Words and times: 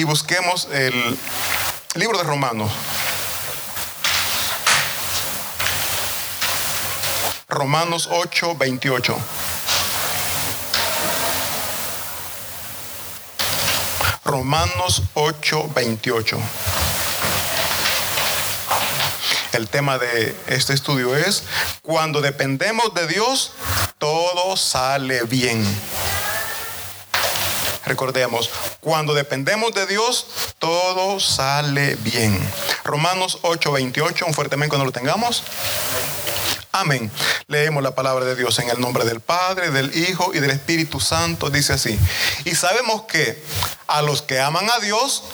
y 0.00 0.04
busquemos 0.04 0.66
el 0.72 1.18
libro 1.94 2.16
de 2.16 2.24
Romanos. 2.24 2.72
Romanos 7.46 8.08
8, 8.10 8.56
28. 8.56 9.18
Romanos 14.24 15.02
8, 15.12 15.70
28. 15.74 16.38
El 19.52 19.68
tema 19.68 19.98
de 19.98 20.34
este 20.46 20.72
estudio 20.72 21.14
es, 21.14 21.42
cuando 21.82 22.22
dependemos 22.22 22.94
de 22.94 23.06
Dios, 23.06 23.52
todo 23.98 24.56
sale 24.56 25.24
bien. 25.24 25.62
Recordemos, 27.84 28.48
cuando 28.80 29.14
dependemos 29.14 29.72
de 29.72 29.86
Dios, 29.86 30.26
todo 30.58 31.20
sale 31.20 31.96
bien. 31.96 32.38
Romanos 32.84 33.38
8, 33.42 33.72
28, 33.72 34.26
un 34.26 34.34
fuerte 34.34 34.54
amén 34.54 34.68
cuando 34.68 34.86
lo 34.86 34.92
tengamos. 34.92 35.42
Amén. 36.72 37.10
Leemos 37.48 37.82
la 37.82 37.94
palabra 37.94 38.24
de 38.24 38.36
Dios 38.36 38.58
en 38.60 38.70
el 38.70 38.80
nombre 38.80 39.04
del 39.04 39.20
Padre, 39.20 39.70
del 39.70 39.94
Hijo 39.96 40.32
y 40.34 40.38
del 40.38 40.50
Espíritu 40.50 41.00
Santo. 41.00 41.50
Dice 41.50 41.72
así. 41.72 41.98
Y 42.44 42.54
sabemos 42.54 43.02
que 43.02 43.42
a 43.88 44.02
los 44.02 44.22
que 44.22 44.40
aman 44.40 44.70
a 44.70 44.78
Dios, 44.78 45.24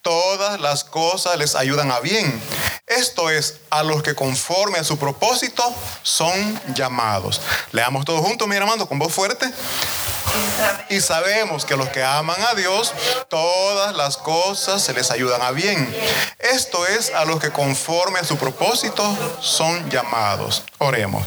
todas 0.00 0.60
las 0.60 0.84
cosas 0.84 1.36
les 1.36 1.54
ayudan 1.54 1.92
a 1.92 2.00
bien. 2.00 2.40
Esto 2.86 3.30
es, 3.30 3.58
a 3.68 3.82
los 3.82 4.02
que 4.02 4.14
conforme 4.14 4.78
a 4.78 4.84
su 4.84 4.98
propósito 4.98 5.62
son 6.02 6.60
llamados. 6.74 7.40
Leamos 7.72 8.04
todos 8.04 8.20
juntos, 8.20 8.48
mi 8.48 8.56
hermano, 8.56 8.88
con 8.88 8.98
voz 8.98 9.12
fuerte. 9.12 9.46
Y 10.88 11.00
sabemos 11.00 11.64
que 11.64 11.76
los 11.76 11.88
que 11.88 12.02
aman 12.02 12.36
a 12.50 12.54
Dios, 12.54 12.92
todas 13.28 13.94
las 13.94 14.16
cosas 14.16 14.82
se 14.82 14.92
les 14.92 15.10
ayudan 15.10 15.42
a 15.42 15.50
bien. 15.50 15.94
Esto 16.38 16.86
es 16.86 17.12
a 17.14 17.24
los 17.24 17.40
que 17.40 17.50
conforme 17.50 18.18
a 18.18 18.24
su 18.24 18.36
propósito 18.36 19.04
son 19.40 19.90
llamados. 19.90 20.62
Oremos. 20.78 21.24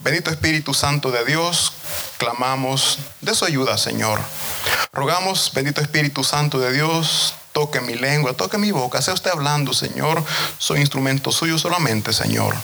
Bendito 0.00 0.30
Espíritu 0.30 0.74
Santo 0.74 1.10
de 1.10 1.24
Dios, 1.24 1.72
clamamos 2.18 2.98
de 3.20 3.34
su 3.34 3.44
ayuda, 3.44 3.76
Señor. 3.76 4.20
Rogamos, 4.92 5.50
bendito 5.54 5.80
Espíritu 5.80 6.22
Santo 6.22 6.60
de 6.60 6.72
Dios, 6.72 7.34
toque 7.52 7.80
mi 7.80 7.94
lengua, 7.94 8.32
toque 8.32 8.58
mi 8.58 8.70
boca, 8.70 9.02
sea 9.02 9.14
usted 9.14 9.30
hablando, 9.30 9.72
Señor. 9.72 10.22
Soy 10.58 10.80
instrumento 10.80 11.32
suyo 11.32 11.58
solamente, 11.58 12.12
Señor 12.12 12.54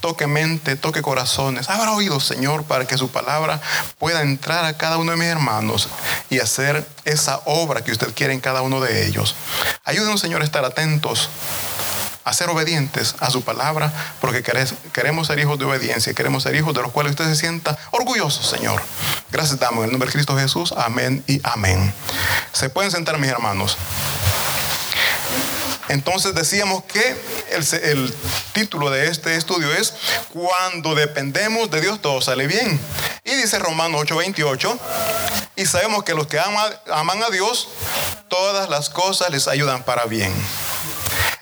toque 0.00 0.26
mente, 0.26 0.76
toque 0.76 1.02
corazones. 1.02 1.68
Abra 1.68 1.92
oídos, 1.92 2.24
Señor, 2.24 2.64
para 2.64 2.86
que 2.86 2.98
su 2.98 3.10
palabra 3.10 3.60
pueda 3.98 4.22
entrar 4.22 4.64
a 4.64 4.76
cada 4.76 4.98
uno 4.98 5.12
de 5.12 5.18
mis 5.18 5.28
hermanos 5.28 5.88
y 6.28 6.40
hacer 6.40 6.86
esa 7.04 7.40
obra 7.44 7.84
que 7.84 7.92
usted 7.92 8.12
quiere 8.14 8.32
en 8.32 8.40
cada 8.40 8.62
uno 8.62 8.80
de 8.80 9.06
ellos. 9.06 9.34
Ayúdenos, 9.84 10.20
Señor, 10.20 10.42
a 10.42 10.44
estar 10.44 10.64
atentos 10.64 11.28
a 12.24 12.32
ser 12.32 12.50
obedientes 12.50 13.16
a 13.20 13.30
su 13.30 13.42
palabra, 13.42 13.92
porque 14.20 14.42
queremos 14.92 15.26
ser 15.26 15.38
hijos 15.38 15.58
de 15.58 15.64
obediencia, 15.64 16.14
queremos 16.14 16.42
ser 16.42 16.54
hijos 16.54 16.74
de 16.74 16.82
los 16.82 16.92
cuales 16.92 17.12
usted 17.12 17.24
se 17.24 17.36
sienta 17.36 17.78
orgulloso, 17.90 18.42
Señor. 18.42 18.80
Gracias 19.32 19.58
damos 19.58 19.78
en 19.78 19.84
el 19.86 19.90
nombre 19.92 20.08
de 20.08 20.12
Cristo 20.12 20.36
Jesús. 20.36 20.72
Amén 20.76 21.24
y 21.26 21.40
amén. 21.42 21.92
Se 22.52 22.68
pueden 22.68 22.90
sentar, 22.90 23.18
mis 23.18 23.30
hermanos. 23.30 23.76
Entonces 25.90 26.36
decíamos 26.36 26.84
que 26.84 27.16
el, 27.82 28.14
título 28.52 28.90
de 28.90 29.08
este 29.08 29.34
estudio 29.34 29.72
es 29.72 29.92
Cuando 30.32 30.94
dependemos 30.94 31.68
de 31.68 31.80
Dios 31.80 32.00
todo 32.00 32.20
sale 32.20 32.46
bien. 32.46 32.80
Y 33.24 33.34
dice 33.34 33.58
Romanos 33.58 34.02
8:28, 34.02 34.78
y 35.56 35.66
sabemos 35.66 36.04
que 36.04 36.14
los 36.14 36.28
que 36.28 36.38
aman, 36.38 37.22
a 37.22 37.30
Dios, 37.30 37.68
todas 38.28 38.70
las 38.70 38.88
cosas 38.88 39.30
les 39.30 39.48
ayudan 39.48 39.82
para 39.82 40.04
bien. 40.04 40.32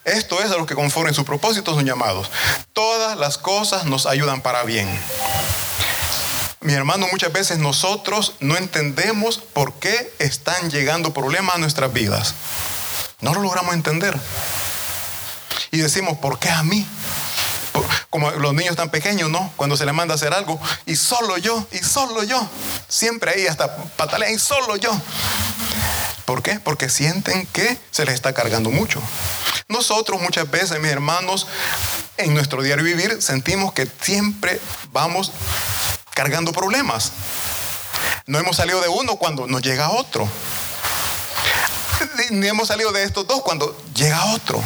Esto 0.05 0.43
es 0.43 0.51
a 0.51 0.57
los 0.57 0.67
que 0.67 0.75
conforme 0.75 1.13
su 1.13 1.27
propósito 1.27 1.75
son 1.75 1.85
llamados. 1.85 2.31
Todas 2.73 3.19
las 3.19 3.37
cosas 3.37 3.85
nos 3.85 4.07
ayudan 4.07 4.41
para 4.41 4.63
bien. 4.63 4.89
Mi 6.61 6.73
hermano, 6.73 7.07
muchas 7.13 7.33
veces 7.35 7.59
nosotros 7.59 8.33
no 8.41 8.57
entendemos 8.57 9.39
por 9.53 9.75
qué 9.75 10.11
están 10.19 10.71
llegando 10.71 11.13
problemas 11.13 11.57
a 11.57 11.59
nuestras 11.59 11.93
vidas. 11.93 12.35
No 13.21 13.35
lo 13.35 13.41
logramos 13.41 13.75
entender. 13.75 14.17
Y 15.71 15.79
decimos, 15.79 16.19
¿por 16.19 16.39
qué 16.39 16.51
a 16.51 16.63
mí? 16.63 16.87
Como 18.11 18.31
los 18.31 18.55
niños 18.55 18.77
tan 18.77 18.91
pequeños, 18.91 19.29
¿no? 19.29 19.53
Cuando 19.57 19.77
se 19.77 19.85
les 19.85 19.95
manda 19.95 20.15
a 20.15 20.17
hacer 20.17 20.33
algo, 20.33 20.61
y 20.87 20.97
solo 20.97 21.37
yo, 21.37 21.67
y 21.73 21.79
solo 21.79 22.23
yo. 22.23 22.49
Siempre 22.89 23.33
ahí 23.33 23.47
hasta 23.47 23.77
patalean, 23.97 24.33
y 24.35 24.39
solo 24.39 24.77
yo. 24.77 24.91
¿Por 26.25 26.43
qué? 26.43 26.61
Porque 26.61 26.89
sienten 26.89 27.47
que 27.47 27.79
se 27.91 28.05
les 28.05 28.15
está 28.15 28.33
cargando 28.33 28.71
mucho. 28.71 29.01
Nosotros 29.69 30.21
muchas 30.21 30.51
veces, 30.51 30.81
mis 30.81 30.91
hermanos, 30.91 31.47
en 32.17 32.35
nuestro 32.35 32.63
diario 32.63 32.85
vivir 32.85 33.21
sentimos 33.21 33.73
que 33.73 33.89
siempre 34.01 34.61
vamos 34.93 35.33
cargando 36.15 36.53
problemas. 36.53 37.13
No 38.27 38.39
hemos 38.39 38.57
salido 38.57 38.81
de 38.81 38.89
uno 38.89 39.17
cuando 39.17 39.47
nos 39.47 39.63
llega 39.63 39.91
otro 39.91 40.29
ni 42.31 42.49
hemos 42.49 42.69
salido 42.69 42.93
de 42.93 43.05
estos 43.05 43.27
dos 43.27 43.43
cuando 43.43 43.77
llega 43.95 44.33
otro. 44.35 44.63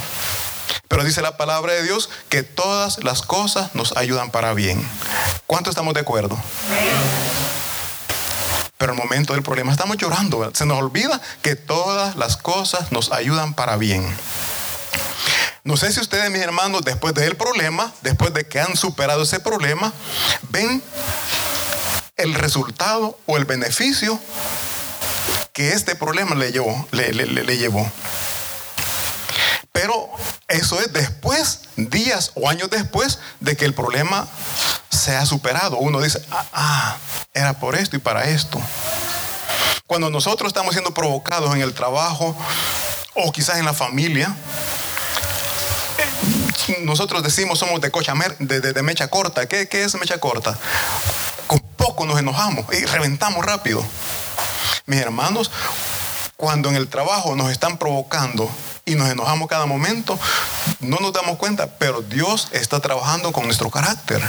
Pero 0.89 1.05
dice 1.05 1.23
la 1.23 1.37
palabra 1.37 1.73
de 1.73 1.83
Dios 1.83 2.11
que 2.29 2.43
todas 2.43 3.03
las 3.03 3.23
cosas 3.23 3.75
nos 3.75 3.97
ayudan 3.97 4.31
para 4.31 4.55
bien. 4.55 4.87
¿Cuánto 5.47 5.71
estamos 5.71 5.95
de 5.95 6.01
acuerdo? 6.01 6.39
Pero 8.77 8.93
el 8.93 8.99
momento 8.99 9.33
del 9.33 9.43
problema 9.43 9.73
estamos 9.73 9.97
llorando. 9.97 10.51
Se 10.55 10.67
nos 10.67 10.79
olvida 10.79 11.21
que 11.41 11.57
todas 11.57 12.17
las 12.17 12.37
cosas 12.37 12.93
nos 12.93 13.13
ayudan 13.13 13.55
para 13.55 13.77
bien. 13.77 14.05
No 15.65 15.77
sé 15.77 15.93
si 15.93 16.01
ustedes, 16.01 16.31
mis 16.31 16.43
hermanos, 16.43 16.83
después 16.85 17.15
del 17.15 17.37
problema, 17.37 17.93
después 18.03 18.35
de 18.35 18.45
que 18.45 18.61
han 18.61 18.77
superado 18.77 19.23
ese 19.23 19.39
problema, 19.39 19.93
ven 20.51 20.83
el 22.17 22.35
resultado 22.35 23.19
o 23.27 23.37
el 23.37 23.45
beneficio 23.45 24.19
que 25.53 25.73
este 25.73 25.95
problema 25.95 26.35
le 26.35 26.51
llevó, 26.51 26.89
le, 26.93 27.57
llevó. 27.59 27.91
Pero 29.71 30.11
eso 30.49 30.81
es 30.81 30.93
después, 30.93 31.63
días 31.77 32.33
o 32.35 32.49
años 32.49 32.71
después 32.71 33.19
de 33.41 33.57
que 33.57 33.65
el 33.65 33.75
problema 33.75 34.27
se 34.91 35.15
ha 35.15 35.27
superado. 35.27 35.77
Uno 35.79 36.01
dice, 36.01 36.25
ah, 36.31 36.47
ah, 36.53 36.97
era 37.35 37.59
por 37.59 37.75
esto 37.75 37.97
y 37.97 37.99
para 37.99 38.25
esto. 38.25 38.61
Cuando 39.87 40.09
nosotros 40.09 40.49
estamos 40.49 40.73
siendo 40.73 40.95
provocados 40.95 41.55
en 41.55 41.61
el 41.61 41.75
trabajo 41.75 42.35
o 43.15 43.33
quizás 43.33 43.59
en 43.59 43.67
la 43.67 43.75
familia, 43.75 44.35
nosotros 46.81 47.23
decimos 47.23 47.59
somos 47.59 47.81
de 47.81 47.91
cocha 47.91 48.15
de, 48.39 48.83
mecha 48.83 49.09
corta. 49.09 49.47
¿Qué, 49.47 49.69
¿Qué 49.69 49.85
es 49.85 49.95
mecha 49.97 50.19
corta? 50.19 50.59
Con 51.47 51.61
poco 51.77 52.07
nos 52.07 52.19
enojamos 52.19 52.65
y 52.73 52.85
reventamos 52.87 53.45
rápido. 53.45 53.85
Mis 54.87 55.01
hermanos, 55.01 55.51
cuando 56.37 56.69
en 56.69 56.77
el 56.77 56.89
trabajo 56.89 57.37
nos 57.37 57.53
están 57.53 57.79
provocando 57.79 58.51
y 58.85 58.97
nos 58.97 59.09
enojamos 59.09 59.49
cada 59.49 59.67
momento, 59.67 60.19
no 60.81 60.99
nos 60.99 61.13
damos 61.13 61.39
cuenta, 61.39 61.69
pero 61.79 62.03
Dios 62.03 62.49
está 62.53 62.81
trabajando 62.81 63.33
con 63.33 63.45
nuestro 63.45 63.71
carácter. 63.71 64.21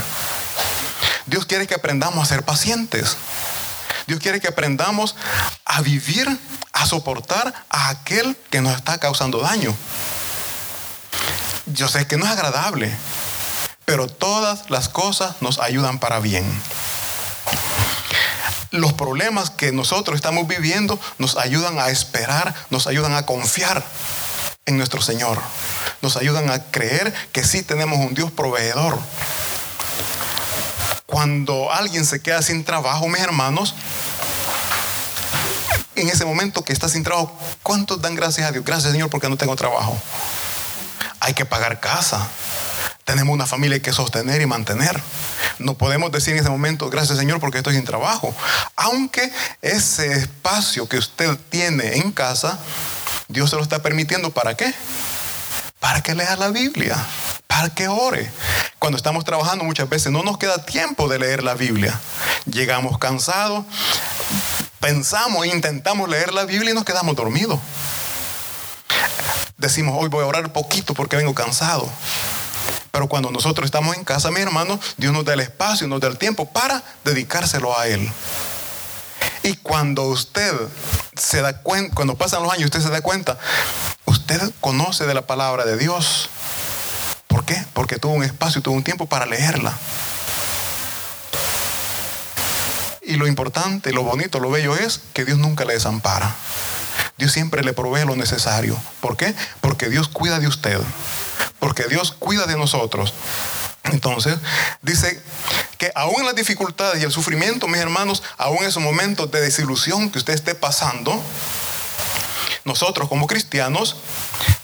Dios 1.26 1.46
quiere 1.46 1.66
que 1.66 1.74
aprendamos 1.74 2.22
a 2.22 2.26
ser 2.28 2.44
pacientes. 2.44 3.18
Dios 4.06 4.20
quiere 4.20 4.40
que 4.40 4.48
aprendamos 4.48 5.16
a 5.66 5.82
vivir, 5.82 6.28
a 6.74 6.86
soportar 6.86 7.54
a 7.70 7.90
aquel 7.90 8.38
que 8.52 8.62
nos 8.62 8.76
está 8.76 9.00
causando 9.00 9.40
daño. 9.40 9.74
Yo 11.66 11.88
sé 11.88 12.06
que 12.06 12.18
no 12.18 12.26
es 12.26 12.32
agradable, 12.32 12.94
pero 13.86 14.08
todas 14.08 14.70
las 14.70 14.88
cosas 14.90 15.42
nos 15.42 15.60
ayudan 15.60 15.98
para 15.98 16.20
bien 16.20 16.46
los 18.74 18.94
problemas 18.94 19.52
que 19.52 19.72
nosotros 19.72 20.16
estamos 20.16 20.48
viviendo 20.48 21.00
nos 21.20 21.38
ayudan 21.38 21.78
a 21.78 21.90
esperar, 21.90 22.56
nos 22.72 22.88
ayudan 22.88 23.14
a 23.14 23.24
confiar 23.24 23.84
en 24.66 24.78
nuestro 24.78 25.00
Señor. 25.00 25.38
Nos 26.02 26.18
ayudan 26.18 26.50
a 26.50 26.60
creer 26.72 27.14
que 27.32 27.44
sí 27.44 27.62
tenemos 27.62 28.00
un 28.00 28.16
Dios 28.16 28.32
proveedor. 28.32 28.98
Cuando 31.06 31.72
alguien 31.72 32.04
se 32.04 32.20
queda 32.20 32.42
sin 32.42 32.64
trabajo, 32.64 33.08
mis 33.08 33.22
hermanos, 33.22 33.76
en 35.96 36.10
ese 36.10 36.26
momento 36.26 36.64
que 36.64 36.74
está 36.74 36.90
sin 36.90 37.04
trabajo, 37.04 37.38
¿cuántos 37.62 38.02
dan 38.02 38.16
gracias 38.16 38.48
a 38.48 38.52
Dios? 38.52 38.66
Gracias 38.66 38.92
Señor 38.92 39.12
porque 39.12 39.30
no 39.30 39.38
tengo 39.38 39.56
trabajo. 39.56 39.96
Hay 41.20 41.36
que 41.36 41.46
pagar 41.46 41.80
casa. 41.80 42.28
Tenemos 43.04 43.34
una 43.34 43.46
familia 43.46 43.82
que 43.82 43.92
sostener 43.92 44.42
y 44.42 44.46
mantener. 44.46 45.02
No 45.60 45.76
podemos 45.76 46.12
decir 46.12 46.34
en 46.34 46.40
ese 46.40 46.50
momento, 46.50 46.90
gracias 46.90 47.18
Señor 47.18 47.40
porque 47.40 47.58
estoy 47.58 47.76
sin 47.76 47.84
trabajo. 47.84 48.34
Aunque 48.76 49.32
ese 49.62 50.14
espacio 50.14 50.88
que 50.88 50.98
usted 50.98 51.38
tiene 51.50 51.98
en 51.98 52.12
casa, 52.12 52.60
Dios 53.28 53.50
se 53.50 53.56
lo 53.56 53.62
está 53.62 53.82
permitiendo 53.82 54.32
para 54.32 54.56
qué? 54.56 54.74
Para 55.80 56.02
que 56.02 56.16
lea 56.16 56.38
la 56.38 56.50
Biblia, 56.50 56.98
para 57.48 57.70
que 57.70 57.88
ore. 57.88 58.32
Cuando 58.80 58.98
estamos 58.98 59.26
trabajando 59.26 59.64
muchas 59.64 59.90
veces 59.90 60.12
no 60.12 60.24
nos 60.24 60.38
queda 60.38 60.64
tiempo 60.64 61.08
de 61.10 61.20
leer 61.20 61.44
la 61.44 61.56
Biblia. 61.56 62.00
Llegamos 62.46 62.98
cansados, 62.98 63.66
pensamos, 64.80 65.46
intentamos 65.46 66.08
leer 66.10 66.34
la 66.34 66.46
Biblia 66.46 66.72
y 66.72 66.74
nos 66.74 66.86
quedamos 66.86 67.16
dormidos. 67.16 67.60
decimos, 69.58 69.96
hoy 69.98 70.10
voy 70.10 70.24
a 70.24 70.28
orar 70.28 70.52
poquito 70.54 70.94
porque 70.94 71.16
vengo 71.18 71.34
cansado. 71.34 71.90
Pero 72.94 73.08
cuando 73.08 73.32
nosotros 73.32 73.66
estamos 73.66 73.98
en 73.98 74.04
casa, 74.04 74.30
mi 74.30 74.40
hermano, 74.40 74.80
Dios 74.98 75.12
nos 75.12 75.26
da 75.26 75.34
el 75.34 75.40
espacio, 75.40 75.88
nos 75.88 76.00
da 76.00 76.08
el 76.10 76.20
tiempo 76.20 76.46
para 76.52 76.84
dedicárselo 77.04 77.76
a 77.76 77.88
Él. 77.88 78.08
Y 79.42 79.56
cuando 79.56 80.04
usted 80.04 80.54
se 81.16 81.42
da 81.42 81.58
cuenta, 81.58 81.96
cuando 81.96 82.14
pasan 82.14 82.44
los 82.44 82.54
años, 82.54 82.66
usted 82.66 82.82
se 82.82 82.92
da 82.92 83.02
cuenta, 83.02 83.40
usted 84.06 84.40
conoce 84.62 85.08
de 85.08 85.16
la 85.16 85.24
palabra 85.24 85.66
de 85.66 85.76
Dios. 85.76 86.30
¿Por 87.26 87.46
qué? 87.46 87.66
Porque 87.74 87.98
tuvo 87.98 88.14
un 88.14 88.24
espacio, 88.24 88.62
tuvo 88.62 88.76
un 88.76 88.84
tiempo 88.84 89.08
para 89.08 89.26
leerla. 89.26 89.76
Y 93.02 93.16
lo 93.16 93.26
importante, 93.26 93.92
lo 93.92 94.04
bonito, 94.04 94.40
lo 94.40 94.52
bello 94.52 94.76
es 94.76 95.02
que 95.14 95.26
Dios 95.26 95.40
nunca 95.40 95.66
le 95.66 95.74
desampara. 95.74 96.36
Dios 97.18 97.32
siempre 97.32 97.64
le 97.64 97.74
provee 97.74 98.06
lo 98.06 98.16
necesario. 98.16 98.80
¿Por 99.02 99.18
qué? 99.18 99.34
Porque 99.62 99.90
Dios 99.90 100.10
cuida 100.10 100.38
de 100.38 100.46
usted. 100.46 100.80
Porque 101.60 101.84
Dios 101.86 102.14
cuida 102.18 102.46
de 102.46 102.58
nosotros. 102.58 103.14
Entonces, 103.84 104.38
dice 104.82 105.22
que 105.78 105.92
aún 105.96 106.16
en 106.20 106.26
las 106.26 106.36
dificultades 106.36 107.02
y 107.02 107.06
el 107.06 107.12
sufrimiento, 107.12 107.68
mis 107.68 107.82
hermanos, 107.82 108.24
aún 108.38 108.60
en 108.60 108.66
esos 108.66 108.82
momentos 108.82 109.30
de 109.32 109.42
desilusión 109.42 110.10
que 110.10 110.20
usted 110.20 110.34
esté 110.34 110.56
pasando, 110.56 111.22
nosotros 112.64 113.10
como 113.10 113.28
cristianos 113.28 113.98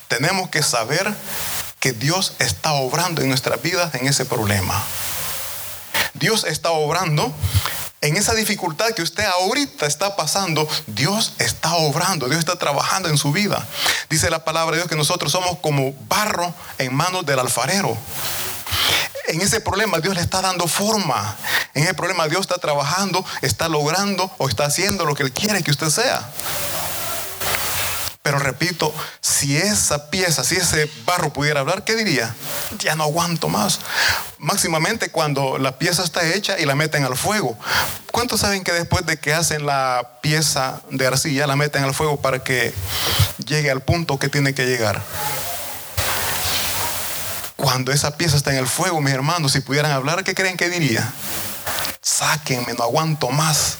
tenemos 0.07 0.49
que 0.49 0.63
saber 0.63 1.13
que 1.79 1.91
Dios 1.91 2.33
está 2.39 2.73
obrando 2.73 3.21
en 3.21 3.29
nuestras 3.29 3.61
vidas 3.61 3.93
en 3.95 4.07
ese 4.07 4.25
problema. 4.25 4.83
Dios 6.13 6.43
está 6.45 6.71
obrando 6.71 7.33
en 8.01 8.15
esa 8.15 8.33
dificultad 8.33 8.91
que 8.91 9.01
usted 9.01 9.25
ahorita 9.25 9.85
está 9.85 10.15
pasando, 10.15 10.67
Dios 10.87 11.33
está 11.39 11.75
obrando, 11.75 12.27
Dios 12.27 12.39
está 12.39 12.55
trabajando 12.57 13.09
en 13.09 13.17
su 13.17 13.31
vida. 13.31 13.67
Dice 14.09 14.29
la 14.29 14.45
palabra 14.45 14.75
de 14.75 14.81
Dios 14.81 14.89
que 14.89 14.95
nosotros 14.95 15.31
somos 15.31 15.59
como 15.59 15.93
barro 16.07 16.53
en 16.77 16.93
manos 16.93 17.25
del 17.25 17.39
alfarero. 17.39 17.97
En 19.27 19.41
ese 19.41 19.59
problema 19.59 19.99
Dios 19.99 20.15
le 20.15 20.21
está 20.21 20.41
dando 20.41 20.67
forma. 20.67 21.35
En 21.73 21.83
ese 21.83 21.93
problema 21.93 22.27
Dios 22.27 22.41
está 22.41 22.57
trabajando, 22.57 23.23
está 23.41 23.67
logrando 23.67 24.31
o 24.37 24.47
está 24.47 24.65
haciendo 24.65 25.05
lo 25.05 25.13
que 25.13 25.23
Él 25.23 25.33
quiere 25.33 25.61
que 25.61 25.71
usted 25.71 25.89
sea. 25.89 26.27
Pero 28.29 28.37
repito, 28.37 28.93
si 29.21 29.57
esa 29.57 30.11
pieza, 30.11 30.43
si 30.43 30.55
ese 30.55 30.87
barro 31.03 31.33
pudiera 31.33 31.61
hablar, 31.61 31.83
¿qué 31.83 31.95
diría? 31.95 32.35
Ya 32.77 32.95
no 32.95 33.05
aguanto 33.05 33.49
más. 33.49 33.79
Máximamente 34.37 35.09
cuando 35.09 35.57
la 35.57 35.79
pieza 35.79 36.03
está 36.03 36.23
hecha 36.35 36.59
y 36.59 36.67
la 36.67 36.75
meten 36.75 37.03
al 37.03 37.17
fuego. 37.17 37.57
¿Cuántos 38.11 38.41
saben 38.41 38.63
que 38.63 38.71
después 38.71 39.03
de 39.07 39.17
que 39.17 39.33
hacen 39.33 39.65
la 39.65 40.19
pieza 40.21 40.79
de 40.91 41.07
arcilla, 41.07 41.47
la 41.47 41.55
meten 41.55 41.83
al 41.83 41.95
fuego 41.95 42.21
para 42.21 42.43
que 42.43 42.71
llegue 43.47 43.71
al 43.71 43.81
punto 43.81 44.19
que 44.19 44.29
tiene 44.29 44.53
que 44.53 44.67
llegar? 44.67 45.01
Cuando 47.55 47.91
esa 47.91 48.15
pieza 48.15 48.37
está 48.37 48.51
en 48.51 48.59
el 48.59 48.67
fuego, 48.67 49.01
mis 49.01 49.15
hermanos, 49.15 49.53
si 49.53 49.61
pudieran 49.61 49.91
hablar, 49.91 50.23
¿qué 50.23 50.35
creen 50.35 50.55
que 50.55 50.69
diría? 50.69 51.11
Sáquenme, 51.99 52.75
no 52.77 52.83
aguanto 52.83 53.31
más 53.31 53.79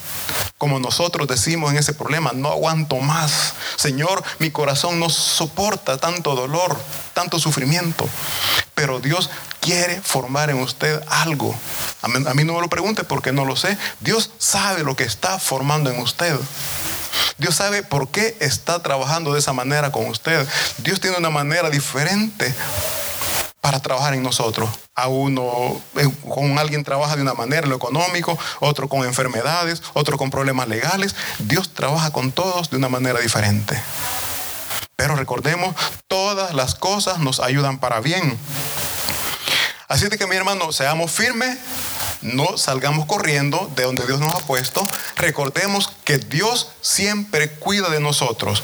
como 0.58 0.80
nosotros 0.80 1.28
decimos 1.28 1.72
en 1.72 1.78
ese 1.78 1.94
problema, 1.94 2.32
no 2.34 2.50
aguanto 2.50 2.98
más. 2.98 3.54
Señor, 3.76 4.24
mi 4.40 4.52
corazón 4.52 5.00
no 5.00 5.10
soporta 5.10 5.98
tanto 5.98 6.36
dolor, 6.36 6.78
tanto 7.14 7.40
sufrimiento. 7.40 8.08
Pero 8.76 9.00
Dios 9.00 9.30
quiere 9.62 10.02
formar 10.02 10.50
en 10.50 10.58
usted 10.58 11.02
algo. 11.10 11.56
A 12.02 12.08
mí, 12.08 12.44
no 12.44 12.54
me 12.54 12.62
lo 12.62 12.70
pregunte 12.70 13.04
porque 13.04 13.32
no 13.32 13.46
lo 13.46 13.56
sé. 13.56 13.78
Dios 14.00 14.32
sabe 14.38 14.84
lo 14.84 14.96
que 14.96 15.04
está 15.04 15.40
formando 15.40 15.90
en 15.90 16.00
usted. 16.00 16.38
Dios 17.38 17.56
sabe 17.56 17.84
por 17.84 18.10
qué 18.10 18.38
está 18.40 18.82
trabajando 18.82 19.34
de 19.34 19.40
esa 19.40 19.54
manera 19.54 19.92
con 19.92 20.06
usted. 20.08 20.48
Dios 20.80 21.00
tiene 21.00 21.18
una 21.18 21.30
manera 21.30 21.70
diferente 21.70 22.54
para 23.62 23.80
trabajar 23.82 24.14
en 24.14 24.24
nosotros. 24.24 24.70
A 24.96 25.08
uno, 25.08 25.82
eh, 25.96 26.10
con 26.28 26.58
alguien 26.58 26.84
trabaja 26.84 27.16
de 27.16 27.22
una 27.22 27.34
manera, 27.34 27.68
lo 27.68 27.76
económico, 27.76 28.38
otro 28.60 28.88
con 28.88 29.06
enfermedades, 29.06 29.82
otro 29.94 30.18
con 30.18 30.30
problemas 30.30 30.68
legales. 30.68 31.16
Dios 31.40 31.74
trabaja 31.74 32.12
con 32.12 32.32
todos 32.32 32.70
de 32.70 32.78
una 32.78 32.90
manera 32.90 33.20
diferente. 33.20 33.82
Pero 34.96 35.16
recordemos, 35.16 35.76
todas 36.08 36.54
las 36.54 36.76
cosas 36.76 37.20
nos 37.20 37.40
ayudan 37.40 37.80
para 37.80 38.02
bien. 38.02 38.38
Así 39.88 40.08
de 40.08 40.18
que 40.18 40.28
mi 40.28 40.36
hermano, 40.36 40.72
seamos 40.72 41.12
firmes, 41.12 41.58
no 42.22 42.58
salgamos 42.58 43.06
corriendo 43.06 43.72
de 43.76 43.84
donde 43.84 44.06
Dios 44.06 44.20
nos 44.20 44.36
ha 44.36 44.40
puesto. 44.40 44.88
Recordemos 45.16 45.92
que 46.04 46.18
Dios 46.18 46.70
siempre 46.82 47.50
cuida 47.50 47.90
de 47.90 48.00
nosotros 48.00 48.64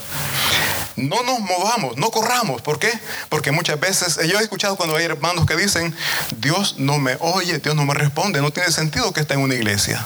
no 0.95 1.23
nos 1.23 1.39
movamos, 1.39 1.97
no 1.97 2.11
corramos. 2.11 2.61
¿Por 2.61 2.79
qué? 2.79 2.91
Porque 3.29 3.51
muchas 3.51 3.79
veces, 3.79 4.19
yo 4.27 4.39
he 4.39 4.43
escuchado 4.43 4.75
cuando 4.75 4.95
hay 4.95 5.05
hermanos 5.05 5.45
que 5.45 5.55
dicen, 5.55 5.95
Dios 6.37 6.75
no 6.77 6.97
me 6.99 7.17
oye, 7.19 7.59
Dios 7.59 7.75
no 7.75 7.85
me 7.85 7.93
responde, 7.93 8.41
no 8.41 8.51
tiene 8.51 8.71
sentido 8.71 9.13
que 9.13 9.21
esté 9.21 9.33
en 9.35 9.41
una 9.41 9.55
iglesia. 9.55 10.05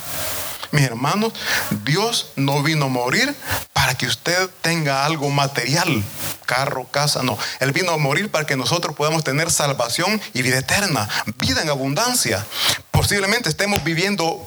Mis 0.72 0.84
hermanos, 0.84 1.34
Dios 1.84 2.32
no 2.36 2.62
vino 2.62 2.86
a 2.86 2.90
morir 2.90 3.36
para 3.74 3.96
que 3.96 4.06
usted 4.06 4.50
tenga 4.62 5.04
algo 5.04 5.30
material, 5.32 6.04
carro, 6.46 6.86
casa, 6.86 7.24
no. 7.24 7.38
Él 7.60 7.72
vino 7.72 7.92
a 7.92 7.98
morir 7.98 8.30
para 8.30 8.46
que 8.46 8.56
nosotros 8.56 8.96
podamos 8.96 9.24
tener 9.24 9.50
salvación 9.50 10.22
y 10.34 10.44
vida 10.44 10.60
eterna, 10.60 11.10
vida 11.38 11.64
en 11.64 11.70
abundancia. 11.70 12.46
Posiblemente 12.92 13.50
estemos 13.50 13.84
viviendo 13.84 14.46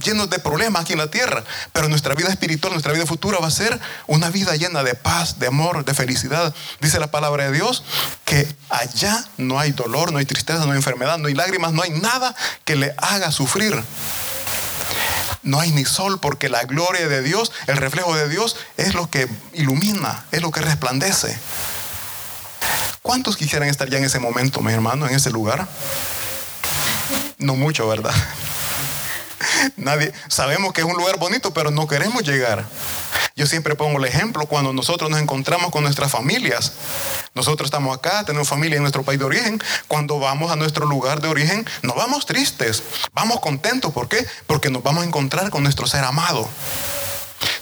llenos 0.00 0.30
de 0.30 0.38
problemas 0.38 0.82
aquí 0.82 0.92
en 0.92 0.98
la 0.98 1.10
tierra, 1.10 1.44
pero 1.72 1.88
nuestra 1.88 2.14
vida 2.14 2.28
espiritual, 2.28 2.72
nuestra 2.72 2.92
vida 2.92 3.06
futura 3.06 3.38
va 3.38 3.48
a 3.48 3.50
ser 3.50 3.78
una 4.06 4.30
vida 4.30 4.56
llena 4.56 4.82
de 4.82 4.94
paz, 4.94 5.38
de 5.38 5.46
amor, 5.46 5.84
de 5.84 5.94
felicidad. 5.94 6.54
Dice 6.80 6.98
la 6.98 7.10
palabra 7.10 7.44
de 7.44 7.52
Dios 7.52 7.84
que 8.24 8.46
allá 8.68 9.24
no 9.36 9.58
hay 9.58 9.72
dolor, 9.72 10.12
no 10.12 10.18
hay 10.18 10.26
tristeza, 10.26 10.64
no 10.64 10.72
hay 10.72 10.78
enfermedad, 10.78 11.18
no 11.18 11.28
hay 11.28 11.34
lágrimas, 11.34 11.72
no 11.72 11.82
hay 11.82 11.90
nada 11.90 12.34
que 12.64 12.76
le 12.76 12.94
haga 12.98 13.32
sufrir. 13.32 13.82
No 15.42 15.58
hay 15.58 15.70
ni 15.70 15.84
sol 15.84 16.18
porque 16.20 16.48
la 16.48 16.64
gloria 16.64 17.08
de 17.08 17.22
Dios, 17.22 17.50
el 17.66 17.78
reflejo 17.78 18.14
de 18.14 18.28
Dios 18.28 18.56
es 18.76 18.94
lo 18.94 19.08
que 19.08 19.28
ilumina, 19.54 20.26
es 20.32 20.42
lo 20.42 20.50
que 20.50 20.60
resplandece. 20.60 21.38
¿Cuántos 23.02 23.36
quisieran 23.36 23.68
estar 23.68 23.88
ya 23.88 23.98
en 23.98 24.04
ese 24.04 24.18
momento, 24.18 24.60
mi 24.60 24.72
hermano, 24.72 25.08
en 25.08 25.14
ese 25.14 25.30
lugar? 25.30 25.66
No 27.38 27.56
mucho, 27.56 27.88
¿verdad? 27.88 28.12
Nadie, 29.76 30.12
sabemos 30.28 30.72
que 30.72 30.80
es 30.80 30.86
un 30.86 30.96
lugar 30.96 31.18
bonito, 31.18 31.52
pero 31.52 31.70
no 31.70 31.86
queremos 31.86 32.22
llegar. 32.22 32.64
Yo 33.36 33.46
siempre 33.46 33.74
pongo 33.74 33.98
el 33.98 34.04
ejemplo 34.04 34.46
cuando 34.46 34.72
nosotros 34.72 35.10
nos 35.10 35.20
encontramos 35.20 35.70
con 35.70 35.82
nuestras 35.82 36.10
familias. 36.10 36.72
Nosotros 37.34 37.68
estamos 37.68 37.96
acá, 37.96 38.24
tenemos 38.24 38.48
familia 38.48 38.76
en 38.76 38.82
nuestro 38.82 39.02
país 39.02 39.18
de 39.18 39.24
origen. 39.24 39.62
Cuando 39.88 40.18
vamos 40.18 40.50
a 40.50 40.56
nuestro 40.56 40.84
lugar 40.86 41.20
de 41.20 41.28
origen, 41.28 41.66
no 41.82 41.94
vamos 41.94 42.26
tristes, 42.26 42.82
vamos 43.12 43.40
contentos. 43.40 43.92
¿Por 43.92 44.08
qué? 44.08 44.26
Porque 44.46 44.70
nos 44.70 44.82
vamos 44.82 45.04
a 45.04 45.06
encontrar 45.06 45.50
con 45.50 45.62
nuestro 45.62 45.86
ser 45.86 46.04
amado. 46.04 46.48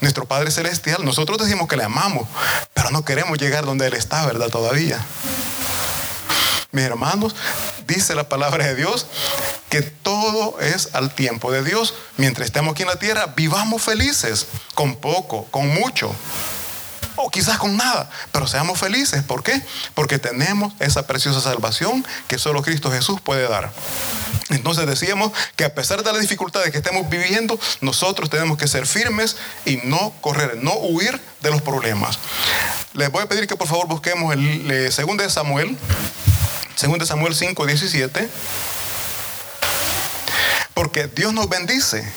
Nuestro 0.01 0.25
Padre 0.25 0.51
Celestial, 0.51 1.05
nosotros 1.05 1.39
decimos 1.39 1.69
que 1.69 1.77
le 1.77 1.85
amamos, 1.85 2.29
pero 2.75 2.91
no 2.91 3.05
queremos 3.05 3.39
llegar 3.39 3.65
donde 3.65 3.87
Él 3.87 3.95
está, 3.95 4.27
¿verdad? 4.27 4.49
Todavía. 4.49 4.99
Mis 6.71 6.85
hermanos, 6.85 7.35
dice 7.87 8.15
la 8.15 8.29
palabra 8.29 8.67
de 8.67 8.75
Dios 8.75 9.07
que 9.71 9.81
todo 9.81 10.61
es 10.61 10.91
al 10.93 11.15
tiempo 11.15 11.51
de 11.51 11.65
Dios. 11.65 11.95
Mientras 12.19 12.47
estemos 12.47 12.73
aquí 12.73 12.83
en 12.83 12.89
la 12.89 12.99
tierra, 12.99 13.33
vivamos 13.35 13.81
felices, 13.81 14.47
con 14.75 14.97
poco, 14.97 15.47
con 15.51 15.67
mucho, 15.69 16.15
o 17.17 17.31
quizás 17.31 17.57
con 17.57 17.77
nada, 17.79 18.11
pero 18.33 18.47
seamos 18.47 18.79
felices. 18.79 19.23
¿Por 19.23 19.43
qué? 19.43 19.63
Porque 19.95 20.19
tenemos 20.19 20.75
esa 20.79 21.07
preciosa 21.07 21.41
salvación 21.41 22.07
que 22.29 22.39
solo 22.39 22.63
Cristo 22.63 22.91
Jesús 22.91 23.19
puede 23.21 23.49
dar. 23.49 23.73
Entonces 24.51 24.87
decíamos 24.87 25.33
que 25.57 25.65
a 25.65 25.75
pesar 25.75 26.03
de 26.03 26.13
las 26.13 26.21
dificultades 26.21 26.71
que 26.71 26.79
estemos 26.79 27.09
viviendo, 27.09 27.59
nosotros 27.81 28.29
tenemos 28.29 28.59
que 28.59 28.69
ser 28.69 28.87
firmes 28.87 29.37
y 29.65 29.77
no 29.85 30.13
correr, 30.21 30.59
no 30.63 30.75
huir 30.75 31.19
de 31.41 31.51
los 31.51 31.63
problemas. 31.63 32.19
Les 32.93 33.11
voy 33.11 33.23
a 33.23 33.27
pedir 33.27 33.47
que 33.47 33.57
por 33.57 33.69
favor 33.69 33.87
busquemos 33.89 34.35
el, 34.35 34.71
el 34.71 34.93
segundo 34.93 35.23
de 35.23 35.31
Samuel, 35.31 35.77
segundo 36.79 37.05
de 37.05 37.09
Samuel 37.09 37.35
5, 37.35 37.67
17. 37.67 38.29
Porque 40.75 41.09
Dios 41.09 41.35
nos 41.35 41.49
bendice, 41.49 42.09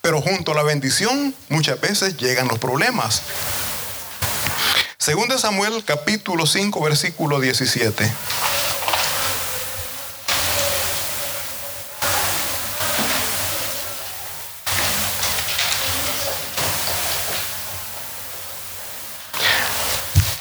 pero 0.00 0.22
junto 0.22 0.52
a 0.52 0.54
la 0.54 0.62
bendición 0.62 1.34
muchas 1.50 1.78
veces 1.82 2.16
llegan 2.16 2.48
los 2.48 2.58
problemas. 2.58 3.20
Segundo 4.96 5.38
Samuel 5.38 5.84
capítulo 5.84 6.46
5 6.46 6.80
versículo 6.82 7.40
17. 7.40 8.10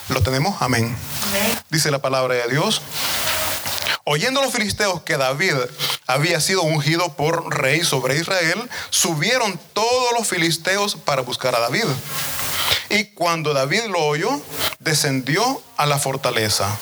¿Lo 0.07 0.23
tenemos? 0.23 0.61
Amén. 0.61 0.95
Dice 1.69 1.91
la 1.91 1.99
palabra 1.99 2.35
de 2.35 2.47
Dios. 2.47 2.81
Oyendo 4.11 4.41
los 4.41 4.51
filisteos 4.51 5.03
que 5.03 5.17
David 5.17 5.53
había 6.07 6.41
sido 6.41 6.63
ungido 6.63 7.13
por 7.13 7.55
rey 7.55 7.83
sobre 7.83 8.17
Israel, 8.17 8.67
subieron 8.89 9.59
todos 9.73 10.13
los 10.17 10.27
filisteos 10.27 10.95
para 10.95 11.21
buscar 11.21 11.53
a 11.53 11.59
David. 11.59 11.83
Y 12.89 13.03
cuando 13.13 13.53
David 13.53 13.83
lo 13.83 13.99
oyó, 13.99 14.41
descendió 14.79 15.61
a 15.77 15.85
la 15.85 15.99
fortaleza. 15.99 16.75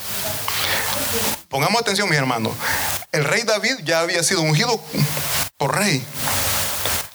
Pongamos 1.49 1.81
atención, 1.81 2.07
mis 2.07 2.17
hermanos. 2.17 2.53
El 3.11 3.25
rey 3.25 3.43
David 3.43 3.75
ya 3.83 3.99
había 3.99 4.23
sido 4.23 4.41
ungido 4.41 4.81
por 5.57 5.77
rey. 5.77 6.01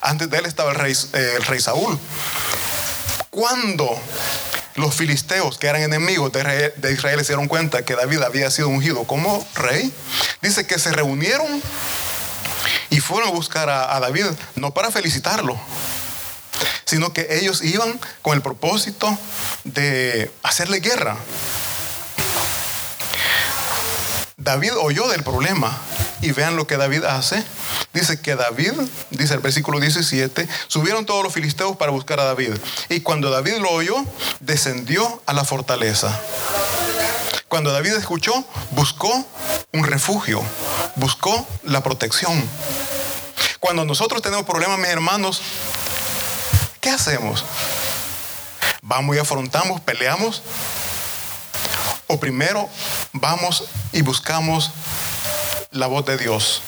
Antes 0.03 0.29
de 0.29 0.37
él 0.37 0.45
estaba 0.45 0.73
el 0.73 0.77
rey, 0.77 0.93
eh, 0.93 1.37
el 1.39 1.45
rey 1.47 1.59
Saúl. 1.59 1.99
Cuando 3.31 3.99
los 4.75 4.95
filisteos, 4.95 5.59
que 5.59 5.67
eran 5.67 5.83
enemigos 5.83 6.33
de 6.33 6.93
Israel, 6.93 7.21
se 7.21 7.33
dieron 7.33 7.49
cuenta 7.49 7.85
que 7.85 7.95
David 7.95 8.23
había 8.23 8.51
sido 8.51 8.69
ungido 8.69 9.05
como 9.05 9.47
rey, 9.55 9.93
dice 10.41 10.67
que 10.67 10.79
se 10.79 10.93
reunieron 10.93 11.63
y 12.91 13.01
fueron 13.01 13.29
a 13.29 13.33
buscar 13.33 13.69
a, 13.69 13.95
a 13.95 14.01
David, 14.01 14.27
no 14.55 14.73
para 14.73 14.91
felicitarlo, 14.91 15.59
sino 16.85 17.13
que 17.13 17.27
ellos 17.31 17.63
iban 17.63 18.01
con 18.23 18.35
el 18.35 18.43
propósito 18.43 19.19
de 19.65 20.31
hacerle 20.43 20.81
guerra. 20.81 21.17
David 24.37 24.73
oyó 24.77 25.09
del 25.09 25.23
problema 25.23 25.79
y 26.23 26.33
vean 26.33 26.57
lo 26.57 26.67
que 26.67 26.77
David 26.77 27.05
hace. 27.05 27.45
Dice 27.93 28.21
que 28.21 28.37
David, 28.37 28.73
dice 29.11 29.35
el 29.35 29.41
versículo 29.41 29.81
17, 29.81 30.49
subieron 30.69 31.05
todos 31.05 31.23
los 31.23 31.33
filisteos 31.33 31.77
para 31.77 31.91
buscar 31.91 32.21
a 32.21 32.25
David. 32.25 32.55
Y 32.89 33.01
cuando 33.01 33.29
David 33.31 33.57
lo 33.59 33.71
oyó, 33.71 33.97
descendió 34.41 35.23
a 35.27 35.35
la 35.35 35.45
fortaleza. 35.45 36.19
Cuando 37.49 37.73
David 37.73 37.93
escuchó, 37.95 38.33
buscó 38.71 39.27
un 39.73 39.85
refugio, 39.85 40.43
buscó 40.97 41.47
la 41.65 41.83
protección. 41.83 42.49
Cuando 43.61 43.85
nosotros 43.85 44.23
tenemos 44.23 44.47
problemas, 44.47 44.79
mis 44.79 44.89
hermanos, 44.89 45.43
¿qué 46.81 46.91
hacemos? 46.91 47.45
¿Vamos 48.81 49.17
y 49.17 49.19
afrontamos, 49.19 49.81
peleamos? 49.81 50.43
¿O 52.07 52.19
primero 52.19 52.69
vamos 53.13 53.65
y 53.93 54.03
buscamos 54.03 54.71
la 55.73 55.87
voz 55.87 56.07
de 56.07 56.17
Dios? 56.17 56.63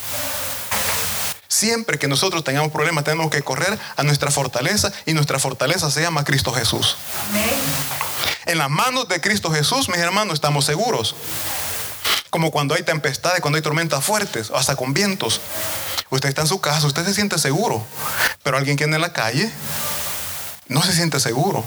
Siempre 1.46 1.98
que 1.98 2.08
nosotros 2.08 2.42
tengamos 2.42 2.72
problemas, 2.72 3.04
tenemos 3.04 3.30
que 3.30 3.42
correr 3.42 3.78
a 3.96 4.02
nuestra 4.02 4.30
fortaleza 4.30 4.92
y 5.06 5.12
nuestra 5.12 5.38
fortaleza 5.38 5.90
se 5.90 6.02
llama 6.02 6.24
Cristo 6.24 6.52
Jesús. 6.52 6.96
En 8.46 8.58
las 8.58 8.68
manos 8.68 9.08
de 9.08 9.20
Cristo 9.20 9.50
Jesús, 9.50 9.88
mis 9.88 9.98
hermanos, 9.98 10.34
estamos 10.34 10.64
seguros. 10.64 11.14
Como 12.30 12.50
cuando 12.50 12.74
hay 12.74 12.82
tempestades, 12.82 13.40
cuando 13.40 13.56
hay 13.56 13.62
tormentas 13.62 14.04
fuertes, 14.04 14.50
hasta 14.52 14.74
con 14.74 14.92
vientos. 14.92 15.40
Usted 16.10 16.28
está 16.28 16.42
en 16.42 16.48
su 16.48 16.60
casa, 16.60 16.86
usted 16.86 17.04
se 17.04 17.14
siente 17.14 17.38
seguro. 17.38 17.86
Pero 18.42 18.56
alguien 18.56 18.76
que 18.76 18.84
anda 18.84 18.96
en 18.96 19.02
la 19.02 19.12
calle 19.12 19.50
no 20.66 20.82
se 20.82 20.92
siente 20.92 21.20
seguro. 21.20 21.64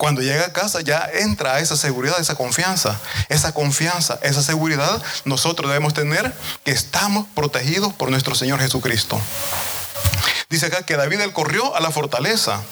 Cuando 0.00 0.22
llega 0.22 0.46
a 0.46 0.52
casa 0.54 0.80
ya 0.80 1.10
entra 1.12 1.60
esa 1.60 1.76
seguridad, 1.76 2.18
esa 2.18 2.34
confianza. 2.34 2.98
Esa 3.28 3.52
confianza, 3.52 4.18
esa 4.22 4.42
seguridad, 4.42 5.02
nosotros 5.26 5.68
debemos 5.68 5.92
tener 5.92 6.32
que 6.64 6.70
estamos 6.70 7.26
protegidos 7.34 7.92
por 7.92 8.10
nuestro 8.10 8.34
Señor 8.34 8.60
Jesucristo. 8.60 9.20
Dice 10.48 10.64
acá 10.64 10.86
que 10.86 10.96
David 10.96 11.20
él 11.20 11.34
corrió 11.34 11.76
a 11.76 11.80
la 11.80 11.90
fortaleza, 11.90 12.62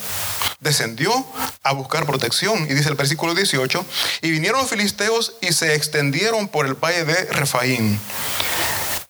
descendió 0.61 1.13
a 1.63 1.73
buscar 1.73 2.07
protección. 2.07 2.63
Y 2.63 2.73
dice 2.73 2.89
el 2.89 2.95
versículo 2.95 3.35
18, 3.35 3.85
y 4.23 4.31
vinieron 4.31 4.63
los 4.63 4.71
filisteos 4.71 5.35
y 5.43 5.53
se 5.53 5.75
extendieron 5.75 6.49
por 6.49 6.65
el 6.65 6.77
valle 6.83 7.05
de 7.05 7.27
Refaín. 7.27 8.01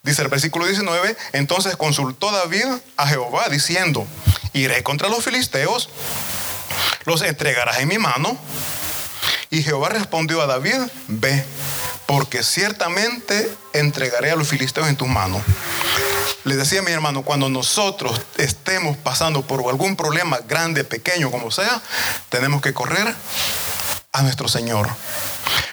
Dice 0.02 0.22
el 0.22 0.28
versículo 0.28 0.66
19, 0.66 1.16
entonces 1.34 1.76
consultó 1.76 2.32
David 2.32 2.66
a 2.96 3.06
Jehová 3.06 3.48
diciendo, 3.48 4.08
iré 4.54 4.82
contra 4.82 5.08
los 5.08 5.22
filisteos 5.22 5.88
los 7.04 7.22
entregarás 7.22 7.78
en 7.78 7.88
mi 7.88 7.98
mano. 7.98 8.38
Y 9.50 9.62
Jehová 9.62 9.88
respondió 9.88 10.42
a 10.42 10.46
David, 10.46 10.76
ve, 11.06 11.44
porque 12.06 12.42
ciertamente 12.42 13.50
entregaré 13.72 14.30
a 14.30 14.36
los 14.36 14.48
filisteos 14.48 14.88
en 14.88 14.96
tu 14.96 15.06
mano. 15.06 15.42
Les 16.44 16.56
decía 16.56 16.80
a 16.80 16.82
mi 16.82 16.92
hermano, 16.92 17.22
cuando 17.22 17.48
nosotros 17.48 18.20
estemos 18.36 18.96
pasando 18.96 19.42
por 19.42 19.60
algún 19.68 19.96
problema 19.96 20.38
grande, 20.46 20.84
pequeño, 20.84 21.30
como 21.30 21.50
sea, 21.50 21.82
tenemos 22.28 22.60
que 22.60 22.74
correr 22.74 23.14
a 24.12 24.22
nuestro 24.22 24.48
Señor. 24.48 24.88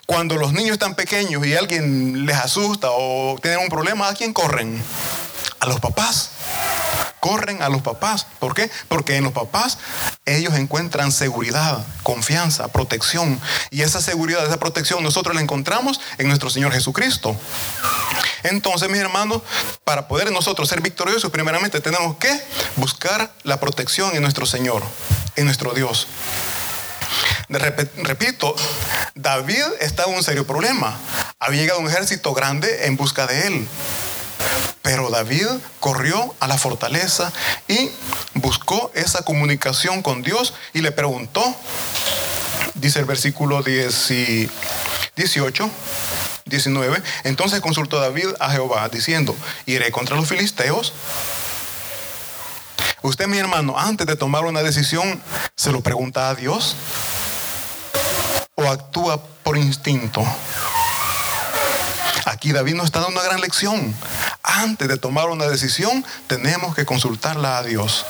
Cuando 0.06 0.36
los 0.36 0.54
niños 0.54 0.74
están 0.74 0.96
pequeños 0.96 1.46
y 1.46 1.56
alguien 1.56 2.26
les 2.26 2.38
asusta 2.38 2.90
o 2.92 3.38
tienen 3.42 3.60
un 3.60 3.70
problema, 3.70 4.08
¿a 4.08 4.14
quién 4.14 4.34
corren? 4.34 4.82
A 5.60 5.68
los 5.68 5.80
papás 5.80 6.32
corren 7.26 7.64
a 7.64 7.70
los 7.70 7.82
papás. 7.82 8.28
¿Por 8.38 8.54
qué? 8.54 8.70
Porque 8.88 9.16
en 9.16 9.24
los 9.24 9.34
papás 9.34 9.80
ellos 10.26 10.56
encuentran 10.56 11.12
seguridad, 11.12 11.86
confianza, 12.04 12.68
protección. 12.70 13.40
Y 13.70 13.82
esa 13.84 14.02
seguridad, 14.02 14.46
esa 14.46 14.58
protección 14.58 15.04
nosotros 15.04 15.36
la 15.36 15.42
encontramos 15.42 16.00
en 16.18 16.28
nuestro 16.28 16.50
Señor 16.50 16.72
Jesucristo. 16.72 17.36
Entonces, 18.44 18.90
mis 18.90 19.00
hermanos, 19.00 19.42
para 19.84 20.08
poder 20.08 20.32
nosotros 20.32 20.68
ser 20.68 20.82
victoriosos, 20.82 21.32
primeramente 21.32 21.80
tenemos 21.80 22.18
que 22.18 22.42
buscar 22.76 23.34
la 23.44 23.60
protección 23.60 24.16
en 24.16 24.22
nuestro 24.22 24.46
Señor, 24.46 24.84
en 25.36 25.46
nuestro 25.46 25.74
Dios. 25.74 26.08
Repito, 27.50 28.56
David 29.14 29.64
estaba 29.80 30.12
en 30.12 30.18
un 30.18 30.24
serio 30.24 30.48
problema. 30.48 30.98
Había 31.40 31.62
llegado 31.62 31.80
un 31.80 31.88
ejército 31.88 32.34
grande 32.34 32.88
en 32.88 32.98
busca 32.98 33.28
de 33.28 33.48
él. 33.48 33.68
Pero 34.86 35.10
David 35.10 35.48
corrió 35.80 36.36
a 36.40 36.48
la 36.48 36.60
fortaleza 36.60 37.34
y 37.68 37.90
buscó 38.36 38.92
esa 38.94 39.24
comunicación 39.24 40.04
con 40.04 40.22
Dios 40.22 40.54
y 40.74 40.82
le 40.82 40.92
preguntó, 40.92 41.44
dice 42.76 43.00
el 43.00 43.06
versículo 43.06 43.64
18, 43.64 44.48
19, 46.46 47.02
entonces 47.24 47.62
consultó 47.62 48.00
David 48.00 48.28
a 48.40 48.52
Jehová 48.52 48.88
diciendo, 48.90 49.36
iré 49.66 49.90
contra 49.90 50.18
los 50.18 50.30
filisteos. 50.30 50.94
Usted, 53.02 53.26
mi 53.26 53.40
hermano, 53.40 53.80
antes 53.80 54.06
de 54.06 54.16
tomar 54.16 54.46
una 54.46 54.62
decisión, 54.62 55.20
¿se 55.56 55.72
lo 55.72 55.82
pregunta 55.82 56.30
a 56.30 56.36
Dios? 56.36 56.76
¿O 58.54 58.68
actúa 58.68 59.20
por 59.42 59.58
instinto? 59.58 60.24
Aquí 62.26 62.52
David 62.52 62.76
nos 62.76 62.86
está 62.86 63.00
dando 63.00 63.20
una 63.20 63.28
gran 63.28 63.42
lección. 63.42 63.96
Antes 64.48 64.88
de 64.88 64.98
tomar 64.98 65.30
una 65.30 65.48
decisión, 65.48 66.06
tenemos 66.28 66.76
que 66.76 66.86
consultarla 66.86 67.58
a 67.58 67.64
Dios. 67.64 68.06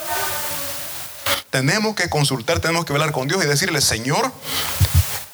Tenemos 1.49 1.95
que 1.95 2.09
consultar, 2.09 2.59
tenemos 2.59 2.83
que 2.83 2.91
hablar 2.91 3.13
con 3.13 3.29
Dios 3.29 3.41
y 3.41 3.47
decirle, 3.47 3.79
Señor, 3.79 4.33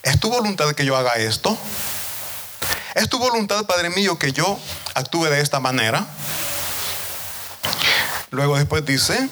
¿es 0.04 0.20
tu 0.20 0.30
voluntad 0.30 0.72
que 0.74 0.86
yo 0.86 0.96
haga 0.96 1.16
esto? 1.16 1.58
¿Es 2.94 3.10
tu 3.10 3.18
voluntad, 3.18 3.66
Padre 3.66 3.90
mío, 3.90 4.20
que 4.20 4.32
yo 4.32 4.60
actúe 4.94 5.26
de 5.26 5.42
esta 5.42 5.60
manera? 5.60 6.06
Luego 8.30 8.56
después 8.58 8.86
dice, 8.86 9.28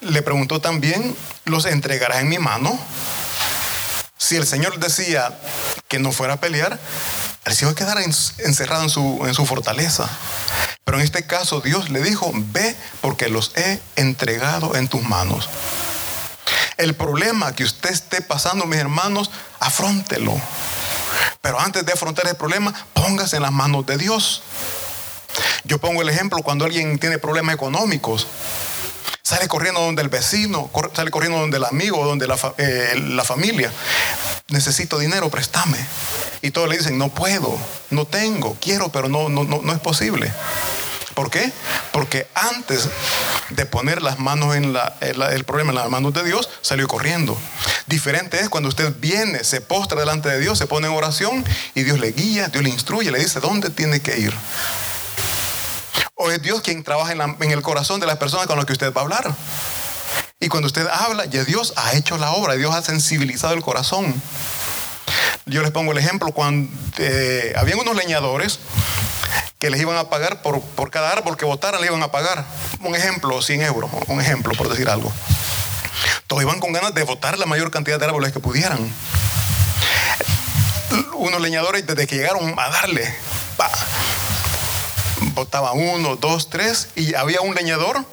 le 0.00 0.20
preguntó 0.20 0.60
también, 0.60 1.16
¿los 1.46 1.64
entregarás 1.64 2.18
en 2.18 2.28
mi 2.28 2.38
mano? 2.38 2.78
Si 4.18 4.36
el 4.36 4.46
Señor 4.46 4.78
decía 4.78 5.38
que 5.88 5.98
no 5.98 6.12
fuera 6.12 6.34
a 6.34 6.40
pelear, 6.40 6.78
él 7.44 7.54
se 7.54 7.64
iba 7.64 7.72
a 7.72 7.74
quedar 7.74 7.98
encerrado 7.98 8.82
en 8.82 8.90
su, 9.34 9.46
fortaleza. 9.46 10.08
Pero 10.84 10.98
en 10.98 11.04
este 11.04 11.26
caso 11.26 11.60
Dios 11.60 11.90
le 11.90 12.02
dijo, 12.02 12.30
ve 12.34 12.76
porque 13.00 13.28
los 13.28 13.52
he 13.56 13.80
entregado 13.96 14.76
en 14.76 14.88
tus 14.88 15.02
manos. 15.02 15.48
El 16.76 16.94
problema 16.94 17.54
que 17.54 17.64
usted 17.64 17.90
esté 17.90 18.20
pasando, 18.20 18.66
mis 18.66 18.78
hermanos, 18.78 19.30
afrontelo. 19.60 20.34
Pero 21.40 21.58
antes 21.58 21.84
de 21.84 21.92
afrontar 21.92 22.26
el 22.26 22.36
problema, 22.36 22.74
póngase 22.92 23.36
en 23.36 23.42
las 23.42 23.52
manos 23.52 23.86
de 23.86 23.96
Dios. 23.96 24.42
Yo 25.64 25.78
pongo 25.78 26.02
el 26.02 26.08
ejemplo 26.08 26.42
cuando 26.42 26.64
alguien 26.64 26.98
tiene 26.98 27.18
problemas 27.18 27.54
económicos. 27.54 28.26
Sale 29.22 29.48
corriendo 29.48 29.80
donde 29.80 30.02
el 30.02 30.08
vecino, 30.08 30.70
sale 30.94 31.10
corriendo 31.10 31.38
donde 31.38 31.58
el 31.58 31.64
amigo, 31.64 32.04
donde 32.06 32.26
la, 32.26 32.38
eh, 32.56 32.94
la 32.96 33.24
familia. 33.24 33.70
Necesito 34.48 34.98
dinero, 34.98 35.28
préstame. 35.28 35.78
Y 36.42 36.50
todos 36.50 36.68
le 36.68 36.78
dicen, 36.78 36.98
no 36.98 37.08
puedo, 37.08 37.56
no 37.90 38.06
tengo, 38.06 38.56
quiero, 38.60 38.90
pero 38.90 39.08
no, 39.08 39.28
no, 39.28 39.44
no, 39.44 39.60
no 39.62 39.72
es 39.72 39.80
posible. 39.80 40.32
¿Por 41.18 41.30
qué? 41.30 41.52
Porque 41.90 42.28
antes 42.34 42.88
de 43.50 43.66
poner 43.66 44.02
las 44.02 44.20
manos 44.20 44.54
en 44.54 44.72
la, 44.72 44.94
el 45.00 45.44
problema 45.44 45.70
en 45.70 45.74
las 45.78 45.90
manos 45.90 46.14
de 46.14 46.22
Dios, 46.22 46.48
salió 46.60 46.86
corriendo. 46.86 47.36
Diferente 47.88 48.38
es 48.38 48.48
cuando 48.48 48.68
usted 48.68 48.94
viene, 49.00 49.42
se 49.42 49.60
postra 49.60 49.98
delante 49.98 50.28
de 50.28 50.38
Dios, 50.38 50.58
se 50.58 50.68
pone 50.68 50.86
en 50.86 50.92
oración 50.92 51.44
y 51.74 51.82
Dios 51.82 51.98
le 51.98 52.12
guía, 52.12 52.46
Dios 52.50 52.62
le 52.62 52.70
instruye, 52.70 53.10
le 53.10 53.18
dice 53.18 53.40
dónde 53.40 53.70
tiene 53.70 54.00
que 54.00 54.16
ir. 54.16 54.32
¿O 56.14 56.30
es 56.30 56.40
Dios 56.40 56.60
quien 56.60 56.84
trabaja 56.84 57.12
en, 57.12 57.50
el 57.50 57.62
corazón 57.62 57.98
de 57.98 58.06
las 58.06 58.18
personas 58.18 58.46
con 58.46 58.56
las 58.56 58.64
que 58.64 58.74
usted 58.74 58.92
va 58.92 59.00
a 59.00 59.04
hablar? 59.04 59.34
Y 60.38 60.48
cuando 60.48 60.68
usted 60.68 60.86
habla, 60.86 61.24
ya 61.24 61.42
Dios 61.42 61.72
ha 61.74 61.94
hecho 61.94 62.16
la 62.16 62.30
obra, 62.30 62.54
Dios 62.54 62.72
ha 62.72 62.82
sensibilizado 62.82 63.54
el 63.54 63.62
corazón. 63.62 64.14
Yo 65.48 65.62
les 65.62 65.70
pongo 65.70 65.92
el 65.92 65.98
ejemplo, 65.98 66.32
cuando 66.32 66.70
eh, 66.98 67.54
habían 67.56 67.78
unos 67.78 67.96
leñadores 67.96 68.58
que 69.58 69.70
les 69.70 69.80
iban 69.80 69.96
a 69.96 70.10
pagar 70.10 70.42
por, 70.42 70.60
por 70.60 70.90
cada 70.90 71.10
árbol 71.10 71.36
que 71.36 71.44
votaran, 71.44 71.80
le 71.80 71.86
iban 71.86 72.02
a 72.02 72.10
pagar. 72.10 72.44
Un 72.80 72.94
ejemplo, 72.94 73.40
100 73.40 73.62
euros, 73.62 73.90
un 74.08 74.20
ejemplo, 74.20 74.52
por 74.54 74.68
decir 74.68 74.88
algo. 74.88 75.12
Todos 76.26 76.42
iban 76.42 76.60
con 76.60 76.72
ganas 76.72 76.94
de 76.94 77.02
botar 77.02 77.38
la 77.38 77.46
mayor 77.46 77.70
cantidad 77.70 77.98
de 77.98 78.04
árboles 78.04 78.32
que 78.32 78.40
pudieran. 78.40 78.78
Unos 81.14 81.40
leñadores 81.40 81.86
desde 81.86 82.06
que 82.06 82.16
llegaron 82.16 82.54
a 82.58 82.68
darle, 82.68 83.12
botaba 85.34 85.72
uno, 85.72 86.16
dos, 86.16 86.50
tres, 86.50 86.88
y 86.94 87.14
había 87.14 87.40
un 87.40 87.54
leñador 87.54 88.04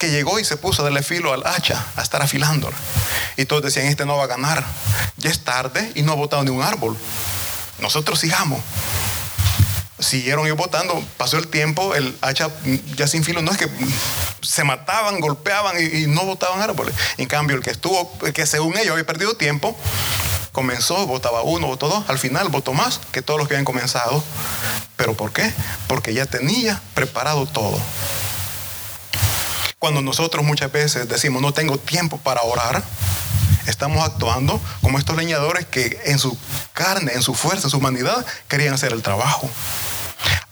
que 0.00 0.10
llegó 0.10 0.38
y 0.40 0.44
se 0.46 0.56
puso 0.56 0.80
a 0.80 0.84
darle 0.84 1.02
filo 1.02 1.34
al 1.34 1.46
hacha, 1.46 1.86
a 1.94 2.00
estar 2.00 2.22
afilando. 2.22 2.70
Y 3.36 3.44
todos 3.44 3.62
decían, 3.62 3.84
este 3.84 4.06
no 4.06 4.16
va 4.16 4.24
a 4.24 4.28
ganar. 4.28 4.64
Ya 5.18 5.28
es 5.28 5.44
tarde 5.44 5.92
y 5.94 6.00
no 6.00 6.12
ha 6.12 6.14
botado 6.14 6.42
ni 6.42 6.50
un 6.50 6.62
árbol. 6.62 6.96
Nosotros 7.80 8.18
sigamos. 8.18 8.60
Siguieron 9.98 10.46
y 10.46 10.52
botando, 10.52 11.04
pasó 11.18 11.36
el 11.36 11.48
tiempo, 11.48 11.94
el 11.94 12.16
hacha 12.22 12.48
ya 12.96 13.06
sin 13.06 13.22
filo, 13.22 13.42
no 13.42 13.52
es 13.52 13.58
que 13.58 13.68
se 14.40 14.64
mataban, 14.64 15.20
golpeaban 15.20 15.76
y, 15.78 16.06
no 16.06 16.24
botaban 16.24 16.62
árboles. 16.62 16.94
En 17.18 17.26
cambio, 17.26 17.54
el 17.58 17.62
que 17.62 17.70
estuvo, 17.70 18.10
que 18.32 18.46
según 18.46 18.78
ellos 18.78 18.92
había 18.92 19.04
perdido 19.04 19.34
tiempo, 19.34 19.76
comenzó, 20.52 21.06
votaba 21.06 21.42
uno, 21.42 21.66
votó 21.66 21.90
dos, 21.90 22.08
al 22.08 22.18
final 22.18 22.48
votó 22.48 22.72
más 22.72 23.02
que 23.12 23.20
todos 23.20 23.38
los 23.38 23.48
que 23.48 23.54
habían 23.54 23.66
comenzado. 23.66 24.24
¿Pero 24.96 25.14
por 25.14 25.34
qué? 25.34 25.52
Porque 25.88 26.14
ya 26.14 26.24
tenía 26.24 26.80
preparado 26.94 27.44
todo. 27.44 27.78
Cuando 29.80 30.02
nosotros 30.02 30.44
muchas 30.44 30.70
veces 30.70 31.08
decimos 31.08 31.40
no 31.40 31.54
tengo 31.54 31.78
tiempo 31.78 32.18
para 32.18 32.42
orar, 32.42 32.82
estamos 33.66 34.06
actuando 34.06 34.60
como 34.82 34.98
estos 34.98 35.16
leñadores 35.16 35.64
que 35.64 35.98
en 36.04 36.18
su 36.18 36.36
carne, 36.74 37.12
en 37.14 37.22
su 37.22 37.34
fuerza, 37.34 37.66
en 37.66 37.70
su 37.70 37.78
humanidad, 37.78 38.26
querían 38.46 38.74
hacer 38.74 38.92
el 38.92 39.02
trabajo. 39.02 39.48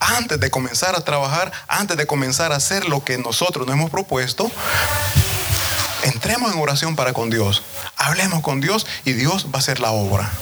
Antes 0.01 0.41
de 0.41 0.51
comenzar 0.51 0.97
a 0.97 1.05
trabajar, 1.05 1.53
antes 1.69 1.99
de 1.99 2.07
comenzar 2.07 2.53
a 2.53 2.57
hacer 2.57 2.89
lo 2.89 3.05
que 3.05 3.19
nosotros 3.19 3.67
nos 3.67 3.77
hemos 3.77 3.91
propuesto, 3.91 4.51
entremos 6.05 6.51
en 6.51 6.59
oración 6.59 6.97
para 6.97 7.13
con 7.13 7.29
Dios. 7.29 7.63
Hablemos 7.99 8.41
con 8.41 8.63
Dios 8.63 8.87
y 9.05 9.13
Dios 9.13 9.49
va 9.53 9.57
a 9.57 9.59
hacer 9.59 9.79
la 9.79 9.91
obra. 9.91 10.33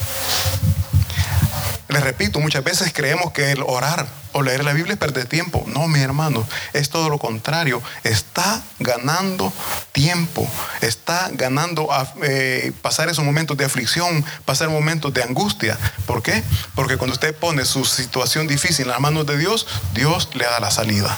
Les 1.96 2.04
repito, 2.04 2.40
muchas 2.40 2.62
veces 2.62 2.92
creemos 2.92 3.32
que 3.32 3.52
el 3.52 3.62
orar 3.62 4.06
o 4.32 4.42
leer 4.42 4.62
la 4.64 4.74
Biblia 4.74 4.92
es 4.92 4.98
perder 4.98 5.24
tiempo. 5.24 5.64
No, 5.66 5.88
mi 5.88 6.00
hermano, 6.00 6.46
es 6.74 6.90
todo 6.90 7.08
lo 7.08 7.16
contrario. 7.16 7.82
Está 8.04 8.60
ganando 8.78 9.50
tiempo, 9.92 10.46
está 10.82 11.30
ganando 11.32 11.88
eh, 12.22 12.70
pasar 12.82 13.08
esos 13.08 13.24
momentos 13.24 13.56
de 13.56 13.64
aflicción, 13.64 14.26
pasar 14.44 14.68
momentos 14.68 15.14
de 15.14 15.22
angustia. 15.22 15.78
¿Por 16.04 16.22
qué? 16.22 16.42
Porque 16.74 16.98
cuando 16.98 17.14
usted 17.14 17.34
pone 17.34 17.64
su 17.64 17.86
situación 17.86 18.46
difícil 18.46 18.84
en 18.84 18.90
las 18.90 19.00
manos 19.00 19.26
de 19.26 19.38
Dios, 19.38 19.66
Dios 19.94 20.28
le 20.34 20.44
da 20.44 20.60
la 20.60 20.70
salida. 20.70 21.16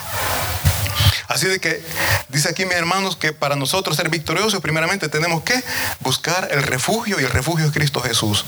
Así 1.27 1.49
de 1.49 1.59
que 1.59 1.83
dice 2.29 2.51
aquí, 2.51 2.67
mis 2.67 2.77
hermanos, 2.77 3.17
que 3.17 3.33
para 3.33 3.57
nosotros 3.57 3.97
ser 3.97 4.11
victoriosos, 4.11 4.61
primeramente 4.61 5.09
tenemos 5.09 5.43
que 5.43 5.61
buscar 6.03 6.47
el 6.53 6.63
refugio 6.63 7.19
y 7.21 7.25
el 7.25 7.31
refugio 7.31 7.67
es 7.67 7.73
Cristo 7.73 8.01
Jesús. 8.01 8.45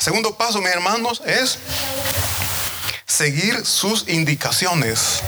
Segundo 0.00 0.34
paso, 0.36 0.60
mis 0.60 0.70
hermanos, 0.70 1.22
es 1.24 1.58
seguir 3.06 3.64
sus 3.64 4.08
indicaciones. 4.08 5.20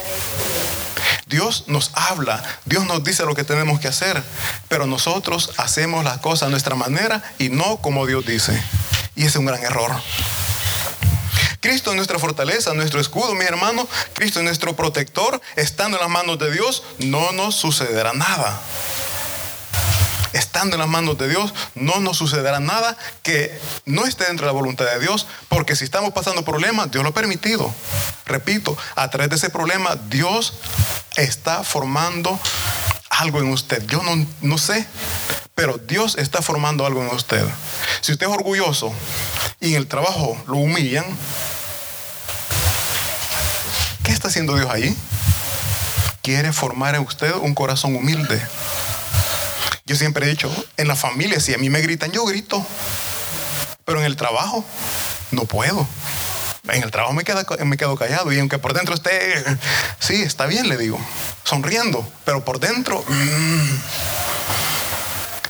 Dios 1.26 1.64
nos 1.66 1.90
habla, 1.94 2.42
Dios 2.64 2.84
nos 2.86 3.04
dice 3.04 3.24
lo 3.24 3.34
que 3.34 3.44
tenemos 3.44 3.80
que 3.80 3.88
hacer, 3.88 4.22
pero 4.68 4.86
nosotros 4.86 5.52
hacemos 5.56 6.04
las 6.04 6.18
cosas 6.18 6.48
a 6.48 6.50
nuestra 6.50 6.74
manera 6.74 7.22
y 7.38 7.48
no 7.48 7.76
como 7.78 8.06
Dios 8.06 8.26
dice. 8.26 8.60
Y 9.14 9.24
es 9.26 9.36
un 9.36 9.46
gran 9.46 9.62
error. 9.62 9.92
Cristo 11.60 11.90
es 11.90 11.96
nuestra 11.96 12.18
fortaleza, 12.18 12.74
nuestro 12.74 13.00
escudo, 13.00 13.34
mi 13.34 13.44
hermano. 13.44 13.86
Cristo 14.14 14.40
es 14.40 14.44
nuestro 14.44 14.74
protector. 14.74 15.40
Estando 15.54 15.96
en 15.96 16.02
las 16.02 16.10
manos 16.10 16.38
de 16.40 16.50
Dios, 16.50 16.82
no 16.98 17.30
nos 17.32 17.54
sucederá 17.54 18.12
nada. 18.14 18.60
Estando 20.32 20.76
en 20.76 20.80
las 20.80 20.88
manos 20.88 21.18
de 21.18 21.28
Dios, 21.28 21.52
no 21.74 22.00
nos 22.00 22.16
sucederá 22.18 22.60
nada 22.60 22.96
que 23.22 23.56
no 23.84 24.06
esté 24.06 24.24
dentro 24.24 24.46
de 24.46 24.52
la 24.52 24.58
voluntad 24.58 24.86
de 24.86 25.00
Dios. 25.00 25.26
Porque 25.48 25.76
si 25.76 25.84
estamos 25.84 26.12
pasando 26.12 26.44
problemas, 26.44 26.90
Dios 26.90 27.02
lo 27.02 27.10
ha 27.10 27.14
permitido. 27.14 27.72
Repito, 28.26 28.76
a 28.94 29.08
través 29.10 29.30
de 29.30 29.36
ese 29.36 29.50
problema, 29.50 29.96
Dios 30.08 30.54
está 31.16 31.64
formando 31.64 32.38
algo 33.10 33.40
en 33.40 33.48
usted. 33.48 33.84
Yo 33.86 34.02
no, 34.02 34.26
no 34.40 34.58
sé, 34.58 34.86
pero 35.54 35.78
Dios 35.78 36.16
está 36.16 36.42
formando 36.42 36.86
algo 36.86 37.02
en 37.02 37.08
usted. 37.08 37.44
Si 38.00 38.12
usted 38.12 38.26
es 38.26 38.32
orgulloso 38.32 38.92
y 39.60 39.70
en 39.70 39.76
el 39.76 39.86
trabajo 39.86 40.42
lo 40.46 40.56
humillan, 40.56 41.04
¿Qué 44.02 44.10
está 44.10 44.28
haciendo 44.28 44.56
Dios 44.56 44.68
ahí? 44.68 44.96
Quiere 46.22 46.52
formar 46.52 46.96
en 46.96 47.02
usted 47.02 47.32
un 47.34 47.54
corazón 47.54 47.94
humilde. 47.94 48.40
Yo 49.92 49.98
siempre 49.98 50.24
he 50.24 50.30
dicho, 50.30 50.50
en 50.78 50.88
la 50.88 50.96
familia, 50.96 51.38
si 51.38 51.52
a 51.52 51.58
mí 51.58 51.68
me 51.68 51.82
gritan, 51.82 52.10
yo 52.12 52.24
grito. 52.24 52.66
Pero 53.84 54.00
en 54.00 54.06
el 54.06 54.16
trabajo, 54.16 54.64
no 55.32 55.44
puedo. 55.44 55.86
En 56.70 56.82
el 56.82 56.90
trabajo 56.90 57.12
me, 57.12 57.24
me 57.66 57.76
quedo 57.76 57.94
callado 57.96 58.32
y 58.32 58.38
aunque 58.38 58.56
por 58.56 58.72
dentro 58.72 58.94
esté, 58.94 59.44
sí, 59.98 60.22
está 60.22 60.46
bien, 60.46 60.70
le 60.70 60.78
digo, 60.78 60.98
sonriendo, 61.44 62.10
pero 62.24 62.42
por 62.42 62.58
dentro, 62.58 63.04
mm. 63.06 63.80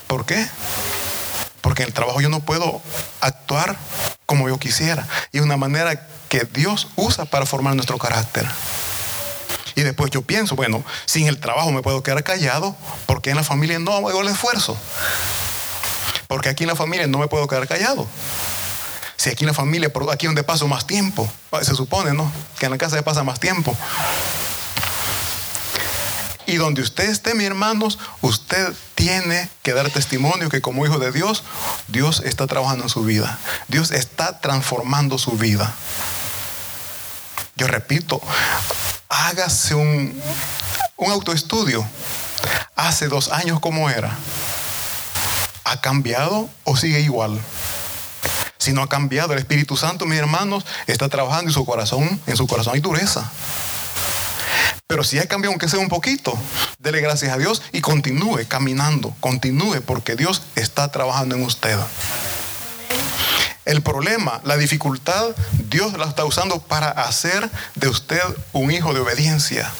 ¿por 0.07 0.25
qué? 0.25 0.45
Porque 1.61 1.83
en 1.83 1.87
el 1.87 1.93
trabajo 1.93 2.19
yo 2.19 2.27
no 2.27 2.41
puedo 2.41 2.81
actuar 3.21 3.77
como 4.25 4.49
yo 4.49 4.59
quisiera. 4.59 5.07
Y 5.31 5.37
es 5.37 5.43
una 5.45 5.55
manera 5.55 6.05
que 6.27 6.41
Dios 6.41 6.89
usa 6.97 7.23
para 7.23 7.45
formar 7.45 7.75
nuestro 7.75 7.97
carácter. 7.97 8.45
Y 9.75 9.81
después 9.81 10.11
yo 10.11 10.21
pienso, 10.21 10.55
bueno, 10.55 10.83
sin 11.05 11.27
el 11.27 11.39
trabajo 11.39 11.71
me 11.71 11.81
puedo 11.81 12.03
quedar 12.03 12.23
callado, 12.23 12.75
porque 13.05 13.31
en 13.31 13.37
la 13.37 13.43
familia 13.43 13.79
no 13.79 13.93
hago 13.93 14.21
el 14.21 14.27
esfuerzo. 14.27 14.77
Porque 16.27 16.49
aquí 16.49 16.63
en 16.63 16.69
la 16.69 16.75
familia 16.75 17.07
no 17.07 17.19
me 17.19 17.27
puedo 17.27 17.47
quedar 17.47 17.67
callado. 17.67 18.07
Si 19.15 19.29
aquí 19.29 19.43
en 19.43 19.47
la 19.47 19.53
familia, 19.53 19.91
aquí 20.11 20.25
donde 20.25 20.43
paso 20.43 20.67
más 20.67 20.85
tiempo, 20.85 21.31
se 21.61 21.75
supone, 21.75 22.13
¿no? 22.13 22.31
Que 22.59 22.65
en 22.65 22.71
la 22.71 22.77
casa 22.77 22.97
se 22.97 23.03
pasa 23.03 23.23
más 23.23 23.39
tiempo. 23.39 23.75
Y 26.45 26.57
donde 26.57 26.81
usted 26.81 27.09
esté, 27.09 27.33
mis 27.35 27.47
hermanos, 27.47 27.99
usted 28.21 28.73
tiene 28.95 29.49
que 29.61 29.73
dar 29.73 29.89
testimonio 29.89 30.49
que 30.49 30.61
como 30.61 30.85
hijo 30.85 30.99
de 30.99 31.11
Dios, 31.11 31.43
Dios 31.87 32.21
está 32.25 32.47
trabajando 32.47 32.83
en 32.83 32.89
su 32.89 33.03
vida. 33.03 33.39
Dios 33.69 33.91
está 33.91 34.39
transformando 34.41 35.17
su 35.17 35.31
vida. 35.31 35.73
Yo 37.55 37.67
repito, 37.67 38.21
hágase 39.13 39.75
un, 39.75 40.19
un 40.97 41.11
autoestudio. 41.11 41.85
Hace 42.75 43.07
dos 43.07 43.31
años, 43.31 43.59
¿cómo 43.59 43.89
era? 43.89 44.17
¿Ha 45.63 45.79
cambiado 45.79 46.49
o 46.63 46.75
sigue 46.75 46.99
igual? 46.99 47.39
Si 48.57 48.73
no 48.73 48.81
ha 48.81 48.89
cambiado, 48.89 49.33
el 49.33 49.39
Espíritu 49.39 49.77
Santo, 49.77 50.05
mis 50.05 50.17
hermanos, 50.17 50.65
está 50.87 51.09
trabajando 51.09 51.49
en 51.49 51.53
su 51.53 51.65
corazón, 51.65 52.19
en 52.25 52.37
su 52.37 52.47
corazón 52.47 52.73
hay 52.75 52.79
dureza. 52.79 53.29
Pero 54.87 55.03
si 55.03 55.19
ha 55.19 55.27
cambiado, 55.27 55.51
aunque 55.51 55.69
sea 55.69 55.79
un 55.79 55.89
poquito, 55.89 56.37
dele 56.79 57.01
gracias 57.01 57.31
a 57.33 57.37
Dios 57.37 57.61
y 57.71 57.81
continúe 57.81 58.45
caminando, 58.47 59.15
continúe, 59.19 59.81
porque 59.85 60.15
Dios 60.15 60.43
está 60.55 60.91
trabajando 60.91 61.35
en 61.35 61.43
usted. 61.43 61.77
El 63.65 63.81
problema, 63.81 64.41
la 64.43 64.57
dificultad, 64.57 65.29
Dios 65.69 65.93
la 65.97 66.05
está 66.05 66.25
usando 66.25 66.59
para 66.59 66.89
hacer 66.89 67.49
de 67.75 67.87
usted 67.87 68.21
un 68.51 68.71
hijo 68.71 68.93
de 68.93 68.99
obediencia. 68.99 69.71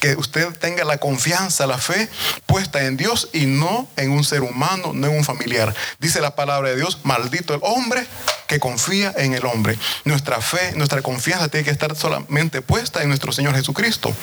Que 0.00 0.16
usted 0.16 0.48
tenga 0.58 0.84
la 0.84 0.98
confianza, 0.98 1.66
la 1.66 1.78
fe 1.78 2.10
puesta 2.44 2.84
en 2.84 2.96
Dios 2.98 3.30
y 3.32 3.46
no 3.46 3.88
en 3.96 4.10
un 4.10 4.24
ser 4.24 4.42
humano, 4.42 4.92
no 4.92 5.06
en 5.06 5.16
un 5.16 5.24
familiar. 5.24 5.74
Dice 5.98 6.20
la 6.20 6.34
palabra 6.34 6.70
de 6.70 6.76
Dios, 6.76 6.98
maldito 7.04 7.54
el 7.54 7.60
hombre 7.62 8.06
que 8.52 8.60
confía 8.60 9.14
en 9.16 9.32
el 9.32 9.46
hombre. 9.46 9.78
Nuestra 10.04 10.42
fe, 10.42 10.72
nuestra 10.76 11.00
confianza 11.00 11.48
tiene 11.48 11.64
que 11.64 11.70
estar 11.70 11.96
solamente 11.96 12.60
puesta 12.60 13.02
en 13.02 13.08
nuestro 13.08 13.32
Señor 13.32 13.54
Jesucristo. 13.54 14.14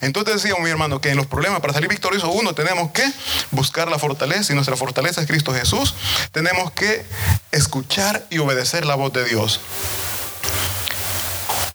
Entonces 0.00 0.36
decíamos, 0.36 0.62
mi 0.64 0.70
hermano, 0.70 1.02
que 1.02 1.10
en 1.10 1.18
los 1.18 1.26
problemas, 1.26 1.60
para 1.60 1.74
salir 1.74 1.90
victorioso, 1.90 2.30
uno, 2.30 2.54
tenemos 2.54 2.92
que 2.92 3.04
buscar 3.50 3.88
la 3.88 3.98
fortaleza 3.98 4.52
y 4.52 4.54
nuestra 4.54 4.74
fortaleza 4.74 5.20
es 5.20 5.26
Cristo 5.26 5.52
Jesús. 5.52 5.94
Tenemos 6.32 6.70
que 6.72 7.04
escuchar 7.52 8.26
y 8.30 8.38
obedecer 8.38 8.86
la 8.86 8.94
voz 8.94 9.12
de 9.12 9.24
Dios. 9.26 9.60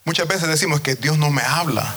Muchas 0.04 0.28
veces 0.28 0.48
decimos 0.48 0.82
que 0.82 0.96
Dios 0.96 1.20
no 1.20 1.30
me 1.30 1.44
habla. 1.44 1.94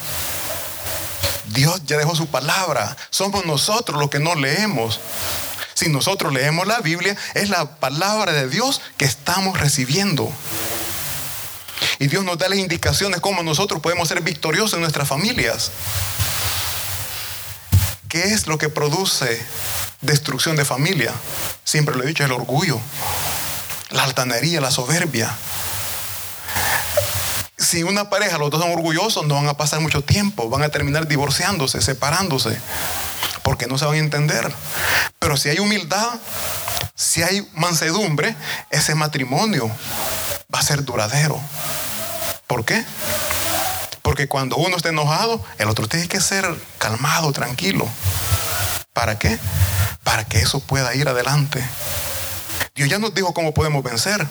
Dios 1.47 1.81
ya 1.87 1.97
dejó 1.97 2.15
su 2.15 2.27
palabra. 2.27 2.99
Somos 3.09 3.47
nosotros 3.47 3.99
los 3.99 4.11
que 4.11 4.19
no 4.19 4.35
leemos. 4.35 5.01
Si 5.83 5.89
nosotros 5.89 6.33
leemos 6.33 6.69
la 6.69 6.79
Biblia, 6.79 7.17
es 7.35 7.49
la 7.49 7.81
palabra 7.81 8.31
de 8.31 8.49
Dios 8.49 8.81
que 8.97 9.05
estamos 9.05 9.59
recibiendo. 9.59 10.31
Y 11.99 12.07
Dios 12.07 12.23
nos 12.23 12.39
da 12.39 12.49
las 12.49 12.61
indicaciones 12.61 13.21
cómo 13.21 13.43
nosotros 13.43 13.81
podemos 13.81 14.07
ser 14.07 14.21
victoriosos 14.21 14.75
en 14.75 14.83
nuestras 14.83 15.09
familias. 15.09 15.73
¿Qué 18.09 18.33
es 18.33 18.47
lo 18.47 18.59
que 18.59 18.69
produce 18.69 19.45
destrucción 20.03 20.55
de 20.55 20.65
familia? 20.65 21.11
Siempre 21.65 21.97
lo 21.97 22.05
he 22.05 22.07
dicho, 22.07 22.25
el 22.25 22.31
orgullo, 22.31 22.79
la 23.91 24.05
altanería, 24.05 24.61
la 24.61 24.71
soberbia. 24.71 25.35
Si 27.63 27.85
una 27.85 28.11
pareja, 28.11 28.39
los 28.39 28.51
dos 28.51 28.61
son 28.61 28.73
orgullosos, 28.73 29.25
no 29.25 29.37
van 29.37 29.47
a 29.47 29.57
pasar 29.57 29.81
mucho 29.81 30.03
tiempo, 30.03 30.49
van 30.51 30.65
a 30.65 30.69
terminar 30.69 31.07
divorciándose, 31.07 31.81
separándose 31.81 32.59
porque 33.43 33.67
no 33.67 33.79
se 33.79 33.85
van 33.85 33.95
a 33.95 33.99
entender. 33.99 34.53
Pero 35.19 35.37
si 35.37 35.49
hay 35.49 35.59
humildad, 35.59 36.09
si 36.95 37.23
hay 37.23 37.49
mansedumbre, 37.55 38.35
ese 38.71 38.95
matrimonio 38.95 39.71
va 40.53 40.59
a 40.59 40.63
ser 40.63 40.85
duradero. 40.85 41.41
¿Por 42.47 42.65
qué? 42.65 42.85
Porque 44.03 44.27
cuando 44.27 44.57
uno 44.57 44.77
está 44.77 44.89
enojado, 44.89 45.43
el 45.59 45.69
otro 45.69 45.87
tiene 45.87 46.09
que 46.09 46.21
ser 46.21 46.45
calmado, 46.79 47.33
tranquilo. 47.33 47.89
¿Para 48.93 49.19
qué? 49.19 49.39
Para 50.03 50.25
que 50.25 50.41
eso 50.41 50.61
pueda 50.61 50.95
ir 50.95 51.09
adelante. 51.09 51.65
Dios 52.75 52.89
ya 52.89 52.99
nos 52.99 53.15
dijo 53.15 53.33
cómo 53.33 53.55
podemos 53.55 53.83
vencer 53.85 54.27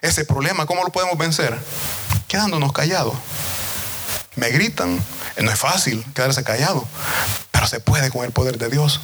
ese 0.00 0.24
problema. 0.24 0.66
¿Cómo 0.66 0.84
lo 0.84 0.90
podemos 0.90 1.18
vencer? 1.18 1.58
Quedándonos 2.28 2.72
callados. 2.72 3.14
Me 4.36 4.50
gritan. 4.50 5.02
No 5.40 5.50
es 5.50 5.58
fácil 5.58 6.04
quedarse 6.14 6.42
callado, 6.42 6.86
pero 7.52 7.66
se 7.68 7.78
puede 7.78 8.10
con 8.10 8.24
el 8.24 8.32
poder 8.32 8.58
de 8.58 8.68
Dios. 8.68 9.00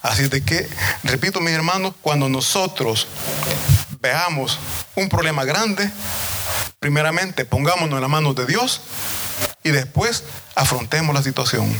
Así 0.00 0.28
de 0.28 0.44
que, 0.44 0.68
repito 1.02 1.40
mis 1.40 1.52
hermanos, 1.52 1.94
cuando 2.00 2.28
nosotros 2.28 3.08
veamos 4.00 4.58
un 4.94 5.08
problema 5.08 5.44
grande, 5.44 5.90
primeramente 6.78 7.44
pongámonos 7.44 7.96
en 7.96 8.00
las 8.00 8.10
manos 8.10 8.34
de 8.34 8.46
Dios 8.46 8.80
y 9.64 9.70
después 9.70 10.24
afrontemos 10.54 11.14
la 11.14 11.22
situación. 11.22 11.72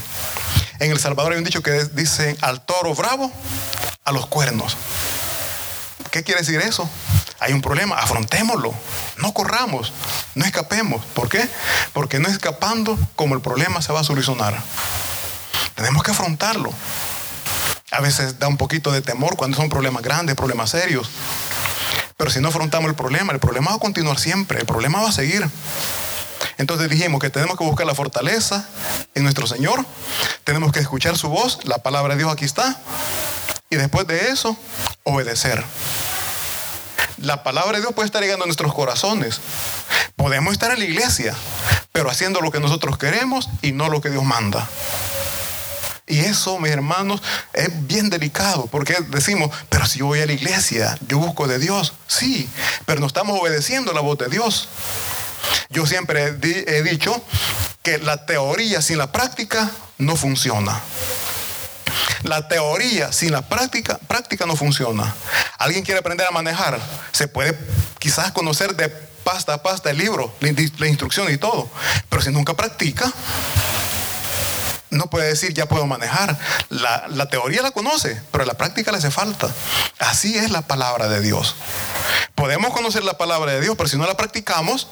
En 0.79 0.91
El 0.91 0.99
Salvador 0.99 1.33
hay 1.33 1.37
un 1.37 1.43
dicho 1.43 1.63
que 1.63 1.85
dice 1.93 2.35
al 2.41 2.65
toro 2.65 2.93
bravo, 2.93 3.31
a 4.03 4.11
los 4.11 4.27
cuernos. 4.27 4.75
¿Qué 6.11 6.23
quiere 6.23 6.41
decir 6.41 6.59
eso? 6.59 6.89
Hay 7.43 7.51
un 7.51 7.61
problema, 7.61 7.97
afrontémoslo. 7.97 8.73
No 9.17 9.33
corramos, 9.33 9.91
no 10.33 10.45
escapemos. 10.45 11.03
¿Por 11.13 11.27
qué? 11.27 11.45
Porque 11.91 12.17
no 12.17 12.29
escapando 12.29 12.97
como 13.17 13.35
el 13.35 13.41
problema 13.41 13.81
se 13.81 13.91
va 13.91 13.99
a 13.99 14.03
solucionar. 14.05 14.57
Tenemos 15.75 16.03
que 16.03 16.11
afrontarlo. 16.11 16.71
A 17.91 17.99
veces 17.99 18.39
da 18.39 18.47
un 18.47 18.55
poquito 18.55 18.93
de 18.93 19.01
temor 19.01 19.35
cuando 19.35 19.57
son 19.57 19.67
problemas 19.67 20.03
grandes, 20.03 20.37
problemas 20.37 20.69
serios. 20.69 21.09
Pero 22.15 22.31
si 22.31 22.39
no 22.39 22.47
afrontamos 22.47 22.89
el 22.89 22.95
problema, 22.95 23.33
el 23.33 23.39
problema 23.39 23.71
va 23.71 23.75
a 23.75 23.79
continuar 23.79 24.19
siempre, 24.19 24.59
el 24.59 24.65
problema 24.65 25.01
va 25.01 25.09
a 25.09 25.11
seguir. 25.11 25.45
Entonces 26.57 26.89
dijimos 26.89 27.19
que 27.19 27.29
tenemos 27.29 27.57
que 27.57 27.65
buscar 27.65 27.85
la 27.85 27.93
fortaleza 27.93 28.69
en 29.15 29.23
nuestro 29.23 29.47
Señor, 29.47 29.85
tenemos 30.45 30.71
que 30.71 30.79
escuchar 30.79 31.17
su 31.17 31.27
voz, 31.27 31.59
la 31.65 31.79
palabra 31.79 32.13
de 32.13 32.19
Dios 32.19 32.31
aquí 32.31 32.45
está, 32.45 32.79
y 33.69 33.75
después 33.75 34.07
de 34.07 34.29
eso, 34.29 34.55
obedecer. 35.03 35.61
La 37.23 37.41
palabra 37.41 37.77
de 37.77 37.79
Dios 37.79 37.93
puede 37.93 38.05
estar 38.05 38.21
llegando 38.21 38.43
a 38.43 38.47
nuestros 38.47 38.73
corazones. 38.73 39.39
Podemos 40.17 40.51
estar 40.51 40.71
en 40.71 40.79
la 40.79 40.83
iglesia, 40.83 41.33
pero 41.93 42.09
haciendo 42.09 42.41
lo 42.41 42.51
que 42.51 42.59
nosotros 42.59 42.97
queremos 42.97 43.47
y 43.61 43.71
no 43.71 43.87
lo 43.87 44.01
que 44.01 44.09
Dios 44.09 44.25
manda. 44.25 44.69
Y 46.05 46.19
eso, 46.19 46.59
mis 46.59 46.71
hermanos, 46.71 47.21
es 47.53 47.69
bien 47.87 48.09
delicado, 48.09 48.65
porque 48.65 48.97
decimos, 49.07 49.51
pero 49.69 49.85
si 49.85 49.99
yo 49.99 50.07
voy 50.07 50.19
a 50.19 50.25
la 50.25 50.33
iglesia, 50.33 50.97
yo 51.07 51.17
busco 51.17 51.47
de 51.47 51.59
Dios. 51.59 51.93
Sí, 52.07 52.49
pero 52.85 52.99
no 52.99 53.07
estamos 53.07 53.39
obedeciendo 53.39 53.93
la 53.93 54.01
voz 54.01 54.17
de 54.17 54.27
Dios. 54.27 54.67
Yo 55.69 55.85
siempre 55.85 56.25
he 56.25 56.83
dicho 56.83 57.23
que 57.83 57.99
la 57.99 58.25
teoría 58.25 58.81
sin 58.81 58.97
la 58.97 59.13
práctica 59.13 59.71
no 59.97 60.17
funciona. 60.17 60.81
La 62.23 62.47
teoría 62.47 63.11
sin 63.11 63.31
la 63.31 63.41
práctica, 63.41 63.97
práctica 64.07 64.45
no 64.45 64.55
funciona. 64.55 65.13
Alguien 65.57 65.83
quiere 65.83 65.99
aprender 65.99 66.27
a 66.27 66.31
manejar, 66.31 66.79
se 67.11 67.27
puede 67.27 67.57
quizás 67.99 68.31
conocer 68.31 68.75
de 68.75 68.89
pasta 68.89 69.53
a 69.53 69.63
pasta 69.63 69.89
el 69.89 69.97
libro, 69.97 70.33
la 70.39 70.87
instrucción 70.87 71.31
y 71.31 71.37
todo, 71.37 71.69
pero 72.09 72.21
si 72.21 72.29
nunca 72.31 72.53
practica, 72.55 73.11
no 74.93 75.07
puede 75.07 75.27
decir 75.27 75.53
ya 75.53 75.67
puedo 75.67 75.85
manejar. 75.85 76.37
La, 76.69 77.29
teoría 77.29 77.61
la 77.61 77.71
conoce, 77.71 78.21
pero 78.31 78.45
la 78.45 78.53
práctica 78.53 78.91
le 78.91 78.99
hace 78.99 79.11
falta. 79.11 79.49
Así 79.99 80.37
es 80.37 80.51
la 80.51 80.61
palabra 80.61 81.07
de 81.07 81.21
Dios. 81.21 81.55
Podemos 82.35 82.73
conocer 82.73 83.03
la 83.03 83.17
palabra 83.17 83.51
de 83.53 83.61
Dios, 83.61 83.75
pero 83.75 83.89
si 83.89 83.97
no 83.97 84.05
la 84.05 84.15
practicamos, 84.15 84.87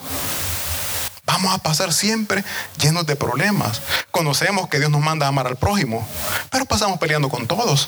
vamos 1.32 1.54
a 1.54 1.60
pasar 1.60 1.94
siempre 1.94 2.44
llenos 2.78 3.06
de 3.06 3.16
problemas. 3.16 3.82
Conocemos 4.12 4.68
que 4.68 4.80
Dios 4.80 4.92
nos 4.92 5.02
manda 5.02 5.26
a 5.26 5.30
amar 5.30 5.48
al 5.48 5.56
prójimo, 5.56 6.06
pero 6.50 6.66
pasamos 6.66 7.00
peleando 7.00 7.30
con 7.30 7.48
todos. 7.48 7.88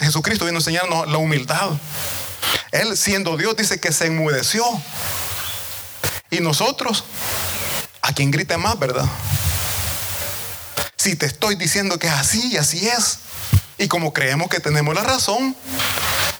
Jesucristo 0.00 0.44
vino 0.44 0.58
a 0.58 0.60
enseñarnos 0.60 1.08
la 1.08 1.18
humildad. 1.18 1.70
Él 2.70 2.96
siendo 2.96 3.36
Dios 3.36 3.56
dice 3.56 3.80
que 3.80 3.92
se 3.92 4.06
enmudeció. 4.06 4.64
Y 6.30 6.40
nosotros, 6.40 7.04
a 8.02 8.12
quien 8.12 8.30
grite 8.30 8.56
más, 8.56 8.78
¿verdad? 8.78 9.06
Si 10.96 11.16
te 11.16 11.26
estoy 11.26 11.56
diciendo 11.56 11.98
que 11.98 12.08
es 12.08 12.12
así 12.12 12.52
y 12.52 12.56
así 12.56 12.88
es. 12.88 13.20
Y 13.78 13.88
como 13.88 14.12
creemos 14.12 14.48
que 14.48 14.60
tenemos 14.60 14.94
la 14.94 15.02
razón, 15.02 15.56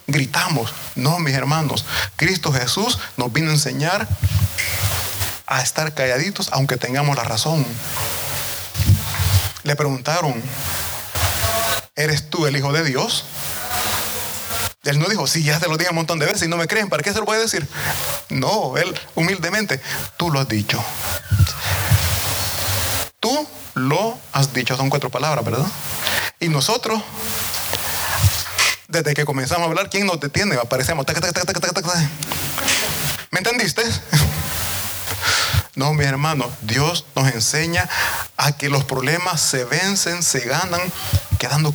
gritamos. 0.06 0.72
No, 0.94 1.18
mis 1.18 1.34
hermanos, 1.34 1.84
Cristo 2.16 2.52
Jesús 2.52 2.98
nos 3.16 3.32
vino 3.32 3.50
a 3.50 3.54
enseñar 3.54 4.08
a 5.52 5.62
estar 5.62 5.92
calladitos 5.92 6.48
aunque 6.52 6.78
tengamos 6.78 7.14
la 7.14 7.24
razón. 7.24 7.64
Le 9.64 9.76
preguntaron, 9.76 10.34
¿eres 11.94 12.30
tú 12.30 12.46
el 12.46 12.56
Hijo 12.56 12.72
de 12.72 12.82
Dios? 12.84 13.24
Él 14.84 14.98
no 14.98 15.06
dijo, 15.08 15.26
sí, 15.26 15.44
ya 15.44 15.60
te 15.60 15.68
lo 15.68 15.76
dije 15.76 15.90
un 15.90 15.96
montón 15.96 16.18
de 16.18 16.26
veces 16.26 16.42
y 16.42 16.48
no 16.48 16.56
me 16.56 16.66
creen, 16.66 16.88
¿para 16.88 17.02
qué 17.02 17.12
se 17.12 17.20
lo 17.20 17.26
puede 17.26 17.42
decir? 17.42 17.68
No, 18.30 18.76
él 18.78 18.98
humildemente, 19.14 19.80
tú 20.16 20.30
lo 20.30 20.40
has 20.40 20.48
dicho. 20.48 20.82
Tú 23.20 23.46
lo 23.74 24.18
has 24.32 24.52
dicho, 24.52 24.76
son 24.76 24.90
cuatro 24.90 25.10
palabras, 25.10 25.44
¿verdad? 25.44 25.66
Y 26.40 26.48
nosotros, 26.48 27.00
desde 28.88 29.14
que 29.14 29.24
comenzamos 29.24 29.66
a 29.66 29.68
hablar, 29.68 29.90
¿quién 29.90 30.06
nos 30.06 30.18
detiene? 30.18 30.56
Aparecemos. 30.56 31.06
¿Me 33.30 33.38
entendiste? 33.38 33.82
No, 35.74 35.94
mi 35.94 36.04
hermano, 36.04 36.50
Dios 36.60 37.06
nos 37.16 37.32
enseña 37.32 37.88
a 38.36 38.52
que 38.52 38.68
los 38.68 38.84
problemas 38.84 39.40
se 39.40 39.64
vencen, 39.64 40.22
se 40.22 40.40
ganan, 40.40 40.80
quedando 41.38 41.74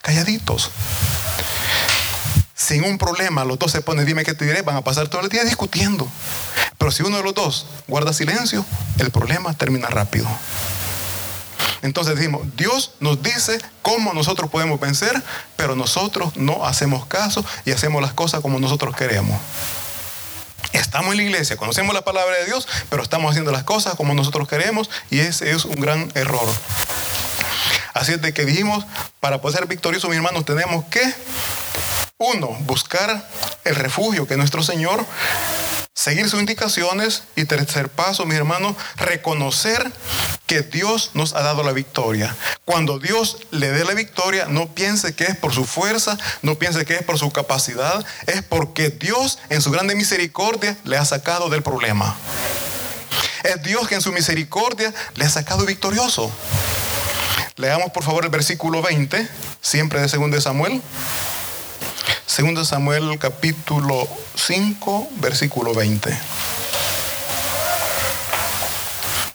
calladitos. 0.00 0.70
Sin 2.54 2.82
un 2.84 2.96
problema, 2.96 3.44
los 3.44 3.58
dos 3.58 3.72
se 3.72 3.82
ponen, 3.82 4.06
dime 4.06 4.24
qué 4.24 4.32
te 4.32 4.46
diré, 4.46 4.62
van 4.62 4.76
a 4.76 4.80
pasar 4.80 5.08
todo 5.08 5.20
el 5.20 5.28
día 5.28 5.44
discutiendo. 5.44 6.08
Pero 6.78 6.90
si 6.90 7.02
uno 7.02 7.18
de 7.18 7.22
los 7.22 7.34
dos 7.34 7.66
guarda 7.86 8.14
silencio, 8.14 8.64
el 8.98 9.10
problema 9.10 9.52
termina 9.52 9.88
rápido. 9.88 10.26
Entonces 11.82 12.16
decimos, 12.16 12.40
Dios 12.56 12.92
nos 13.00 13.22
dice 13.22 13.58
cómo 13.82 14.14
nosotros 14.14 14.48
podemos 14.48 14.80
vencer, 14.80 15.22
pero 15.56 15.76
nosotros 15.76 16.34
no 16.36 16.64
hacemos 16.64 17.04
caso 17.04 17.44
y 17.66 17.72
hacemos 17.72 18.00
las 18.00 18.14
cosas 18.14 18.40
como 18.40 18.58
nosotros 18.58 18.96
queremos. 18.96 19.38
Estamos 20.74 21.12
en 21.12 21.18
la 21.18 21.22
iglesia, 21.22 21.56
conocemos 21.56 21.94
la 21.94 22.02
palabra 22.02 22.36
de 22.36 22.46
Dios, 22.46 22.66
pero 22.90 23.00
estamos 23.00 23.30
haciendo 23.30 23.52
las 23.52 23.62
cosas 23.62 23.94
como 23.94 24.12
nosotros 24.12 24.48
queremos 24.48 24.90
y 25.08 25.20
ese 25.20 25.52
es 25.52 25.64
un 25.64 25.80
gran 25.80 26.10
error. 26.16 26.48
Así 27.92 28.12
es 28.12 28.20
de 28.20 28.34
que 28.34 28.44
dijimos, 28.44 28.84
para 29.20 29.40
poder 29.40 29.58
ser 29.58 29.68
victoriosos, 29.68 30.10
mis 30.10 30.16
hermanos, 30.16 30.44
tenemos 30.44 30.84
que, 30.86 31.14
uno, 32.18 32.48
buscar 32.62 33.30
el 33.62 33.76
refugio 33.76 34.26
que 34.26 34.36
nuestro 34.36 34.64
Señor 34.64 35.06
seguir 35.94 36.28
sus 36.28 36.40
indicaciones 36.40 37.22
y 37.36 37.44
tercer 37.44 37.88
paso, 37.88 38.26
mi 38.26 38.34
hermano, 38.34 38.76
reconocer 38.96 39.92
que 40.46 40.62
Dios 40.62 41.12
nos 41.14 41.34
ha 41.34 41.42
dado 41.42 41.62
la 41.62 41.72
victoria. 41.72 42.34
Cuando 42.64 42.98
Dios 42.98 43.38
le 43.50 43.70
dé 43.70 43.84
la 43.84 43.94
victoria, 43.94 44.46
no 44.46 44.74
piense 44.74 45.14
que 45.14 45.24
es 45.24 45.36
por 45.36 45.52
su 45.52 45.64
fuerza, 45.64 46.18
no 46.42 46.56
piense 46.56 46.84
que 46.84 46.96
es 46.96 47.02
por 47.02 47.18
su 47.18 47.30
capacidad, 47.30 48.04
es 48.26 48.42
porque 48.42 48.90
Dios 48.90 49.38
en 49.48 49.62
su 49.62 49.70
grande 49.70 49.94
misericordia 49.94 50.76
le 50.84 50.96
ha 50.96 51.04
sacado 51.04 51.48
del 51.48 51.62
problema. 51.62 52.16
Es 53.42 53.62
Dios 53.62 53.88
que 53.88 53.94
en 53.94 54.02
su 54.02 54.12
misericordia 54.12 54.92
le 55.14 55.24
ha 55.24 55.30
sacado 55.30 55.64
victorioso. 55.64 56.30
Leamos 57.56 57.92
por 57.92 58.02
favor 58.02 58.24
el 58.24 58.30
versículo 58.30 58.82
20, 58.82 59.28
siempre 59.60 60.00
de 60.00 60.08
2 60.08 60.30
de 60.30 60.40
Samuel. 60.40 60.82
Segundo 62.26 62.64
Samuel 62.64 63.18
capítulo 63.18 64.08
5, 64.34 65.08
versículo 65.20 65.72
20. 65.72 66.18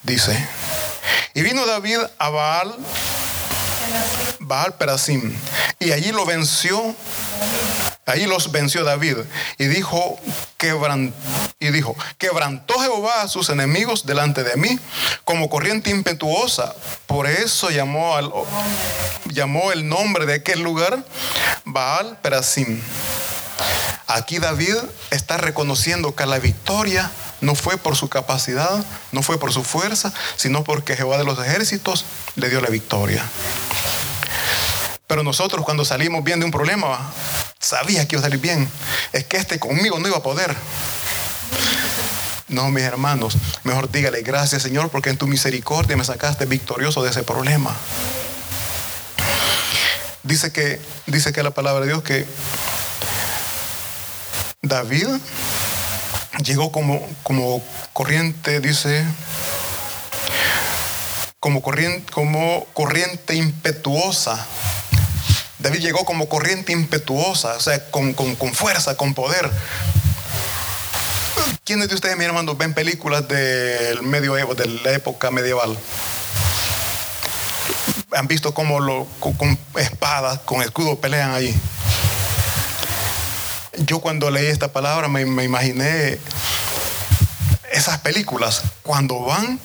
Dice, 0.02 0.48
y 1.34 1.42
vino 1.42 1.66
David 1.66 1.98
a 2.18 2.28
Baal, 2.28 2.74
Baal 4.40 4.74
Perasim, 4.74 5.34
y 5.78 5.92
allí 5.92 6.12
lo 6.12 6.26
venció, 6.26 6.94
allí 8.06 8.26
los 8.26 8.50
venció 8.50 8.84
David, 8.84 9.18
y 9.58 9.66
dijo, 9.66 10.18
y 11.58 11.70
dijo, 11.70 11.96
quebrantó 12.18 12.78
Jehová 12.80 13.22
a 13.22 13.28
sus 13.28 13.48
enemigos 13.48 14.06
delante 14.06 14.42
de 14.42 14.56
mí, 14.56 14.78
como 15.24 15.48
corriente 15.48 15.90
impetuosa, 15.90 16.74
por 17.06 17.26
eso 17.26 17.70
llamó, 17.70 18.16
al, 18.16 18.32
llamó 19.26 19.72
el 19.72 19.88
nombre 19.88 20.26
de 20.26 20.34
aquel 20.34 20.60
lugar 20.60 21.04
Baal 21.64 22.18
Perasim. 22.22 22.80
Aquí 24.06 24.38
David 24.38 24.76
está 25.10 25.36
reconociendo 25.36 26.16
que 26.16 26.26
la 26.26 26.40
victoria 26.40 27.10
no 27.40 27.54
fue 27.54 27.76
por 27.78 27.96
su 27.96 28.08
capacidad, 28.08 28.84
no 29.12 29.22
fue 29.22 29.38
por 29.38 29.52
su 29.52 29.64
fuerza, 29.64 30.12
sino 30.36 30.64
porque 30.64 30.96
Jehová 30.96 31.18
de 31.18 31.24
los 31.24 31.38
ejércitos 31.38 32.04
le 32.36 32.48
dio 32.48 32.60
la 32.60 32.68
victoria. 32.68 33.24
Pero 35.06 35.22
nosotros 35.22 35.64
cuando 35.64 35.84
salimos 35.84 36.22
bien 36.22 36.38
de 36.38 36.46
un 36.46 36.52
problema, 36.52 37.10
sabía 37.58 38.06
que 38.06 38.16
iba 38.16 38.20
a 38.20 38.24
salir 38.24 38.40
bien. 38.40 38.70
Es 39.12 39.24
que 39.24 39.38
este 39.38 39.58
conmigo 39.58 39.98
no 39.98 40.06
iba 40.06 40.18
a 40.18 40.22
poder. 40.22 40.54
No, 42.48 42.68
mis 42.70 42.82
hermanos, 42.82 43.36
mejor 43.62 43.90
dígale 43.90 44.22
gracias 44.22 44.62
Señor 44.62 44.90
porque 44.90 45.10
en 45.10 45.16
tu 45.16 45.28
misericordia 45.28 45.96
me 45.96 46.04
sacaste 46.04 46.46
victorioso 46.46 47.02
de 47.02 47.10
ese 47.10 47.22
problema. 47.22 47.76
Dice 50.22 50.52
que, 50.52 50.80
dice 51.06 51.32
que 51.32 51.42
la 51.42 51.52
palabra 51.52 51.82
de 51.82 51.86
Dios 51.88 52.02
que 52.02 52.26
David 54.62 55.08
llegó 56.42 56.72
como, 56.72 57.00
como 57.22 57.62
corriente, 57.92 58.60
dice, 58.60 59.04
como 61.38 61.62
corriente, 61.62 62.12
como 62.12 62.66
corriente 62.72 63.34
impetuosa. 63.34 64.46
David 65.58 65.80
llegó 65.80 66.04
como 66.04 66.28
corriente 66.28 66.72
impetuosa, 66.72 67.54
o 67.54 67.60
sea, 67.60 67.90
con, 67.90 68.14
con 68.14 68.54
fuerza, 68.54 68.96
con 68.96 69.14
poder. 69.14 69.50
¿Quiénes 71.70 71.88
de 71.88 71.94
ustedes, 71.94 72.16
mi 72.16 72.24
hermano, 72.24 72.56
ven 72.56 72.74
películas 72.74 73.28
del 73.28 74.02
medioevo, 74.02 74.56
de 74.56 74.66
la 74.66 74.92
época 74.92 75.30
medieval? 75.30 75.78
Han 78.12 78.26
visto 78.26 78.52
cómo 78.52 78.80
lo, 78.80 79.06
con, 79.20 79.56
espadas, 79.76 80.40
con 80.40 80.62
escudos 80.62 80.98
pelean 80.98 81.32
ahí. 81.32 81.54
Yo 83.78 84.00
cuando 84.00 84.30
leí 84.30 84.46
esta 84.46 84.72
palabra 84.72 85.08
me, 85.08 85.24
me 85.26 85.44
imaginé 85.44 86.18
esas 87.72 87.98
películas 87.98 88.62
cuando 88.82 89.20
van 89.20 89.60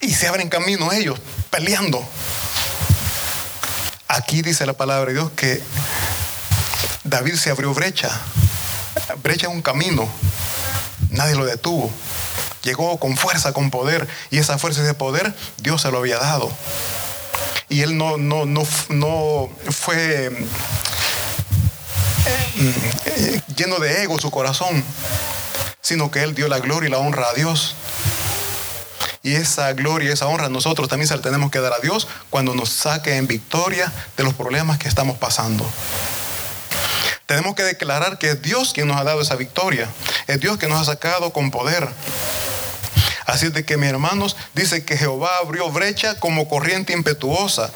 y 0.00 0.14
se 0.14 0.28
abren 0.28 0.48
camino 0.48 0.92
ellos 0.92 1.18
peleando. 1.50 2.02
Aquí 4.08 4.42
dice 4.42 4.66
la 4.66 4.74
palabra 4.74 5.06
de 5.06 5.14
Dios 5.14 5.30
que 5.36 5.62
David 7.04 7.34
se 7.34 7.50
abrió 7.50 7.72
brecha. 7.72 8.10
Brecha 9.22 9.46
es 9.46 9.52
un 9.52 9.62
camino 9.62 10.08
Nadie 11.10 11.34
lo 11.34 11.44
detuvo. 11.44 11.90
Llegó 12.62 12.98
con 12.98 13.16
fuerza, 13.16 13.52
con 13.52 13.70
poder. 13.70 14.06
Y 14.30 14.38
esa 14.38 14.58
fuerza 14.58 14.80
y 14.80 14.84
ese 14.84 14.94
poder 14.94 15.34
Dios 15.58 15.82
se 15.82 15.90
lo 15.90 15.98
había 15.98 16.18
dado. 16.18 16.50
Y 17.68 17.82
él 17.82 17.96
no, 17.96 18.16
no, 18.16 18.46
no, 18.46 18.62
no 18.88 19.48
fue 19.70 20.46
eh, 22.26 23.42
lleno 23.56 23.78
de 23.78 24.02
ego 24.02 24.20
su 24.20 24.30
corazón, 24.30 24.84
sino 25.80 26.10
que 26.10 26.22
él 26.22 26.34
dio 26.34 26.48
la 26.48 26.58
gloria 26.58 26.88
y 26.88 26.90
la 26.90 26.98
honra 26.98 27.28
a 27.28 27.34
Dios. 27.34 27.74
Y 29.22 29.34
esa 29.34 29.72
gloria, 29.74 30.08
y 30.08 30.12
esa 30.12 30.26
honra 30.26 30.48
nosotros 30.48 30.88
también 30.88 31.08
se 31.08 31.16
la 31.16 31.22
tenemos 31.22 31.50
que 31.50 31.60
dar 31.60 31.72
a 31.74 31.78
Dios 31.78 32.08
cuando 32.30 32.54
nos 32.54 32.70
saque 32.70 33.16
en 33.16 33.26
victoria 33.26 33.92
de 34.16 34.24
los 34.24 34.34
problemas 34.34 34.78
que 34.78 34.88
estamos 34.88 35.18
pasando. 35.18 35.64
Tenemos 37.26 37.54
que 37.54 37.62
declarar 37.62 38.18
que 38.18 38.30
es 38.30 38.42
Dios 38.42 38.72
quien 38.72 38.88
nos 38.88 38.96
ha 38.96 39.04
dado 39.04 39.20
esa 39.20 39.36
victoria. 39.36 39.88
Es 40.26 40.40
Dios 40.40 40.58
que 40.58 40.68
nos 40.68 40.80
ha 40.80 40.84
sacado 40.84 41.32
con 41.32 41.50
poder. 41.50 41.88
Así 43.26 43.50
de 43.50 43.64
que, 43.64 43.76
mis 43.76 43.90
hermanos, 43.90 44.36
dice 44.54 44.84
que 44.84 44.96
Jehová 44.96 45.30
abrió 45.40 45.70
brecha 45.70 46.18
como 46.18 46.48
corriente 46.48 46.92
impetuosa. 46.92 47.70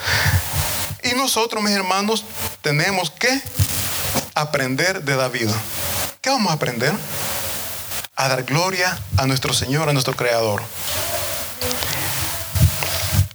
Y 1.05 1.15
nosotros, 1.15 1.63
mis 1.63 1.73
hermanos, 1.73 2.25
tenemos 2.63 3.11
que 3.11 3.41
aprender 4.35 5.03
de 5.03 5.17
David. 5.17 5.49
¿Qué 6.21 6.31
vamos 6.31 6.51
a 6.51 6.55
aprender? 6.55 6.93
A 8.17 8.29
dar 8.29 8.45
gloria 8.45 8.99
a 9.17 9.27
nuestro 9.27 9.55
Señor, 9.55 9.89
a 9.89 9.93
nuestro 9.93 10.15
Creador. 10.15 10.63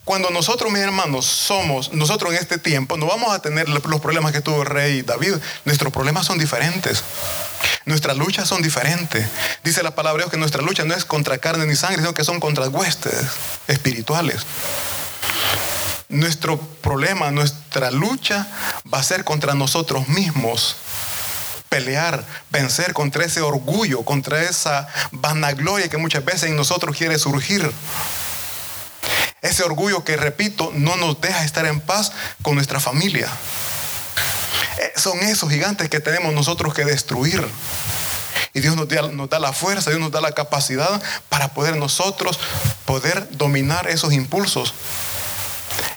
Cuando 0.04 0.32
nosotros, 0.32 0.72
mis 0.72 0.82
hermanos, 0.82 1.26
somos, 1.26 1.94
nosotros 1.94 2.34
en 2.34 2.40
este 2.40 2.58
tiempo, 2.58 2.98
no 2.98 3.06
vamos 3.06 3.32
a 3.32 3.44
tener 3.44 3.70
los 3.70 4.02
problemas 4.02 4.32
que 4.32 4.42
tuvo 4.42 4.64
el 4.64 4.68
rey 4.68 5.04
David. 5.04 5.36
Nuestros 5.66 5.94
problemas 5.94 6.26
son 6.26 6.40
diferentes. 6.40 7.04
Nuestras 7.86 8.18
luchas 8.18 8.48
son 8.48 8.62
diferentes. 8.64 9.28
Dice 9.64 9.84
la 9.84 9.94
palabra 9.94 10.18
de 10.18 10.24
Dios 10.24 10.32
que 10.32 10.38
nuestra 10.38 10.64
lucha 10.64 10.84
no 10.84 10.96
es 10.96 11.06
contra 11.06 11.38
carne 11.38 11.68
ni 11.68 11.76
sangre, 11.76 11.98
sino 11.98 12.14
que 12.14 12.24
son 12.24 12.40
contra 12.40 12.68
huestes 12.70 13.14
espirituales. 13.68 14.46
Nuestro 16.12 16.60
problema, 16.60 17.30
nuestra 17.30 17.92
lucha 17.92 18.48
va 18.92 18.98
a 18.98 19.04
ser 19.04 19.24
contra 19.24 19.54
nosotros 19.54 20.08
mismos. 20.08 20.76
Pelear, 21.70 22.26
vencer 22.50 22.94
contra 22.94 23.26
ese 23.26 23.42
orgullo, 23.42 24.04
contra 24.04 24.42
esa 24.42 24.88
vanagloria 25.12 25.88
que 25.88 25.98
muchas 25.98 26.26
veces 26.26 26.50
en 26.50 26.56
nosotros 26.56 26.98
quiere 26.98 27.20
surgir. 27.20 27.72
Ese 29.44 29.62
orgullo 29.62 30.04
que, 30.04 30.18
repito, 30.18 30.72
no 30.74 30.96
nos 30.96 31.22
deja 31.22 31.46
estar 31.46 31.68
en 31.68 31.80
paz 31.80 32.12
con 32.42 32.56
nuestra 32.56 32.80
familia. 32.80 33.28
Eh, 34.80 34.94
son 34.96 35.20
esos 35.20 35.52
gigantes 35.52 35.90
que 35.90 36.00
tenemos 36.00 36.34
nosotros 36.34 36.74
que 36.74 36.86
destruir. 36.86 37.48
Y 38.56 38.62
Dios 38.62 38.76
nos 38.76 39.30
da, 39.30 39.38
la 39.38 39.54
fuerza, 39.54 39.92
Dios 39.92 40.02
nos 40.02 40.12
da 40.12 40.22
la 40.22 40.32
capacidad 40.32 41.02
para 41.30 41.50
poder 41.50 41.78
nosotros 41.78 42.40
poder 42.86 43.30
dominar 43.38 43.88
esos 43.88 44.12
impulsos. 44.12 44.74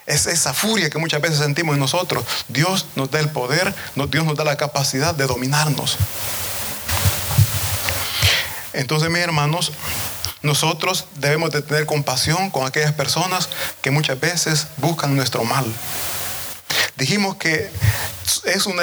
Es 0.07 0.27
esa 0.27 0.53
furia 0.53 0.91
que 0.91 0.99
muchas 0.99 1.21
veces 1.21 1.39
sentimos 1.39 1.75
en 1.75 1.81
nosotros. 1.81 2.25
Dios 2.49 2.87
nos 2.97 3.11
da 3.11 3.21
el 3.21 3.31
poder, 3.31 3.75
Dios 4.09 4.25
nos 4.25 4.37
da 4.37 4.45
la 4.45 4.57
capacidad 4.57 5.15
de 5.15 5.27
dominarnos. 5.27 5.97
Entonces, 8.73 9.11
mis 9.11 9.21
hermanos, 9.21 9.73
nosotros 10.43 11.07
debemos 11.17 11.51
de 11.51 11.63
tener 11.63 11.87
compasión 11.87 12.51
con 12.51 12.67
aquellas 12.67 12.93
personas 12.93 13.49
que 13.81 13.91
muchas 13.91 14.19
veces 14.19 14.67
buscan 14.79 15.15
nuestro 15.15 15.45
mal. 15.45 15.65
Dijimos 16.97 17.37
que 17.37 17.71
es 18.45 18.67
una, 18.67 18.83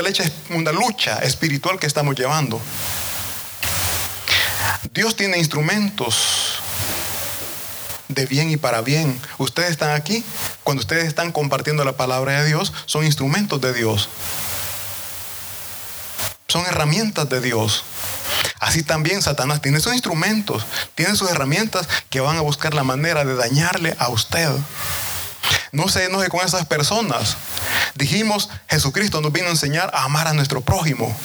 una 0.49 0.71
lucha 0.71 1.19
espiritual 1.19 1.79
que 1.79 1.87
estamos 1.87 2.15
llevando. 2.15 2.61
Dios 4.93 5.15
tiene 5.15 5.37
instrumentos 5.37 6.59
de 8.09 8.25
bien 8.25 8.49
y 8.49 8.57
para 8.57 8.81
bien. 8.81 9.19
Ustedes 9.37 9.71
están 9.71 9.91
aquí, 9.91 10.23
cuando 10.63 10.81
ustedes 10.81 11.05
están 11.05 11.31
compartiendo 11.31 11.85
la 11.85 11.93
palabra 11.93 12.41
de 12.41 12.47
Dios, 12.47 12.73
son 12.85 13.05
instrumentos 13.05 13.61
de 13.61 13.73
Dios. 13.73 14.09
Son 16.47 16.65
herramientas 16.65 17.29
de 17.29 17.39
Dios. 17.39 17.83
Así 18.59 18.83
también 18.83 19.21
Satanás 19.21 19.61
tiene 19.61 19.79
sus 19.79 19.93
instrumentos, 19.93 20.65
tiene 20.95 21.15
sus 21.15 21.29
herramientas 21.29 21.87
que 22.09 22.19
van 22.19 22.37
a 22.37 22.41
buscar 22.41 22.73
la 22.73 22.83
manera 22.83 23.23
de 23.23 23.35
dañarle 23.35 23.95
a 23.99 24.09
usted. 24.09 24.49
No 25.71 25.87
se 25.87 26.05
enoje 26.05 26.29
con 26.29 26.45
esas 26.45 26.65
personas. 26.65 27.37
Dijimos, 27.95 28.49
Jesucristo 28.67 29.21
nos 29.21 29.31
vino 29.31 29.47
a 29.47 29.51
enseñar 29.51 29.91
a 29.93 30.03
amar 30.03 30.27
a 30.27 30.33
nuestro 30.33 30.61
prójimo. 30.61 31.15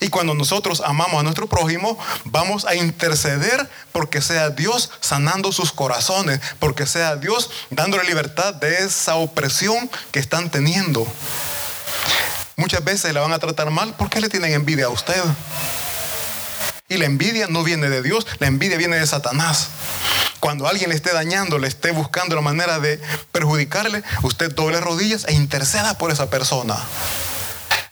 Y 0.00 0.08
cuando 0.08 0.34
nosotros 0.34 0.82
amamos 0.84 1.20
a 1.20 1.22
nuestro 1.22 1.46
prójimo, 1.46 1.98
vamos 2.24 2.64
a 2.64 2.74
interceder 2.74 3.68
porque 3.92 4.20
sea 4.20 4.50
Dios 4.50 4.90
sanando 5.00 5.52
sus 5.52 5.72
corazones, 5.72 6.40
porque 6.58 6.86
sea 6.86 7.16
Dios 7.16 7.50
dándole 7.70 8.04
libertad 8.04 8.54
de 8.54 8.84
esa 8.84 9.16
opresión 9.16 9.90
que 10.12 10.20
están 10.20 10.50
teniendo. 10.50 11.06
Muchas 12.56 12.82
veces 12.82 13.14
la 13.14 13.20
van 13.20 13.32
a 13.32 13.38
tratar 13.38 13.70
mal 13.70 13.94
porque 13.96 14.20
le 14.20 14.28
tienen 14.28 14.52
envidia 14.52 14.86
a 14.86 14.90
usted. 14.90 15.22
Y 16.88 16.96
la 16.96 17.04
envidia 17.04 17.46
no 17.48 17.64
viene 17.64 17.90
de 17.90 18.02
Dios, 18.02 18.26
la 18.38 18.46
envidia 18.46 18.78
viene 18.78 18.96
de 18.96 19.06
Satanás. 19.06 19.68
Cuando 20.40 20.66
alguien 20.66 20.88
le 20.90 20.96
esté 20.96 21.12
dañando, 21.12 21.58
le 21.58 21.68
esté 21.68 21.90
buscando 21.90 22.34
la 22.34 22.40
manera 22.40 22.78
de 22.78 23.00
perjudicarle, 23.32 24.02
usted 24.22 24.54
doble 24.54 24.80
rodillas 24.80 25.26
e 25.28 25.34
interceda 25.34 25.98
por 25.98 26.10
esa 26.10 26.30
persona. 26.30 26.76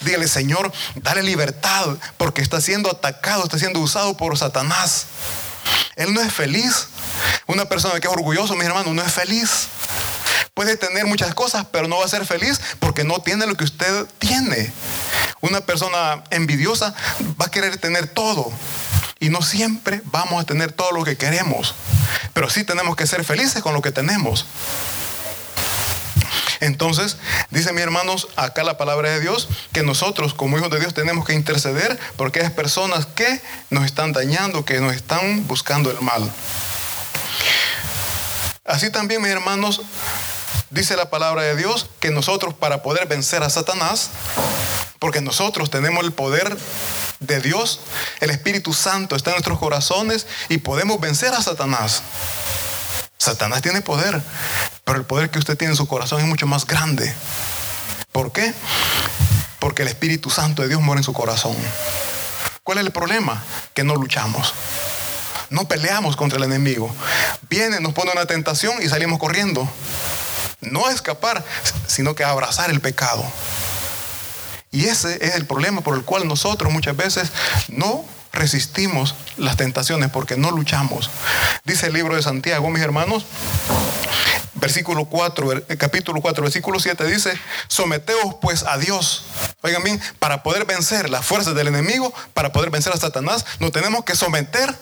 Dígale, 0.07 0.29
Señor, 0.29 0.73
dale 0.95 1.25
libertad 1.25 1.97
porque 2.17 2.41
está 2.41 2.61
siendo 2.61 2.89
atacado, 2.89 3.43
está 3.43 3.59
siendo 3.59 3.81
usado 3.81 4.17
por 4.17 4.39
Satanás. 4.39 5.07
Él 5.97 6.15
no 6.15 6.21
es 6.21 6.33
feliz. 6.33 6.87
Una 7.47 7.65
persona 7.65 7.99
que 7.99 8.07
es 8.07 8.13
orgulloso, 8.13 8.55
mi 8.55 8.65
hermano, 8.65 8.95
no 8.95 9.03
es 9.03 9.13
feliz. 9.13 9.67
Puede 10.55 10.77
tener 10.77 11.07
muchas 11.07 11.35
cosas, 11.35 11.67
pero 11.73 11.89
no 11.89 11.99
va 11.99 12.05
a 12.05 12.09
ser 12.09 12.25
feliz 12.25 12.61
porque 12.79 13.03
no 13.03 13.19
tiene 13.19 13.47
lo 13.47 13.57
que 13.57 13.65
usted 13.65 14.07
tiene. 14.21 14.73
Una 15.41 15.61
persona 15.61 16.23
envidiosa 16.31 16.95
va 17.41 17.47
a 17.47 17.51
querer 17.51 17.77
tener 17.79 18.07
todo. 18.07 18.53
Y 19.19 19.31
no 19.31 19.43
siempre 19.43 20.03
vamos 20.05 20.41
a 20.41 20.47
tener 20.47 20.71
todo 20.71 20.93
lo 20.93 21.03
que 21.03 21.17
queremos. 21.17 21.75
Pero 22.33 22.49
sí 22.49 22.63
tenemos 22.63 22.95
que 22.95 23.09
ser 23.09 23.25
felices 23.25 23.61
con 23.61 23.75
lo 23.75 23.83
que 23.83 23.91
tenemos. 23.91 24.47
Entonces, 26.61 27.17
dice 27.51 27.73
mi 27.73 27.83
hermanos, 27.83 28.29
acá 28.37 28.65
la 28.65 28.79
palabra 28.79 29.11
de 29.11 29.21
Dios, 29.21 29.49
que 29.73 29.83
nosotros 29.83 30.35
como 30.35 30.59
hijos 30.59 30.71
de 30.71 30.81
Dios 30.81 30.95
tenemos 30.95 31.27
que 31.27 31.35
interceder 31.35 31.99
porque 32.17 32.41
hay 32.41 32.51
personas 32.51 33.07
que 33.07 33.41
nos 33.71 33.85
están 33.85 34.13
dañando, 34.13 34.65
que 34.65 34.81
nos 34.81 34.95
están 34.95 35.47
buscando 35.47 35.91
el 35.91 36.01
mal. 36.01 36.31
Así 38.65 38.91
también, 38.91 39.23
mis 39.23 39.31
hermanos, 39.31 39.83
dice 40.71 40.97
la 40.97 41.09
palabra 41.09 41.43
de 41.43 41.57
Dios 41.57 41.89
que 42.01 42.11
nosotros 42.11 42.55
para 42.55 42.83
poder 42.83 43.07
vencer 43.07 43.43
a 43.43 43.51
Satanás, 43.51 44.11
porque 44.99 45.21
nosotros 45.21 45.71
tenemos 45.71 46.05
el 46.05 46.13
poder 46.13 46.57
de 47.21 47.41
Dios, 47.41 47.81
el 48.21 48.31
Espíritu 48.31 48.73
Santo 48.73 49.17
está 49.17 49.31
en 49.31 49.37
nuestros 49.37 49.59
corazones 49.59 50.27
y 50.49 50.59
podemos 50.59 51.01
vencer 51.01 51.33
a 51.33 51.43
Satanás. 51.43 52.03
Satanás 53.19 53.63
tiene 53.63 53.81
poder, 53.81 54.21
pero 54.85 54.99
el 54.99 55.05
poder 55.05 55.31
que 55.31 55.39
usted 55.39 55.57
tiene 55.57 55.73
en 55.73 55.77
su 55.77 55.89
corazón 55.89 56.21
es 56.21 56.27
mucho 56.27 56.47
más 56.47 56.67
grande. 56.67 57.13
¿Por 58.13 58.33
qué? 58.33 58.53
Porque 59.59 59.83
el 59.83 59.89
Espíritu 59.89 60.31
Santo 60.31 60.63
de 60.63 60.69
Dios 60.69 60.81
muere 60.81 61.01
en 61.01 61.05
su 61.05 61.13
corazón. 61.13 61.57
¿Cuál 62.63 62.79
es 62.79 62.85
el 62.85 62.93
problema? 62.93 63.43
Que 63.75 63.85
no 63.85 63.95
luchamos. 63.95 64.55
No 65.51 65.69
peleamos 65.69 66.17
contra 66.17 66.39
el 66.39 66.45
enemigo. 66.45 66.95
Viene, 67.49 67.81
nos 67.81 67.93
pone 67.93 68.11
una 68.11 68.27
tentación 68.27 68.83
y 68.83 68.89
salimos 68.89 69.19
corriendo. 69.19 69.69
No 70.61 70.89
escapar, 70.89 71.45
sino 71.87 72.15
que 72.15 72.25
abrazar 72.25 72.71
el 72.71 72.81
pecado. 72.81 73.25
Y 74.73 74.87
ese 74.87 75.25
es 75.25 75.37
el 75.37 75.47
problema 75.47 75.81
por 75.81 75.97
el 75.97 76.05
cual 76.05 76.27
nosotros 76.27 76.73
muchas 76.73 76.97
veces 76.97 77.31
no 77.69 78.05
resistimos 78.37 79.15
las 79.37 79.57
tentaciones 79.57 80.11
porque 80.11 80.37
no 80.37 80.51
luchamos. 80.51 81.11
Dice 81.65 81.87
el 81.87 81.95
libro 81.95 82.15
de 82.15 82.23
Santiago, 82.23 82.71
mis 82.71 82.83
hermanos, 82.83 83.27
versículo 84.55 85.07
4, 85.07 85.65
capítulo 85.79 86.21
4, 86.21 86.43
versículo 86.43 86.79
7 86.79 87.05
dice, 87.07 87.39
someteos 87.69 88.37
pues 88.41 88.63
a 88.63 88.79
Dios. 88.79 89.25
Oigan 89.63 89.83
bien, 89.83 90.01
para 90.19 90.43
poder 90.43 90.65
vencer 90.65 91.11
las 91.11 91.25
fuerzas 91.25 91.55
del 91.55 91.69
enemigo, 91.69 92.13
para 92.35 92.53
poder 92.53 92.71
vencer 92.71 92.93
a 92.93 92.97
Satanás, 92.97 93.45
nos 93.59 93.73
tenemos 93.73 94.05
que 94.05 94.15
someter 94.15 94.75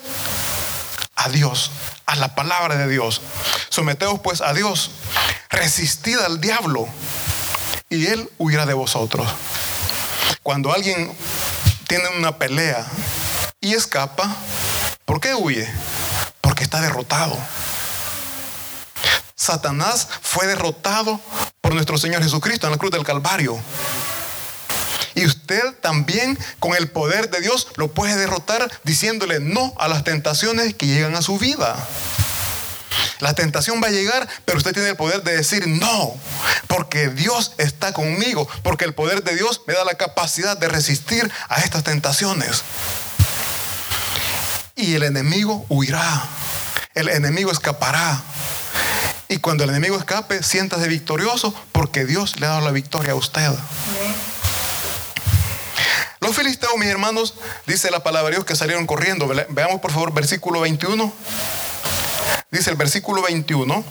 a 1.17 1.29
Dios, 1.29 1.71
a 2.07 2.17
la 2.17 2.35
palabra 2.35 2.77
de 2.77 2.89
Dios. 2.89 3.23
Someteos 3.69 4.21
pues 4.21 4.41
a 4.41 4.53
Dios, 4.53 4.91
resistid 5.49 6.19
al 6.19 6.41
diablo 6.41 6.89
y 7.89 8.07
él 8.07 8.29
huirá 8.39 8.67
de 8.67 8.75
vosotros. 8.75 9.29
Cuando 10.43 10.73
alguien 10.73 11.13
tiene 11.87 12.05
una 12.19 12.37
pelea 12.39 12.85
y 13.65 13.73
escapa, 13.73 14.37
¿por 15.07 15.21
qué 15.21 15.35
huye? 15.35 15.67
Porque 16.43 16.65
está 16.65 16.83
derrotado. 16.83 17.35
Satanás 19.35 20.07
fue 20.21 20.47
derrotado 20.47 21.19
por 21.63 21.73
nuestro 21.73 21.97
Señor 21.97 22.23
Jesucristo 22.23 22.67
en 22.67 22.73
la 22.73 22.79
cruz 22.79 22.93
del 22.93 23.05
Calvario. 23.05 23.59
Y 25.15 25.25
usted 25.25 25.63
también 25.81 26.39
con 26.59 26.75
el 26.75 26.91
poder 26.91 27.31
de 27.31 27.41
Dios 27.41 27.69
lo 27.77 27.89
puede 27.89 28.17
derrotar 28.17 28.71
diciéndole 28.83 29.41
no 29.41 29.73
a 29.79 29.89
las 29.89 30.05
tentaciones 30.05 30.75
que 30.75 30.87
llegan 30.87 31.15
a 31.15 31.23
su 31.23 31.39
vida. 31.39 31.75
La 33.21 33.33
tentación 33.33 33.81
va 33.83 33.87
a 33.87 33.93
llegar, 33.93 34.29
pero 34.45 34.59
usted 34.59 34.75
tiene 34.75 34.91
el 34.91 34.97
poder 34.97 35.23
de 35.23 35.37
decir 35.37 35.67
no, 35.67 36.15
porque 36.67 37.09
Dios 37.09 37.53
está 37.57 37.95
conmigo, 37.95 38.47
porque 38.63 38.85
el 38.85 38.95
poder 38.95 39.25
de 39.25 39.35
Dios 39.35 39.63
me 39.67 39.73
da 39.73 39.85
la 39.87 39.95
capacidad 39.95 40.59
de 40.59 40.69
resistir 40.69 41.31
a 41.49 41.61
estas 41.63 41.83
tentaciones. 41.83 42.63
Y 44.77 44.95
el 44.95 45.05
enemigo 45.05 45.65
huirá, 45.69 46.23
el 46.95 47.09
enemigo 47.09 47.51
escapará. 47.51 48.21
Y 49.29 49.39
cuando 49.39 49.65
el 49.65 49.71
enemigo 49.71 49.97
escape, 49.97 50.43
siéntase 50.43 50.89
victorioso 50.89 51.55
porque 51.73 52.05
Dios 52.05 52.41
le 52.41 52.47
ha 52.47 52.51
dado 52.51 52.61
la 52.63 52.73
victoria 52.73 53.13
a 53.13 53.17
usted. 53.17 53.51
Los 56.21 56.35
filisteos, 56.37 56.77
mis 56.79 56.89
hermanos, 56.89 57.35
dice 57.67 57.91
la 57.91 58.03
palabra 58.03 58.31
de 58.31 58.37
Dios 58.37 58.45
que 58.45 58.57
salieron 58.57 58.87
corriendo. 58.87 59.29
Veamos 59.51 59.81
por 59.81 59.93
favor 59.93 60.13
versículo 60.13 60.61
21. 60.61 61.13
Dice 62.51 62.71
el 62.71 62.77
versículo 62.77 63.23
21. 63.23 63.85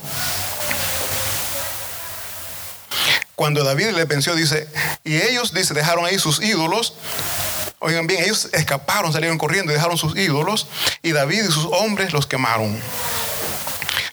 Cuando 3.35 3.63
David 3.63 3.89
le 3.89 4.05
venció, 4.05 4.35
dice, 4.35 4.67
y 5.03 5.17
ellos, 5.17 5.53
dice, 5.53 5.73
dejaron 5.73 6.05
ahí 6.05 6.17
sus 6.17 6.41
ídolos. 6.41 6.95
Oigan 7.85 8.07
bien, 8.07 8.23
ellos 8.23 8.47
escaparon, 8.53 9.11
salieron 9.11 9.37
corriendo 9.37 9.73
y 9.73 9.75
dejaron 9.75 9.97
sus 9.97 10.15
ídolos. 10.15 10.67
Y 11.01 11.11
David 11.11 11.43
y 11.43 11.51
sus 11.51 11.65
hombres 11.65 12.13
los 12.13 12.25
quemaron. 12.25 12.79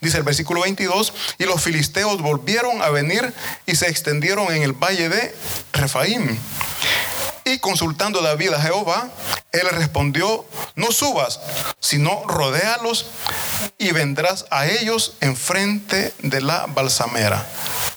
Dice 0.01 0.17
el 0.17 0.25
versículo 0.25 0.63
22, 0.63 1.13
y 1.39 1.45
los 1.45 1.63
filisteos 1.63 2.21
volvieron 2.21 2.83
a 2.83 2.89
venir 2.89 3.33
y 3.67 3.77
se 3.77 3.87
extendieron 3.89 4.53
en 4.53 4.65
el 4.65 4.73
valle 4.73 5.09
de 5.09 5.33
Refaim. 5.73 6.37
Y 7.45 7.59
consultando 7.59 8.21
David 8.23 8.55
a 8.55 8.61
Jehová, 8.61 9.09
él 9.53 9.69
respondió, 9.71 10.45
no 10.75 10.91
subas, 10.91 11.39
sino 11.79 12.25
rodéalos 12.27 13.07
y 13.79 13.93
vendrás 13.93 14.47
a 14.51 14.67
ellos 14.67 15.15
enfrente 15.21 16.13
de 16.19 16.41
la 16.41 16.67
balsamera. 16.67 17.47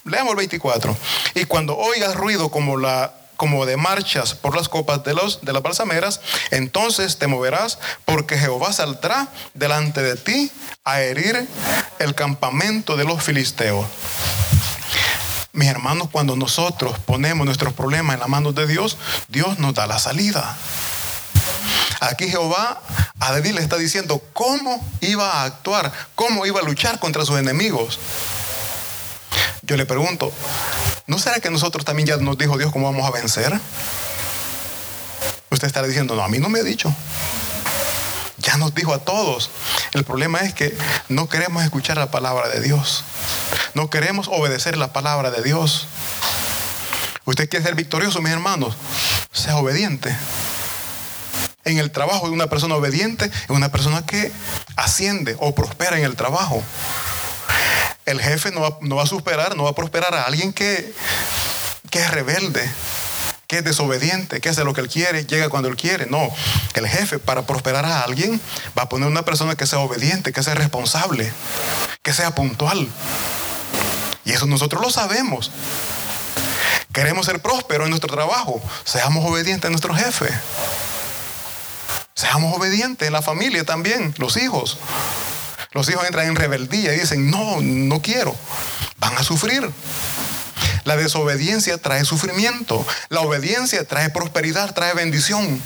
Leamos 0.05 0.33
el 0.33 0.37
24. 0.37 0.95
Y 1.33 1.45
cuando 1.45 1.75
oigas 1.75 2.15
ruido 2.15 2.51
como 2.51 2.77
la 2.77 3.11
como 3.35 3.65
de 3.65 3.77
marchas 3.77 4.33
por 4.33 4.55
las 4.55 4.69
copas 4.69 5.03
de, 5.03 5.13
los, 5.13 5.43
de 5.43 5.53
las 5.53 5.61
balsameras, 5.61 6.21
entonces 6.51 7.17
te 7.17 7.27
moverás, 7.27 7.79
porque 8.05 8.37
Jehová 8.37 8.73
saldrá 8.73 9.27
delante 9.53 10.01
de 10.01 10.15
ti 10.15 10.51
a 10.83 11.01
herir 11.01 11.47
el 11.99 12.15
campamento 12.15 12.95
de 12.95 13.05
los 13.05 13.23
filisteos. 13.23 13.85
Mis 15.53 15.69
hermanos, 15.69 16.09
cuando 16.11 16.35
nosotros 16.35 16.97
ponemos 17.05 17.45
nuestros 17.45 17.73
problemas 17.73 18.15
en 18.15 18.21
las 18.21 18.29
manos 18.29 18.55
de 18.55 18.65
Dios, 18.65 18.97
Dios 19.27 19.59
nos 19.59 19.75
da 19.75 19.85
la 19.85 19.99
salida. 19.99 20.57
Aquí 21.99 22.27
Jehová 22.27 22.81
a 23.19 23.31
David 23.31 23.53
le 23.53 23.61
está 23.61 23.77
diciendo 23.77 24.21
cómo 24.33 24.85
iba 24.99 25.29
a 25.29 25.43
actuar, 25.45 25.91
cómo 26.15 26.45
iba 26.45 26.59
a 26.59 26.63
luchar 26.63 26.99
contra 26.99 27.23
sus 27.23 27.37
enemigos. 27.39 27.99
Yo 29.65 29.77
le 29.77 29.85
pregunto, 29.85 30.31
¿no 31.07 31.17
será 31.17 31.39
que 31.39 31.49
nosotros 31.49 31.85
también 31.85 32.07
ya 32.07 32.17
nos 32.17 32.37
dijo 32.37 32.57
Dios 32.57 32.71
cómo 32.71 32.91
vamos 32.91 33.07
a 33.07 33.11
vencer? 33.11 33.57
Usted 35.49 35.67
estará 35.67 35.87
diciendo, 35.87 36.15
no, 36.15 36.23
a 36.23 36.27
mí 36.27 36.39
no 36.39 36.49
me 36.49 36.59
ha 36.59 36.63
dicho. 36.63 36.93
Ya 38.39 38.57
nos 38.57 38.75
dijo 38.75 38.93
a 38.93 38.99
todos. 38.99 39.49
El 39.93 40.03
problema 40.03 40.39
es 40.39 40.53
que 40.53 40.75
no 41.07 41.29
queremos 41.29 41.63
escuchar 41.63 41.97
la 41.97 42.11
palabra 42.11 42.49
de 42.49 42.59
Dios. 42.59 43.05
No 43.73 43.89
queremos 43.89 44.27
obedecer 44.29 44.77
la 44.77 44.91
palabra 44.91 45.31
de 45.31 45.41
Dios. 45.41 45.87
Usted 47.23 47.47
quiere 47.47 47.63
ser 47.63 47.75
victorioso, 47.75 48.21
mis 48.21 48.33
hermanos. 48.33 48.75
Sea 49.31 49.55
obediente. 49.55 50.13
En 51.63 51.77
el 51.77 51.91
trabajo 51.91 52.27
de 52.27 52.33
una 52.33 52.47
persona 52.47 52.75
obediente 52.75 53.25
es 53.25 53.49
una 53.49 53.69
persona 53.69 54.05
que 54.05 54.29
asciende 54.75 55.37
o 55.39 55.55
prospera 55.55 55.97
en 55.97 56.03
el 56.03 56.17
trabajo. 56.17 56.61
El 58.05 58.21
jefe 58.21 58.51
no 58.51 58.61
va, 58.61 58.77
no 58.81 58.95
va 58.95 59.03
a 59.03 59.07
superar, 59.07 59.55
no 59.55 59.63
va 59.63 59.71
a 59.71 59.75
prosperar 59.75 60.13
a 60.13 60.23
alguien 60.23 60.53
que, 60.53 60.93
que 61.89 61.99
es 61.99 62.11
rebelde, 62.11 62.69
que 63.47 63.59
es 63.59 63.63
desobediente, 63.63 64.41
que 64.41 64.49
hace 64.49 64.63
lo 64.63 64.73
que 64.73 64.81
él 64.81 64.89
quiere, 64.89 65.25
llega 65.25 65.49
cuando 65.49 65.69
él 65.69 65.75
quiere. 65.75 66.05
No, 66.07 66.29
el 66.73 66.87
jefe 66.87 67.19
para 67.19 67.43
prosperar 67.43 67.85
a 67.85 68.01
alguien 68.01 68.41
va 68.77 68.83
a 68.83 68.89
poner 68.89 69.07
una 69.07 69.23
persona 69.23 69.55
que 69.55 69.67
sea 69.67 69.79
obediente, 69.79 70.33
que 70.33 70.43
sea 70.43 70.55
responsable, 70.55 71.31
que 72.01 72.13
sea 72.13 72.35
puntual. 72.35 72.89
Y 74.25 74.31
eso 74.31 74.45
nosotros 74.47 74.81
lo 74.81 74.89
sabemos. 74.89 75.51
Queremos 76.93 77.25
ser 77.25 77.41
prósperos 77.41 77.85
en 77.85 77.89
nuestro 77.89 78.13
trabajo. 78.13 78.61
Seamos 78.83 79.25
obedientes 79.25 79.67
a 79.67 79.71
nuestro 79.71 79.93
jefe. 79.93 80.27
Seamos 82.15 82.55
obedientes 82.55 83.07
en 83.07 83.13
la 83.13 83.21
familia 83.21 83.63
también, 83.63 84.13
los 84.17 84.37
hijos. 84.37 84.77
Los 85.73 85.89
hijos 85.89 86.05
entran 86.05 86.27
en 86.27 86.35
rebeldía 86.35 86.93
y 86.93 86.99
dicen, 86.99 87.29
no, 87.29 87.59
no 87.61 88.01
quiero. 88.01 88.35
Van 88.97 89.17
a 89.17 89.23
sufrir. 89.23 89.69
La 90.83 90.95
desobediencia 90.95 91.77
trae 91.77 92.05
sufrimiento. 92.05 92.85
La 93.09 93.21
obediencia 93.21 93.85
trae 93.87 94.09
prosperidad, 94.09 94.73
trae 94.73 94.93
bendición. 94.93 95.61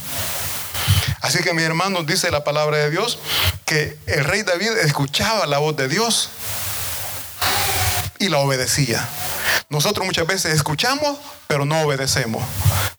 Así 1.21 1.39
que 1.39 1.53
mis 1.53 1.65
hermanos, 1.65 2.05
dice 2.05 2.31
la 2.31 2.43
palabra 2.43 2.77
de 2.77 2.89
Dios, 2.89 3.19
que 3.65 3.97
el 4.05 4.23
rey 4.23 4.43
David 4.43 4.71
escuchaba 4.83 5.45
la 5.45 5.57
voz 5.57 5.75
de 5.75 5.87
Dios 5.87 6.29
y 8.19 8.29
la 8.29 8.37
obedecía. 8.37 9.05
Nosotros 9.69 10.05
muchas 10.05 10.27
veces 10.27 10.53
escuchamos, 10.53 11.17
pero 11.47 11.65
no 11.65 11.81
obedecemos. 11.81 12.43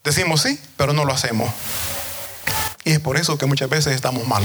Decimos 0.05 0.43
sí, 0.43 0.61
pero 0.77 0.93
no 0.93 1.05
lo 1.05 1.15
hacemos. 1.15 1.51
Y 2.85 2.93
es 2.93 3.01
por 3.01 3.17
eso 3.17 3.39
que 3.39 3.47
muchas 3.47 3.71
veces 3.71 3.95
estamos 3.95 4.27
mal. 4.27 4.43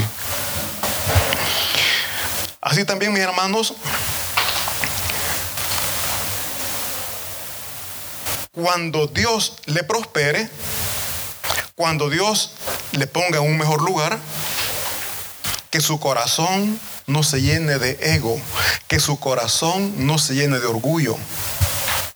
Así 2.64 2.86
también, 2.86 3.12
mis 3.12 3.22
hermanos, 3.22 3.74
cuando 8.54 9.08
Dios 9.08 9.58
le 9.66 9.84
prospere, 9.84 10.50
cuando 11.76 12.10
Dios 12.10 12.54
le 12.94 13.06
ponga 13.06 13.40
en 13.40 13.44
un 13.44 13.58
mejor 13.58 13.82
lugar, 13.82 14.18
que 15.72 15.82
su 15.82 16.00
corazón 16.00 16.80
no 17.06 17.24
se 17.24 17.42
llene 17.42 17.80
de 17.80 17.98
ego, 18.16 18.40
que 18.88 19.02
su 19.02 19.20
corazón 19.20 20.08
no 20.08 20.18
se 20.18 20.34
llene 20.34 20.60
de 20.60 20.66
orgullo. 20.66 21.18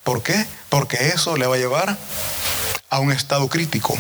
¿Por 0.05 0.23
qué? 0.23 0.45
Porque 0.69 1.09
eso 1.09 1.35
le 1.35 1.45
va 1.45 1.55
a 1.55 1.59
llevar 1.59 1.97
a 2.89 2.99
un 2.99 3.11
estado 3.11 3.49
crítico, 3.49 3.97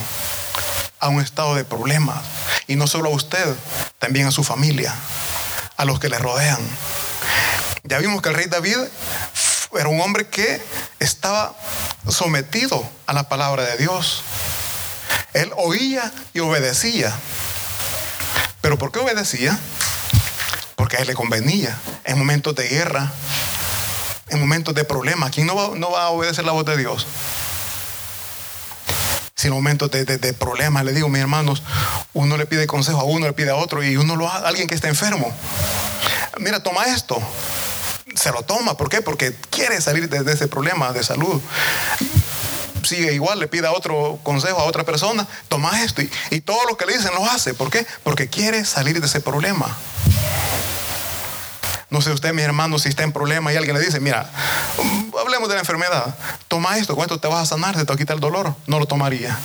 a 1.01 1.09
un 1.09 1.19
estado 1.19 1.55
de 1.55 1.65
problemas. 1.65 2.23
Y 2.67 2.77
no 2.77 2.87
solo 2.87 3.09
a 3.09 3.15
usted, 3.15 3.53
también 3.99 4.27
a 4.27 4.31
su 4.31 4.45
familia, 4.45 4.95
a 5.77 5.85
los 5.85 5.99
que 5.99 6.09
le 6.09 6.17
rodean. 6.17 6.59
Ya 7.83 7.99
vimos 7.99 8.21
que 8.21 8.29
el 8.29 8.35
rey 8.35 8.47
David 8.47 8.77
era 9.77 9.87
un 9.87 10.01
hombre 10.01 10.27
que 10.27 10.61
estaba 10.99 11.55
sometido 12.09 12.87
a 13.05 13.13
la 13.13 13.29
palabra 13.29 13.63
de 13.63 13.77
Dios. 13.77 14.23
Él 15.33 15.51
oía 15.55 16.11
y 16.33 16.39
obedecía. 16.39 17.13
¿Pero 18.61 18.77
por 18.77 18.91
qué 18.91 18.99
obedecía? 18.99 19.57
Porque 20.75 20.97
a 20.97 20.99
él 20.99 21.07
le 21.07 21.13
convenía 21.13 21.77
en 22.03 22.17
momentos 22.17 22.55
de 22.55 22.67
guerra, 22.67 23.11
en 24.29 24.39
momentos 24.39 24.73
de 24.73 24.83
problemas. 24.83 25.31
¿Quién 25.31 25.47
no 25.47 25.55
va, 25.55 25.77
no 25.77 25.91
va 25.91 26.03
a 26.03 26.09
obedecer 26.09 26.43
la 26.43 26.51
voz 26.51 26.65
de 26.65 26.75
Dios? 26.75 27.05
Si 29.37 29.49
en 29.49 29.53
momentos 29.53 29.91
de, 29.91 30.03
de, 30.03 30.33
problemas 30.33 30.83
le 30.83 30.93
digo, 30.93 31.09
mis 31.09 31.21
hermanos, 31.21 31.61
uno 32.13 32.37
le 32.37 32.47
pide 32.47 32.65
consejo 32.65 33.01
a 33.01 33.03
uno, 33.03 33.27
le 33.27 33.33
pide 33.33 33.51
a 33.51 33.55
otro 33.55 33.83
y 33.83 33.95
uno 33.95 34.15
lo 34.15 34.27
a 34.27 34.37
alguien 34.37 34.67
que 34.67 34.73
está 34.73 34.87
enfermo. 34.87 35.31
Mira, 36.39 36.63
toma 36.63 36.85
esto. 36.85 37.21
Se 38.15 38.31
lo 38.31 38.41
toma. 38.41 38.75
¿Por 38.77 38.89
qué? 38.89 39.03
Porque 39.03 39.35
quiere 39.51 39.79
salir 39.79 40.09
de, 40.09 40.23
de 40.23 40.33
ese 40.33 40.47
problema 40.47 40.91
de 40.91 41.03
salud 41.03 41.39
sigue 42.83 43.13
igual, 43.13 43.39
le 43.39 43.47
pide 43.47 43.67
otro 43.67 44.17
consejo 44.23 44.59
a 44.59 44.63
otra 44.63 44.85
persona, 44.85 45.27
toma 45.49 45.83
esto. 45.83 46.01
Y, 46.01 46.09
y, 46.31 46.41
todo 46.41 46.65
lo 46.67 46.77
que 46.77 46.85
le 46.85 46.93
dicen 46.97 47.13
lo 47.13 47.25
hace. 47.25 47.53
¿Por 47.53 47.69
qué? 47.69 47.85
Porque 48.01 48.29
quiere 48.29 48.65
salir 48.65 48.99
de 48.99 49.05
ese 49.05 49.19
problema. 49.19 49.75
No 51.89 52.01
sé 52.01 52.11
usted, 52.11 52.33
mis 52.33 52.43
hermanos, 52.43 52.81
si 52.81 52.89
está 52.89 53.03
en 53.03 53.13
problema 53.13 53.53
y 53.53 53.55
alguien 53.55 53.77
le 53.77 53.83
dice, 53.83 54.01
mira, 54.01 54.29
hablemos 55.19 55.47
de 55.47 55.55
la 55.55 55.61
enfermedad, 55.61 56.15
toma 56.49 56.77
esto, 56.77 56.95
¿cuánto 56.95 57.17
te 57.19 57.27
vas 57.29 57.43
a 57.43 57.45
sanar? 57.45 57.75
¿Te 57.77 57.83
va 57.85 57.95
a 57.95 57.97
quitar 57.97 58.15
el 58.15 58.19
dolor? 58.19 58.53
No 58.67 58.77
lo 58.77 58.85
tomaría. 58.85 59.37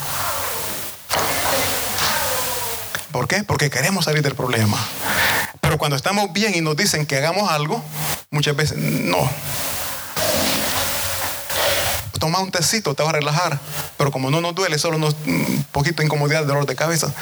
¿Por 3.12 3.28
qué? 3.28 3.44
Porque 3.44 3.70
queremos 3.70 4.06
salir 4.06 4.22
del 4.22 4.34
problema. 4.34 4.78
Pero 5.60 5.78
cuando 5.78 5.96
estamos 5.96 6.32
bien 6.32 6.54
y 6.56 6.60
nos 6.60 6.76
dicen 6.76 7.06
que 7.06 7.16
hagamos 7.18 7.48
algo, 7.50 7.82
muchas 8.30 8.56
veces 8.56 8.78
no. 8.78 9.30
Toma 12.18 12.40
un 12.40 12.50
tecito, 12.50 12.94
te 12.94 13.02
va 13.02 13.10
a 13.10 13.12
relajar. 13.12 13.60
Pero 13.96 14.10
como 14.10 14.30
no 14.30 14.40
nos 14.40 14.54
duele, 14.54 14.78
solo 14.78 14.96
un 14.96 15.04
mm, 15.04 15.62
poquito 15.70 15.98
de 15.98 16.06
incomodidad, 16.06 16.44
dolor 16.44 16.66
de 16.66 16.74
cabeza. 16.74 17.12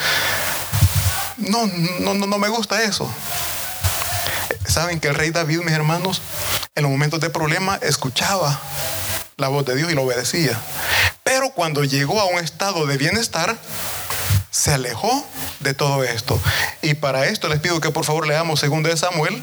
No, 1.36 1.66
no, 2.00 2.14
no, 2.14 2.26
no 2.26 2.38
me 2.38 2.48
gusta 2.48 2.82
eso. 2.82 3.10
Saben 4.70 5.00
que 5.00 5.08
el 5.08 5.16
rey 5.16 5.30
David, 5.30 5.62
mis 5.62 5.74
hermanos, 5.74 6.22
en 6.76 6.84
los 6.84 6.92
momentos 6.92 7.18
de 7.18 7.28
problema 7.28 7.80
escuchaba 7.82 8.60
la 9.36 9.48
voz 9.48 9.66
de 9.66 9.74
Dios 9.74 9.90
y 9.90 9.96
lo 9.96 10.02
obedecía. 10.02 10.56
Pero 11.24 11.50
cuando 11.50 11.82
llegó 11.82 12.20
a 12.20 12.26
un 12.26 12.38
estado 12.38 12.86
de 12.86 12.96
bienestar, 12.96 13.56
se 14.52 14.72
alejó 14.72 15.26
de 15.58 15.74
todo 15.74 16.04
esto. 16.04 16.40
Y 16.82 16.94
para 16.94 17.26
esto 17.26 17.48
les 17.48 17.58
pido 17.58 17.80
que 17.80 17.90
por 17.90 18.04
favor 18.04 18.28
leamos 18.28 18.60
2 18.60 18.82
de 18.84 18.96
Samuel, 18.96 19.42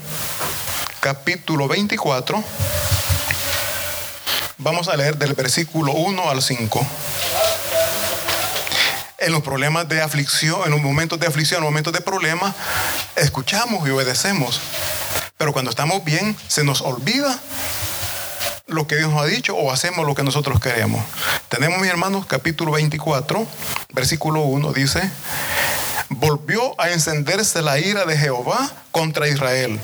capítulo 1.01 1.67
24. 1.67 2.41
Vamos 4.59 4.87
a 4.87 4.95
leer 4.95 5.17
del 5.17 5.33
versículo 5.33 5.91
1 5.91 6.29
al 6.29 6.41
5 6.41 6.87
en 9.17 9.31
los 9.31 9.41
problemas 9.41 9.87
de 9.87 10.01
aflicción, 10.01 10.61
en 10.65 10.71
los 10.71 10.81
momentos 10.81 11.19
de 11.19 11.27
aflicción, 11.27 11.59
en 11.59 11.63
los 11.63 11.71
momentos 11.71 11.93
de 11.93 12.01
problema, 12.01 12.53
escuchamos 13.15 13.87
y 13.87 13.91
obedecemos. 13.91 14.61
Pero 15.37 15.53
cuando 15.53 15.71
estamos 15.71 16.03
bien, 16.03 16.35
se 16.47 16.63
nos 16.63 16.81
olvida 16.81 17.39
lo 18.67 18.85
que 18.85 18.97
Dios 18.97 19.11
nos 19.11 19.21
ha 19.21 19.25
dicho 19.25 19.55
o 19.55 19.71
hacemos 19.71 20.05
lo 20.05 20.13
que 20.13 20.23
nosotros 20.23 20.59
queremos. 20.59 21.03
Tenemos, 21.49 21.79
mis 21.79 21.89
hermanos, 21.89 22.25
capítulo 22.25 22.73
24, 22.73 23.47
versículo 23.93 24.41
1, 24.41 24.73
dice, 24.73 25.09
volvió 26.09 26.79
a 26.79 26.89
encenderse 26.89 27.61
la 27.61 27.79
ira 27.79 28.05
de 28.05 28.17
Jehová 28.17 28.71
contra 28.91 29.27
Israel 29.27 29.79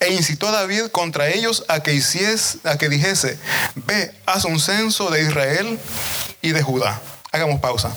e 0.00 0.12
incitó 0.12 0.48
a 0.48 0.52
David 0.52 0.86
contra 0.92 1.28
ellos 1.28 1.64
a 1.68 1.80
que, 1.80 1.94
hiciese, 1.94 2.58
a 2.64 2.78
que 2.78 2.88
dijese, 2.88 3.38
ve, 3.74 4.14
haz 4.26 4.44
un 4.44 4.60
censo 4.60 5.10
de 5.10 5.22
Israel 5.22 5.78
y 6.40 6.52
de 6.52 6.62
Judá. 6.62 7.00
Hagamos 7.32 7.60
pausa. 7.60 7.92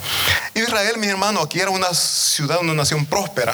Israel, 0.64 0.97
mis 0.97 1.09
hermanos, 1.09 1.45
aquí 1.45 1.59
era 1.59 1.70
una 1.70 1.93
ciudad, 1.93 2.59
una 2.59 2.74
nación 2.74 3.05
próspera. 3.05 3.53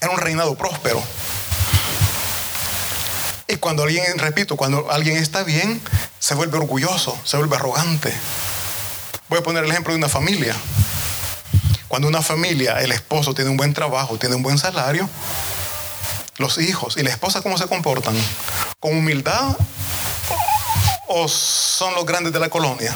Era 0.00 0.10
un 0.10 0.18
reinado 0.18 0.54
próspero. 0.54 1.02
Y 3.48 3.56
cuando 3.56 3.84
alguien, 3.84 4.18
repito, 4.18 4.56
cuando 4.56 4.90
alguien 4.90 5.16
está 5.16 5.44
bien, 5.44 5.80
se 6.18 6.34
vuelve 6.34 6.58
orgulloso, 6.58 7.16
se 7.24 7.36
vuelve 7.36 7.56
arrogante. 7.56 8.12
Voy 9.28 9.38
a 9.38 9.42
poner 9.42 9.64
el 9.64 9.70
ejemplo 9.70 9.92
de 9.92 9.98
una 9.98 10.08
familia. 10.08 10.54
Cuando 11.88 12.08
una 12.08 12.22
familia, 12.22 12.80
el 12.80 12.92
esposo 12.92 13.34
tiene 13.34 13.50
un 13.50 13.56
buen 13.56 13.72
trabajo, 13.72 14.18
tiene 14.18 14.34
un 14.34 14.42
buen 14.42 14.58
salario, 14.58 15.08
los 16.38 16.58
hijos 16.58 16.96
y 16.96 17.02
la 17.02 17.10
esposa, 17.10 17.40
¿cómo 17.42 17.56
se 17.56 17.66
comportan? 17.66 18.14
¿Con 18.80 18.96
humildad 18.96 19.56
o 21.08 21.28
son 21.28 21.94
los 21.94 22.04
grandes 22.04 22.32
de 22.32 22.40
la 22.40 22.48
colonia? 22.48 22.94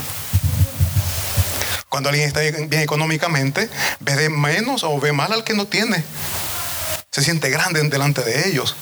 Cuando 1.91 2.09
alguien 2.09 2.29
está 2.29 2.41
bien 2.41 2.73
económicamente, 2.75 3.69
ve 3.99 4.15
de 4.15 4.31
menos 4.31 4.85
o 4.85 4.99
ve 5.01 5.13
mal 5.13 5.33
al 5.33 5.43
que 5.43 5.55
no 5.55 5.67
tiene. 5.67 6.05
Se 7.11 7.21
siente 7.21 7.51
grande 7.51 7.83
delante 7.83 8.23
de 8.23 8.49
ellos. 8.49 8.77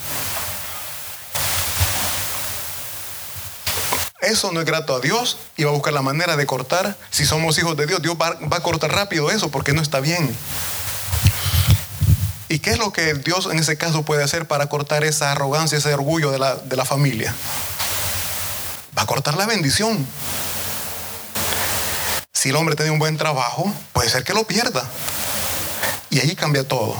Eso 4.20 4.52
no 4.52 4.60
es 4.60 4.66
grato 4.66 4.94
a 4.94 5.00
Dios 5.00 5.38
y 5.56 5.64
va 5.64 5.70
a 5.70 5.72
buscar 5.72 5.94
la 5.94 6.02
manera 6.02 6.36
de 6.36 6.44
cortar. 6.44 6.98
Si 7.10 7.24
somos 7.24 7.56
hijos 7.56 7.78
de 7.78 7.86
Dios, 7.86 8.02
Dios 8.02 8.14
va, 8.20 8.36
a 8.54 8.60
cortar 8.60 8.92
rápido 8.92 9.30
eso 9.30 9.50
porque 9.50 9.72
no 9.72 9.80
está 9.80 10.00
bien. 10.00 10.36
¿Y 12.50 12.58
qué 12.58 12.72
es 12.72 12.78
lo 12.78 12.92
que 12.92 13.14
Dios 13.14 13.48
en 13.50 13.58
ese 13.58 13.78
caso 13.78 14.02
puede 14.02 14.22
hacer 14.22 14.46
para 14.46 14.66
cortar 14.66 15.02
esa 15.04 15.32
arrogancia, 15.32 15.78
ese 15.78 15.94
orgullo 15.94 16.30
de 16.30 16.38
la, 16.38 16.56
de 16.56 16.76
la 16.76 16.84
familia? 16.84 17.34
Va 18.96 19.02
a 19.02 19.06
cortar 19.06 19.34
la 19.34 19.46
bendición. 19.46 20.06
Si 22.38 22.50
el 22.50 22.54
hombre 22.54 22.76
tiene 22.76 22.92
un 22.92 23.00
buen 23.00 23.16
trabajo, 23.16 23.74
puede 23.92 24.08
ser 24.08 24.22
que 24.22 24.32
lo 24.32 24.44
pierda. 24.44 24.84
Y 26.08 26.20
ahí 26.20 26.36
cambia 26.36 26.62
todo. 26.62 26.94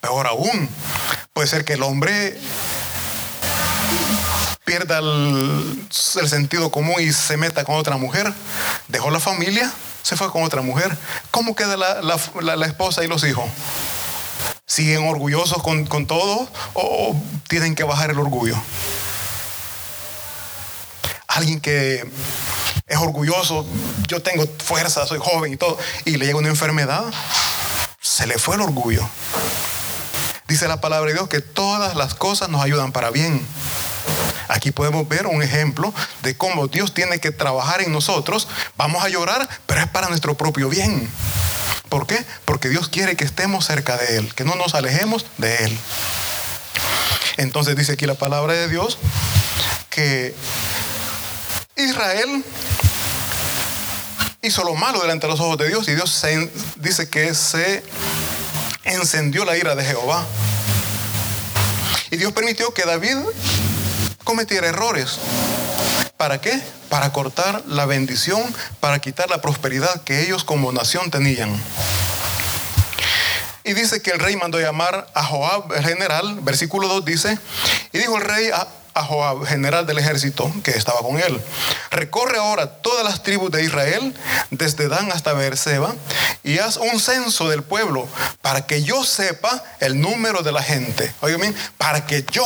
Peor 0.00 0.26
aún, 0.26 0.68
puede 1.32 1.46
ser 1.46 1.64
que 1.64 1.74
el 1.74 1.84
hombre 1.84 2.36
pierda 4.64 4.98
el, 4.98 5.86
sentido 5.90 6.72
común 6.72 6.96
y 6.98 7.12
se 7.12 7.36
meta 7.36 7.62
con 7.62 7.76
otra 7.76 7.96
mujer. 7.98 8.34
Dejó 8.88 9.12
la 9.12 9.20
familia, 9.20 9.72
se 10.02 10.16
fue 10.16 10.32
con 10.32 10.42
otra 10.42 10.62
mujer. 10.62 10.98
¿Cómo 11.30 11.54
queda 11.54 11.76
la, 11.76 12.66
esposa 12.66 13.04
y 13.04 13.06
los 13.06 13.22
hijos? 13.22 13.48
¿Siguen 14.66 15.06
orgullosos 15.06 15.62
con, 15.62 15.86
todo 16.08 16.50
o 16.74 17.14
tienen 17.46 17.76
que 17.76 17.84
bajar 17.84 18.10
el 18.10 18.18
orgullo? 18.18 18.56
Alguien 21.28 21.60
que 21.60 22.04
es 22.88 22.98
orgulloso, 22.98 23.66
yo 24.06 24.22
tengo 24.22 24.46
fuerza, 24.58 25.06
soy 25.06 25.18
joven 25.18 25.52
y 25.52 25.56
todo, 25.56 25.78
y 26.04 26.16
le 26.16 26.26
llega 26.26 26.38
una 26.38 26.48
enfermedad, 26.48 27.04
se 28.00 28.26
le 28.26 28.38
fue 28.38 28.56
el 28.56 28.62
orgullo. 28.62 29.08
Dice 30.48 30.66
la 30.66 30.80
palabra 30.80 31.08
de 31.08 31.14
Dios 31.14 31.28
que 31.28 31.42
todas 31.42 31.94
las 31.94 32.14
cosas 32.14 32.48
nos 32.48 32.62
ayudan 32.62 32.92
para 32.92 33.10
bien. 33.10 33.46
Aquí 34.48 34.70
podemos 34.70 35.06
ver 35.06 35.26
un 35.26 35.42
ejemplo 35.42 35.92
de 36.22 36.34
cómo 36.34 36.68
Dios 36.68 36.94
tiene 36.94 37.20
que 37.20 37.30
trabajar 37.30 37.82
en 37.82 37.92
nosotros. 37.92 38.48
Vamos 38.78 39.04
a 39.04 39.10
llorar, 39.10 39.46
pero 39.66 39.82
es 39.82 39.88
para 39.88 40.08
nuestro 40.08 40.38
propio 40.38 40.70
bien. 40.70 41.10
¿Por 41.90 42.06
qué? 42.06 42.24
Porque 42.46 42.70
Dios 42.70 42.88
quiere 42.88 43.14
que 43.14 43.24
estemos 43.24 43.66
cerca 43.66 43.98
de 43.98 44.16
Él, 44.16 44.34
que 44.34 44.44
no 44.44 44.54
nos 44.54 44.74
alejemos 44.74 45.26
de 45.36 45.54
Él. 45.64 45.78
Entonces 47.36 47.76
dice 47.76 47.92
aquí 47.92 48.06
la 48.06 48.14
palabra 48.14 48.54
de 48.54 48.68
Dios 48.68 48.98
que 49.90 50.34
Israel 51.76 52.44
hizo 54.42 54.62
lo 54.64 54.74
malo 54.74 55.00
delante 55.00 55.26
de 55.26 55.32
los 55.32 55.40
ojos 55.40 55.58
de 55.58 55.68
Dios 55.68 55.88
y 55.88 55.94
Dios 55.94 56.24
dice 56.76 57.08
que 57.08 57.34
se 57.34 57.82
encendió 58.84 59.44
la 59.44 59.56
ira 59.56 59.74
de 59.74 59.84
Jehová. 59.84 60.24
Y 62.10 62.16
Dios 62.16 62.32
permitió 62.32 62.72
que 62.72 62.84
David 62.84 63.16
cometiera 64.24 64.68
errores. 64.68 65.18
¿Para 66.16 66.40
qué? 66.40 66.60
Para 66.88 67.12
cortar 67.12 67.62
la 67.66 67.86
bendición, 67.86 68.42
para 68.80 68.98
quitar 68.98 69.28
la 69.28 69.40
prosperidad 69.40 70.02
que 70.02 70.22
ellos 70.22 70.44
como 70.44 70.72
nación 70.72 71.10
tenían. 71.10 71.54
Y 73.64 73.74
dice 73.74 74.00
que 74.00 74.10
el 74.10 74.18
rey 74.18 74.36
mandó 74.36 74.58
llamar 74.58 75.08
a 75.12 75.22
Joab, 75.22 75.72
el 75.74 75.84
general, 75.84 76.38
versículo 76.40 76.88
2 76.88 77.04
dice, 77.04 77.38
y 77.92 77.98
dijo 77.98 78.16
el 78.16 78.22
rey 78.24 78.48
a, 78.48 78.66
a 78.98 79.46
general 79.46 79.86
del 79.86 79.98
ejército 79.98 80.52
que 80.62 80.72
estaba 80.72 81.00
con 81.00 81.18
él. 81.18 81.40
Recorre 81.90 82.38
ahora 82.38 82.66
todas 82.66 83.04
las 83.04 83.22
tribus 83.22 83.50
de 83.50 83.64
Israel, 83.64 84.14
desde 84.50 84.88
Dan 84.88 85.12
hasta 85.12 85.32
Beerseba, 85.32 85.94
y 86.42 86.58
haz 86.58 86.76
un 86.76 87.00
censo 87.00 87.48
del 87.48 87.62
pueblo 87.62 88.06
para 88.42 88.66
que 88.66 88.82
yo 88.82 89.04
sepa 89.04 89.62
el 89.80 90.00
número 90.00 90.42
de 90.42 90.52
la 90.52 90.62
gente. 90.62 91.12
Oigan 91.20 91.54
para 91.76 92.06
que 92.06 92.24
yo, 92.30 92.44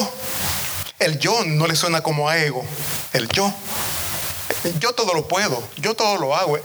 el 0.99 1.19
yo 1.19 1.45
no 1.45 1.67
le 1.67 1.77
suena 1.77 2.03
como 2.03 2.29
a 2.29 2.39
ego, 2.39 2.65
el 3.13 3.29
yo. 3.29 3.53
Yo 4.79 4.93
todo 4.93 5.15
lo 5.15 5.27
puedo, 5.27 5.63
yo 5.77 5.95
todo 5.95 6.19
lo 6.19 6.37
hago. 6.37 6.59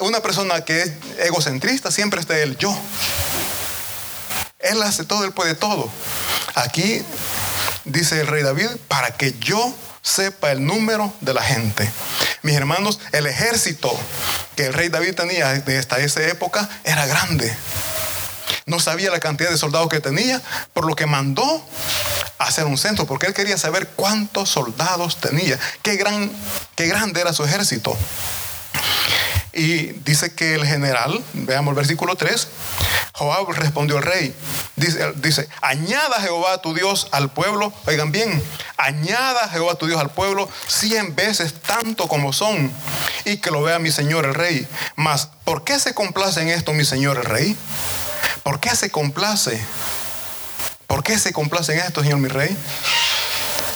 Una 0.00 0.20
persona 0.20 0.64
que 0.64 0.82
es 0.82 0.92
egocentrista 1.18 1.90
siempre 1.92 2.20
está 2.20 2.36
el 2.38 2.56
yo. 2.56 2.76
Él 4.58 4.82
hace 4.82 5.04
todo, 5.04 5.24
él 5.24 5.32
puede 5.32 5.54
todo. 5.54 5.88
Aquí 6.54 7.02
dice 7.84 8.20
el 8.20 8.26
rey 8.26 8.42
David, 8.42 8.68
para 8.88 9.10
que 9.12 9.34
yo 9.38 9.74
sepa 10.02 10.52
el 10.52 10.64
número 10.64 11.12
de 11.20 11.34
la 11.34 11.42
gente. 11.42 11.90
Mis 12.42 12.54
hermanos, 12.54 13.00
el 13.12 13.26
ejército 13.26 13.90
que 14.54 14.66
el 14.66 14.74
rey 14.74 14.88
David 14.88 15.14
tenía 15.14 15.48
desde 15.52 15.78
esta 15.78 15.98
esa 15.98 16.22
época 16.28 16.68
era 16.84 17.06
grande. 17.06 17.54
No 18.66 18.80
sabía 18.80 19.10
la 19.10 19.20
cantidad 19.20 19.50
de 19.50 19.58
soldados 19.58 19.88
que 19.88 20.00
tenía, 20.00 20.40
por 20.72 20.86
lo 20.86 20.94
que 20.94 21.06
mandó 21.06 21.66
hacer 22.38 22.66
un 22.66 22.78
censo, 22.78 23.06
porque 23.06 23.26
él 23.26 23.34
quería 23.34 23.58
saber 23.58 23.88
cuántos 23.88 24.50
soldados 24.50 25.20
tenía, 25.20 25.58
qué, 25.82 25.96
gran, 25.96 26.30
qué 26.74 26.86
grande 26.86 27.20
era 27.20 27.32
su 27.32 27.44
ejército. 27.44 27.96
Y 29.52 29.92
dice 30.04 30.34
que 30.34 30.54
el 30.54 30.66
general, 30.66 31.22
veamos 31.32 31.72
el 31.72 31.76
versículo 31.76 32.16
3, 32.16 32.48
Joab 33.12 33.50
respondió 33.52 33.98
al 33.98 34.02
rey, 34.02 34.34
dice, 34.76 35.48
añada 35.60 36.20
Jehová 36.20 36.58
tu 36.58 36.74
Dios 36.74 37.08
al 37.12 37.30
pueblo, 37.30 37.72
oigan 37.86 38.10
bien, 38.12 38.42
añada 38.76 39.48
Jehová 39.48 39.76
tu 39.76 39.86
Dios 39.86 40.00
al 40.00 40.10
pueblo 40.10 40.48
cien 40.66 41.14
veces 41.14 41.54
tanto 41.54 42.08
como 42.08 42.32
son, 42.32 42.72
y 43.24 43.38
que 43.38 43.50
lo 43.50 43.62
vea 43.62 43.78
mi 43.78 43.90
señor 43.90 44.24
el 44.24 44.34
rey. 44.34 44.66
Mas, 44.96 45.28
¿por 45.44 45.64
qué 45.64 45.78
se 45.78 45.94
complace 45.94 46.42
en 46.42 46.48
esto 46.48 46.72
mi 46.72 46.84
señor 46.84 47.18
el 47.18 47.24
rey? 47.24 47.56
¿Por 48.42 48.60
qué 48.60 48.74
se 48.74 48.90
complace? 48.90 49.60
¿Por 50.86 51.02
qué 51.02 51.18
se 51.18 51.32
complace 51.32 51.72
en 51.72 51.80
esto, 51.80 52.02
señor 52.02 52.18
mi 52.18 52.28
rey? 52.28 52.56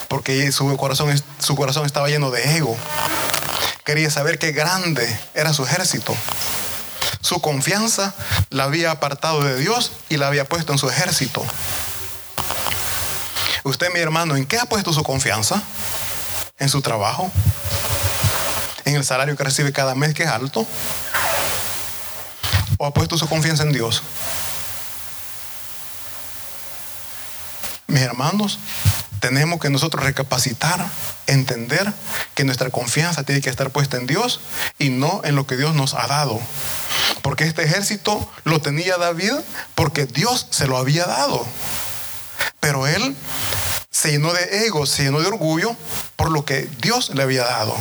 Porque 0.08 0.52
su 0.52 0.76
corazón, 0.76 1.22
su 1.38 1.56
corazón 1.56 1.86
estaba 1.86 2.08
lleno 2.08 2.30
de 2.30 2.56
ego. 2.56 2.76
Quería 3.84 4.10
saber 4.10 4.38
qué 4.38 4.52
grande 4.52 5.08
era 5.34 5.52
su 5.52 5.64
ejército. 5.64 6.14
Su 7.20 7.40
confianza 7.40 8.14
la 8.50 8.64
había 8.64 8.90
apartado 8.90 9.42
de 9.42 9.58
Dios 9.58 9.92
y 10.08 10.16
la 10.16 10.28
había 10.28 10.44
puesto 10.44 10.72
en 10.72 10.78
su 10.78 10.88
ejército. 10.88 11.44
Usted, 13.64 13.92
mi 13.92 14.00
hermano, 14.00 14.36
¿en 14.36 14.46
qué 14.46 14.58
ha 14.58 14.66
puesto 14.66 14.92
su 14.92 15.02
confianza? 15.02 15.62
¿En 16.58 16.68
su 16.68 16.80
trabajo? 16.80 17.30
¿En 18.84 18.96
el 18.96 19.04
salario 19.04 19.36
que 19.36 19.44
recibe 19.44 19.72
cada 19.72 19.94
mes 19.94 20.14
que 20.14 20.22
es 20.22 20.28
alto? 20.28 20.66
¿O 22.78 22.86
ha 22.86 22.94
puesto 22.94 23.18
su 23.18 23.28
confianza 23.28 23.64
en 23.64 23.72
Dios? 23.72 24.02
Mis 27.88 28.02
hermanos, 28.02 28.58
tenemos 29.20 29.60
que 29.60 29.70
nosotros 29.70 30.04
recapacitar, 30.04 30.86
entender 31.26 31.92
que 32.34 32.44
nuestra 32.44 32.70
confianza 32.70 33.22
tiene 33.24 33.40
que 33.40 33.50
estar 33.50 33.70
puesta 33.70 33.96
en 33.96 34.06
Dios 34.06 34.40
y 34.78 34.90
no 34.90 35.20
en 35.24 35.36
lo 35.36 35.46
que 35.46 35.56
Dios 35.56 35.74
nos 35.74 35.94
ha 35.94 36.06
dado. 36.06 36.40
Porque 37.22 37.44
este 37.44 37.64
ejército 37.64 38.30
lo 38.44 38.60
tenía 38.60 38.96
David 38.96 39.32
porque 39.74 40.06
Dios 40.06 40.46
se 40.50 40.66
lo 40.66 40.76
había 40.76 41.06
dado. 41.06 41.44
Pero 42.60 42.86
él 42.86 43.16
se 43.90 44.10
llenó 44.10 44.32
de 44.32 44.66
ego, 44.66 44.86
se 44.86 45.04
llenó 45.04 45.20
de 45.20 45.26
orgullo 45.26 45.76
por 46.16 46.30
lo 46.30 46.44
que 46.44 46.68
Dios 46.80 47.10
le 47.14 47.22
había 47.22 47.44
dado. 47.44 47.74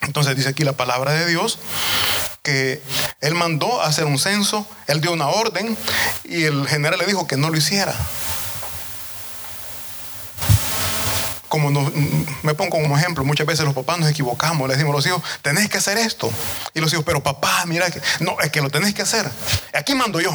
Entonces 0.00 0.36
dice 0.36 0.48
aquí 0.48 0.64
la 0.64 0.72
palabra 0.72 1.12
de 1.12 1.26
Dios 1.26 1.58
que 2.42 2.82
él 3.20 3.34
mandó 3.34 3.82
hacer 3.82 4.06
un 4.06 4.18
censo, 4.18 4.66
él 4.86 5.00
dio 5.00 5.12
una 5.12 5.28
orden 5.28 5.76
y 6.24 6.44
el 6.44 6.66
general 6.66 6.98
le 6.98 7.06
dijo 7.06 7.26
que 7.26 7.36
no 7.36 7.50
lo 7.50 7.56
hiciera. 7.56 7.94
Como 11.50 11.68
me 12.42 12.54
pongo 12.54 12.80
como 12.80 12.96
ejemplo, 12.96 13.24
muchas 13.24 13.44
veces 13.44 13.64
los 13.64 13.74
papás 13.74 13.98
nos 13.98 14.08
equivocamos, 14.08 14.68
le 14.68 14.74
decimos 14.74 14.94
a 14.94 14.96
los 14.96 15.06
hijos, 15.06 15.20
tenés 15.42 15.68
que 15.68 15.78
hacer 15.78 15.98
esto. 15.98 16.30
Y 16.74 16.80
los 16.80 16.92
hijos, 16.92 17.04
pero 17.04 17.22
papá, 17.22 17.64
mira, 17.66 17.86
no, 18.20 18.40
es 18.40 18.50
que 18.50 18.62
lo 18.62 18.70
tenés 18.70 18.94
que 18.94 19.02
hacer. 19.02 19.28
Aquí 19.74 19.94
mando 19.94 20.20
yo. 20.20 20.30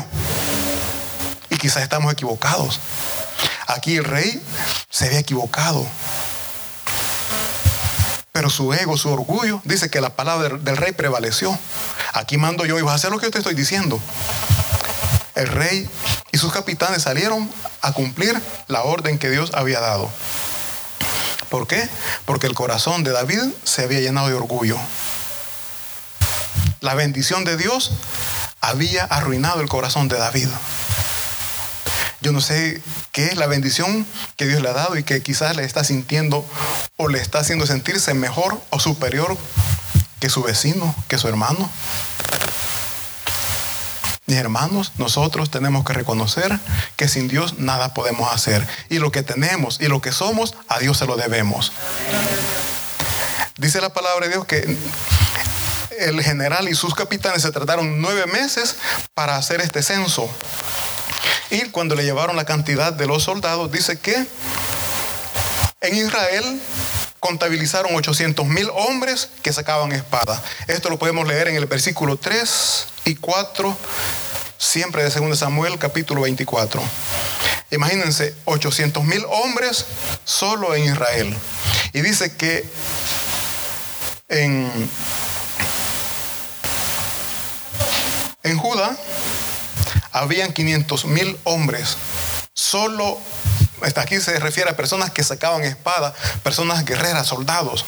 Y 1.49 1.57
quizás 1.57 1.84
estamos 1.84 2.11
equivocados. 2.11 2.82
Aquí 3.68 3.95
el 3.95 4.03
rey 4.03 4.43
se 4.89 5.05
había 5.05 5.20
equivocado. 5.20 5.88
Pero 8.34 8.49
su 8.49 8.74
ego, 8.74 8.97
su 8.97 9.09
orgullo, 9.09 9.61
dice 9.63 9.89
que 9.89 10.01
la 10.01 10.09
palabra 10.09 10.57
del 10.57 10.76
rey 10.76 10.91
prevaleció. 10.91 11.57
Aquí 12.11 12.38
mando 12.38 12.66
yo 12.66 12.78
y 12.78 12.82
vas 12.82 12.91
a 12.91 12.95
hacer 12.95 13.11
lo 13.11 13.20
que 13.20 13.28
yo 13.28 13.32
te 13.32 13.38
estoy 13.38 13.55
diciendo. 13.55 14.01
El 15.36 15.47
rey 15.47 15.89
y 16.34 16.38
sus 16.38 16.51
capitanes 16.51 17.03
salieron 17.03 17.49
a 17.82 17.93
cumplir 17.93 18.38
la 18.68 18.84
orden 18.84 19.18
que 19.18 19.30
Dios 19.30 19.51
había 19.53 19.80
dado. 19.80 20.09
¿Por 21.56 21.68
qué? 21.68 21.88
Porque 22.26 22.47
el 22.47 22.53
corazón 22.53 23.06
de 23.06 23.14
David 23.14 23.39
se 23.64 23.84
había 23.84 24.01
llenado 24.01 24.28
de 24.28 24.34
orgullo. 24.34 24.78
La 26.82 26.95
bendición 26.95 27.45
de 27.45 27.56
Dios 27.56 27.93
había 28.60 29.06
arruinado 29.06 29.62
el 29.62 29.70
corazón 29.70 30.10
de 30.10 30.18
David. 30.18 30.49
Yo 32.20 32.34
no 32.34 32.41
sé 32.41 32.82
qué 33.14 33.28
es 33.28 33.38
la 33.38 33.47
bendición 33.47 34.06
que 34.36 34.47
Dios 34.47 34.62
le 34.62 34.68
ha 34.68 34.74
dado 34.74 34.97
y 34.97 35.03
que 35.03 35.24
quizás 35.24 35.56
le 35.56 35.64
está 35.64 35.86
sintiendo 35.86 36.45
o 36.97 37.08
le 37.08 37.22
está 37.22 37.39
haciendo 37.39 37.66
sentirse 37.66 38.14
mejor 38.14 38.62
o 38.70 38.82
superior 38.82 39.38
que 40.20 40.30
su 40.30 40.43
vecino, 40.43 40.93
que 41.08 41.18
su 41.18 41.30
hermano. 41.30 41.70
Mis 44.28 44.38
hermanos, 44.38 44.94
nosotros 44.98 45.52
tenemos 45.52 45.86
que 45.86 45.94
reconocer 45.94 46.60
que 46.96 47.08
sin 47.08 47.28
Dios 47.28 47.60
nada 47.60 47.94
podemos 47.94 48.34
hacer. 48.34 48.68
Y 48.90 48.98
lo 48.98 49.12
que 49.12 49.22
tenemos 49.22 49.80
y 49.80 49.88
lo 49.88 50.02
que 50.02 50.12
somos, 50.12 50.56
a 50.68 50.80
Dios 50.80 50.98
se 50.98 51.06
lo 51.06 51.16
debemos. 51.16 51.72
Dice 53.58 53.82
la 53.82 53.94
palabra 53.94 54.26
de 54.26 54.34
Dios 54.34 54.46
que 54.46 54.78
el 56.00 56.22
general 56.24 56.68
y 56.68 56.76
sus 56.76 56.96
capitanes 56.96 57.44
se 57.44 57.52
trataron 57.52 58.02
nueve 58.02 58.26
meses 58.26 58.78
para 59.14 59.38
hacer 59.38 59.62
este 59.62 59.84
censo. 59.84 60.28
Y 61.52 61.70
cuando 61.70 61.96
le 61.96 62.04
llevaron 62.04 62.36
la 62.36 62.46
cantidad 62.46 62.92
de 62.94 63.06
los 63.06 63.24
soldados, 63.24 63.72
dice 63.72 64.00
que 64.00 64.26
en 65.88 65.96
Israel 65.96 66.62
contabilizaron 67.20 67.96
800 67.96 68.46
mil 68.46 68.70
hombres 68.74 69.30
que 69.42 69.54
sacaban 69.54 69.92
espada. 69.92 70.42
Esto 70.68 70.90
lo 70.90 71.00
podemos 71.00 71.28
leer 71.28 71.48
en 71.48 71.56
el 71.56 71.66
versículo 71.66 72.18
3 72.18 72.88
y 73.06 73.16
4, 73.16 73.78
siempre 74.58 75.04
de 75.04 75.10
2 75.10 75.38
Samuel 75.38 75.78
capítulo 75.80 76.22
24. 76.22 76.82
Imagínense, 77.72 78.36
800 78.46 79.04
mil 79.04 79.24
hombres 79.30 79.86
solo 80.24 80.76
en 80.76 80.86
Israel. 80.86 81.36
Y 81.94 82.02
dice 82.02 82.36
que 82.36 82.64
en, 84.30 84.70
en 88.44 88.58
Judá 88.58 88.96
habían 90.12 90.54
500 90.54 91.06
mil 91.06 91.38
hombres 91.44 91.98
solo 92.54 93.20
aquí 93.96 94.20
se 94.20 94.40
refiere 94.40 94.70
a 94.70 94.76
personas 94.76 95.12
que 95.12 95.24
sacaban 95.24 95.64
espada, 95.64 96.14
personas 96.44 96.86
guerreras, 96.86 97.28
soldados. 97.28 97.86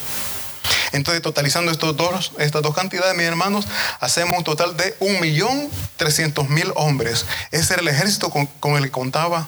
Entonces, 0.91 1.21
totalizando 1.21 1.71
estos 1.71 1.95
dos, 1.95 2.31
estas 2.39 2.61
dos 2.61 2.75
cantidades, 2.75 3.15
mis 3.15 3.25
hermanos, 3.25 3.67
hacemos 3.99 4.37
un 4.37 4.43
total 4.43 4.75
de 4.77 4.97
1.300.000 4.99 6.73
hombres. 6.75 7.25
Ese 7.51 7.73
era 7.73 7.81
el 7.81 7.87
ejército 7.87 8.29
con, 8.29 8.45
con, 8.47 8.77
el 8.77 8.85
que 8.85 8.91
contaba 8.91 9.47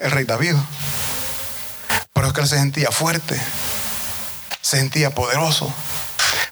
el 0.00 0.10
rey 0.10 0.24
David. 0.24 0.54
Pero 2.12 2.26
es 2.26 2.32
que 2.32 2.40
él 2.40 2.48
se 2.48 2.58
sentía 2.58 2.90
fuerte, 2.90 3.40
se 4.60 4.78
sentía 4.78 5.10
poderoso. 5.14 5.72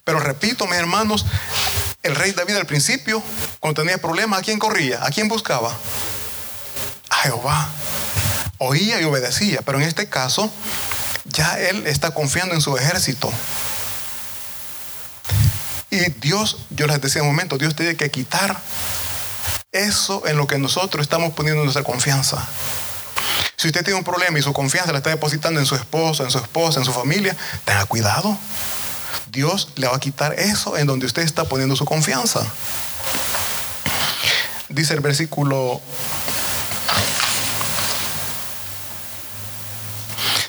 Pero 0.05 0.21
repito, 0.21 0.67
mis 0.67 0.77
hermanos, 0.77 1.27
el 2.03 2.15
rey 2.15 2.33
David 2.33 2.57
al 2.57 2.67
principio, 2.67 3.23
cuando 3.59 3.83
tenía 3.83 3.99
problemas, 3.99 4.41
¿a 4.41 4.43
quién 4.43 4.59
corría? 4.59 5.05
¿A 5.05 5.11
quién 5.11 5.29
buscaba? 5.29 5.73
A 7.11 7.17
Jehová 7.17 7.69
oía 8.59 9.01
y 9.01 9.05
obedecía, 9.05 9.61
pero 9.63 9.79
en 9.79 9.85
este 9.85 10.09
caso 10.09 10.51
ya 11.25 11.59
él 11.59 11.87
está 11.87 12.13
confiando 12.13 12.55
en 12.55 12.61
su 12.61 12.77
ejército. 12.77 13.33
Y 15.91 16.11
Dios, 16.21 16.59
yo 16.71 16.87
les 16.87 17.01
decía 17.01 17.23
un 17.23 17.29
momento, 17.29 17.59
Dios 17.59 17.75
tiene 17.75 17.97
que 17.97 18.11
quitar 18.11 18.61
eso 19.73 20.27
en 20.27 20.37
lo 20.37 20.47
que 20.47 20.59
nosotros 20.59 21.03
estamos 21.03 21.33
poniendo 21.35 21.63
nuestra 21.63 21.85
confianza. 21.85 22.47
Si 23.57 23.69
usted 23.69 23.85
tiene 23.85 23.99
un 23.99 24.05
problema 24.05 24.39
y 24.39 24.43
su 24.43 24.53
confianza 24.53 24.93
la 24.93 24.99
está 24.99 25.11
depositando 25.11 25.61
en 25.61 25.67
su 25.67 25.75
esposo, 25.75 26.25
en 26.25 26.31
su 26.31 26.39
esposa, 26.39 26.81
en 26.81 26.85
su 26.85 26.93
familia, 26.93 27.37
tenga 27.65 27.85
cuidado. 27.87 28.37
Dios 29.31 29.71
le 29.77 29.87
va 29.87 29.97
a 29.97 30.01
quitar 30.01 30.39
eso 30.39 30.77
en 30.77 30.87
donde 30.87 31.07
usted 31.07 31.23
está 31.23 31.45
poniendo 31.45 31.77
su 31.77 31.85
confianza. 31.85 32.47
Dice 34.69 34.95
el 34.95 35.01
versículo 35.01 35.81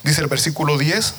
Dice 0.08 0.22
el 0.22 0.28
versículo 0.28 0.78
10. 0.78 1.16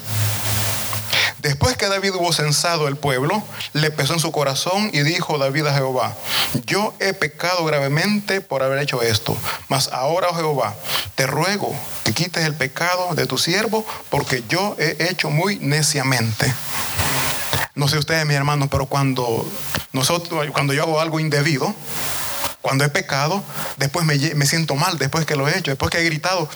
Después 1.42 1.76
que 1.76 1.88
David 1.88 2.14
hubo 2.14 2.32
censado 2.32 2.88
el 2.88 2.96
pueblo, 2.96 3.42
le 3.74 3.90
pesó 3.90 4.14
en 4.14 4.18
su 4.18 4.32
corazón 4.32 4.88
y 4.94 5.00
dijo 5.00 5.36
David 5.36 5.66
a 5.66 5.74
Jehová, 5.74 6.16
yo 6.64 6.94
he 6.98 7.12
pecado 7.12 7.66
gravemente 7.66 8.40
por 8.40 8.62
haber 8.62 8.78
hecho 8.78 9.02
esto, 9.02 9.36
mas 9.68 9.88
ahora, 9.92 10.28
oh 10.30 10.34
Jehová, 10.34 10.74
te 11.16 11.26
ruego 11.26 11.76
que 12.02 12.14
quites 12.14 12.46
el 12.46 12.54
pecado 12.54 13.14
de 13.14 13.26
tu 13.26 13.36
siervo, 13.36 13.84
porque 14.08 14.42
yo 14.48 14.74
he 14.78 14.96
hecho 15.10 15.28
muy 15.28 15.58
neciamente. 15.58 16.50
No 17.74 17.88
sé 17.88 17.98
ustedes, 17.98 18.24
mis 18.24 18.36
hermanos, 18.36 18.68
pero 18.70 18.86
cuando, 18.86 19.46
nosotros, 19.92 20.46
cuando 20.52 20.72
yo 20.72 20.84
hago 20.84 20.98
algo 20.98 21.20
indebido, 21.20 21.74
cuando 22.62 22.84
he 22.84 22.88
pecado, 22.88 23.42
después 23.76 24.04
me, 24.04 24.46
siento 24.46 24.74
mal, 24.74 24.98
después 24.98 25.24
que 25.24 25.36
lo 25.36 25.48
he 25.48 25.56
hecho, 25.56 25.70
después 25.70 25.90
que 25.90 25.98
he 25.98 26.04
gritado, 26.04 26.48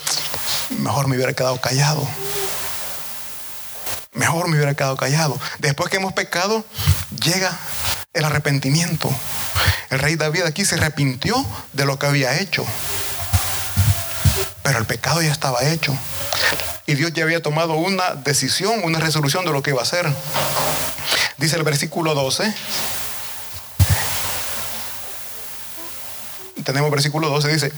mejor 0.79 1.07
me 1.09 1.17
hubiera 1.17 1.33
quedado 1.33 1.61
callado. 1.61 2.07
Mejor 4.15 4.49
me 4.49 4.57
hubiera 4.57 4.75
quedado 4.75 4.97
callado. 4.97 5.39
Después 5.59 5.89
que 5.89 5.97
hemos 5.97 6.13
pecado, 6.13 6.65
llega 7.25 7.57
el 8.13 8.25
arrepentimiento. 8.25 9.11
El 9.91 10.01
rey 10.01 10.17
David 10.17 10.43
aquí 10.43 10.65
se 10.65 10.75
arrepintió 10.75 11.35
de 11.73 11.87
lo 11.87 11.99
que 11.99 12.07
había 12.07 12.39
hecho. 12.39 12.67
Pero 14.63 14.79
el 14.79 14.85
pecado 14.85 15.23
ya 15.23 15.33
estaba 15.33 15.65
hecho. 15.65 15.97
Y 16.87 16.95
Dios 16.95 17.13
ya 17.15 17.25
había 17.25 17.41
tomado 17.41 17.75
una 17.75 18.15
decisión, 18.17 18.81
una 18.85 18.99
resolución 18.99 19.45
de 19.45 19.53
lo 19.53 19.63
que 19.63 19.71
iba 19.71 19.81
a 19.81 19.85
hacer. 19.85 20.07
Dice 21.39 21.57
el 21.57 21.63
versículo 21.63 22.15
12. 22.15 22.55
Tenemos 26.73 26.91
versículo 26.91 27.29
12, 27.29 27.49
dice, 27.49 27.73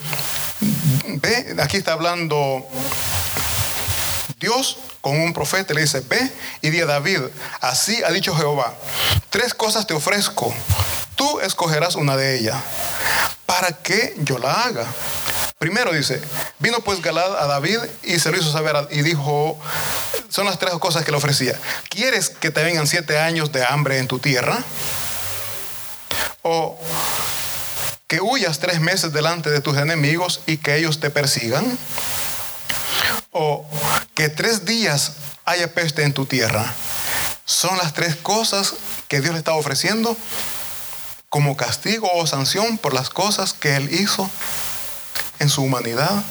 ve, 1.17 1.57
aquí 1.61 1.77
está 1.77 1.95
hablando 1.95 2.65
Dios 4.39 4.79
con 5.01 5.21
un 5.21 5.33
profeta, 5.33 5.75
le 5.75 5.81
dice, 5.81 6.01
ve 6.01 6.31
y 6.63 6.71
di 6.71 6.81
a 6.81 6.87
David, 6.87 7.21
así 7.61 8.03
ha 8.05 8.11
dicho 8.11 8.37
Jehová, 8.37 8.73
tres 9.31 9.53
cosas 9.53 9.87
te 9.87 9.95
ofrezco, 9.95 10.55
tú 11.17 11.41
escogerás 11.41 11.97
una 11.97 12.17
de 12.17 12.39
ellas, 12.39 12.57
para 13.47 13.73
que 13.73 14.15
yo 14.19 14.39
la 14.39 14.53
haga. 14.53 14.87
Primero 15.59 15.93
dice, 15.93 16.21
vino 16.59 16.79
pues 16.81 17.03
Galad 17.03 17.37
a 17.37 17.47
David 17.47 17.79
y 18.03 18.19
se 18.21 18.31
lo 18.31 18.39
hizo 18.39 18.53
saber 18.53 18.77
y 18.91 19.03
dijo, 19.03 19.59
son 20.29 20.47
las 20.47 20.59
tres 20.59 20.75
cosas 20.75 21.05
que 21.05 21.11
le 21.11 21.17
ofrecía. 21.17 21.59
¿Quieres 21.89 22.31
que 22.31 22.51
te 22.51 22.63
vengan 22.63 22.87
siete 22.87 23.19
años 23.19 23.51
de 23.51 23.65
hambre 23.65 23.99
en 23.99 24.07
tu 24.07 24.19
tierra? 24.19 24.59
¿O 26.43 26.79
que 28.07 28.21
huyas 28.21 28.59
tres 28.59 28.81
meses 28.81 29.13
delante 29.13 29.51
de 29.51 29.61
tus 29.61 29.77
enemigos 29.77 30.41
y 30.47 30.59
que 30.59 30.77
ellos 30.77 31.01
te 31.01 31.11
persigan? 31.11 31.79
¿O 33.31 33.67
que 34.15 34.29
tres 34.29 34.65
días 34.65 35.13
haya 35.45 35.73
peste 35.73 36.05
en 36.05 36.13
tu 36.13 36.27
tierra? 36.27 36.75
Son 37.45 37.77
las 37.79 37.93
tres 37.93 38.17
cosas 38.17 38.75
que 39.09 39.21
Dios 39.21 39.33
le 39.33 39.39
está 39.39 39.55
ofreciendo 39.55 40.17
como 41.29 41.57
castigo 41.57 42.09
o 42.15 42.27
sanción 42.27 42.79
por 42.79 42.95
las 42.95 43.11
cosas 43.11 43.53
que 43.53 43.77
Él 43.77 43.93
hizo 43.93 44.31
en 45.41 45.49
su 45.49 45.63
humanidad. 45.63 46.23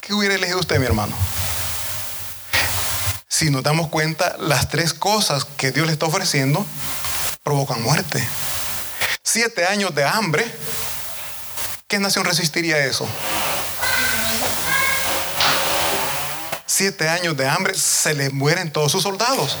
¿Qué 0.00 0.14
hubiera 0.14 0.34
elegido 0.34 0.60
usted, 0.60 0.78
mi 0.78 0.86
hermano? 0.86 1.14
Si 3.28 3.50
nos 3.50 3.62
damos 3.62 3.88
cuenta, 3.88 4.36
las 4.38 4.68
tres 4.68 4.94
cosas 4.94 5.44
que 5.44 5.72
Dios 5.72 5.86
le 5.86 5.92
está 5.92 6.06
ofreciendo 6.06 6.64
provocan 7.42 7.82
muerte. 7.82 8.26
Siete 9.26 9.64
años 9.64 9.94
de 9.94 10.04
hambre. 10.04 10.44
¿Qué 11.88 11.98
nación 11.98 12.26
resistiría 12.26 12.84
eso? 12.84 13.08
Siete 16.66 17.08
años 17.08 17.34
de 17.34 17.48
hambre, 17.48 17.72
se 17.74 18.12
le 18.12 18.28
mueren 18.28 18.70
todos 18.70 18.92
sus 18.92 19.02
soldados. 19.02 19.56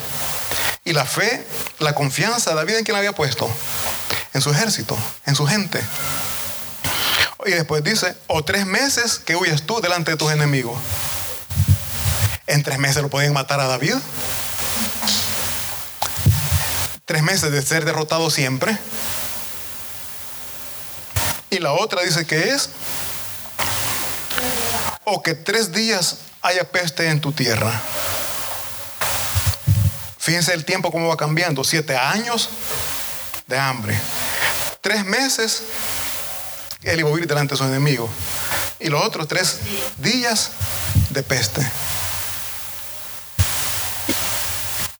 Y 0.84 0.92
la 0.92 1.06
fe, 1.06 1.46
la 1.78 1.94
confianza, 1.94 2.54
David 2.54 2.76
en 2.76 2.84
quién 2.84 2.92
la 2.92 2.98
había 2.98 3.14
puesto? 3.14 3.50
En 4.34 4.42
su 4.42 4.50
ejército, 4.50 4.98
en 5.24 5.34
su 5.34 5.46
gente. 5.46 5.80
Y 7.46 7.52
después 7.52 7.82
dice, 7.82 8.14
o 8.26 8.44
tres 8.44 8.66
meses 8.66 9.18
que 9.18 9.34
huyes 9.34 9.64
tú 9.64 9.80
delante 9.80 10.10
de 10.10 10.16
tus 10.18 10.30
enemigos. 10.30 10.78
En 12.46 12.62
tres 12.62 12.78
meses 12.78 13.02
lo 13.02 13.08
pueden 13.08 13.32
matar 13.32 13.60
a 13.60 13.66
David. 13.66 13.94
Tres 17.06 17.22
meses 17.22 17.50
de 17.50 17.62
ser 17.62 17.86
derrotado 17.86 18.28
siempre. 18.28 18.78
Y 21.54 21.60
la 21.60 21.72
otra 21.72 22.02
dice 22.02 22.26
que 22.26 22.48
es, 22.48 22.68
o 25.04 25.22
que 25.22 25.34
tres 25.34 25.70
días 25.70 26.16
haya 26.42 26.64
peste 26.64 27.08
en 27.08 27.20
tu 27.20 27.30
tierra. 27.30 27.80
Fíjense 30.18 30.52
el 30.52 30.64
tiempo 30.64 30.90
cómo 30.90 31.06
va 31.06 31.16
cambiando. 31.16 31.62
Siete 31.62 31.96
años 31.96 32.48
de 33.46 33.56
hambre. 33.56 33.96
Tres 34.80 35.04
meses 35.04 35.62
él 36.82 36.98
iba 36.98 37.10
delante 37.10 37.54
de 37.54 37.58
sus 37.58 37.68
enemigos. 37.68 38.10
Y 38.80 38.88
los 38.88 39.04
otros 39.04 39.28
tres 39.28 39.60
días 39.98 40.50
de 41.10 41.22
peste. 41.22 41.64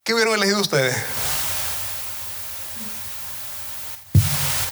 ¿Qué 0.05 0.15
hubieran 0.15 0.35
elegido 0.35 0.61
ustedes? 0.61 0.95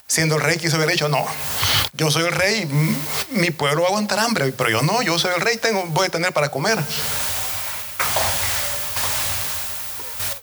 Siendo 0.06 0.36
el 0.36 0.42
rey, 0.42 0.58
quiso 0.58 0.76
haber 0.76 0.90
dicho, 0.90 1.08
no, 1.08 1.26
yo 2.02 2.10
soy 2.10 2.24
el 2.24 2.32
rey, 2.32 2.68
mi 3.30 3.52
pueblo 3.52 3.82
va 3.82 3.86
a 3.86 3.90
aguantar 3.90 4.18
hambre, 4.18 4.50
pero 4.50 4.70
yo 4.70 4.82
no, 4.82 5.02
yo 5.02 5.20
soy 5.20 5.32
el 5.36 5.40
rey, 5.40 5.56
tengo, 5.56 5.84
voy 5.86 6.08
a 6.08 6.10
tener 6.10 6.32
para 6.32 6.50
comer. 6.50 6.82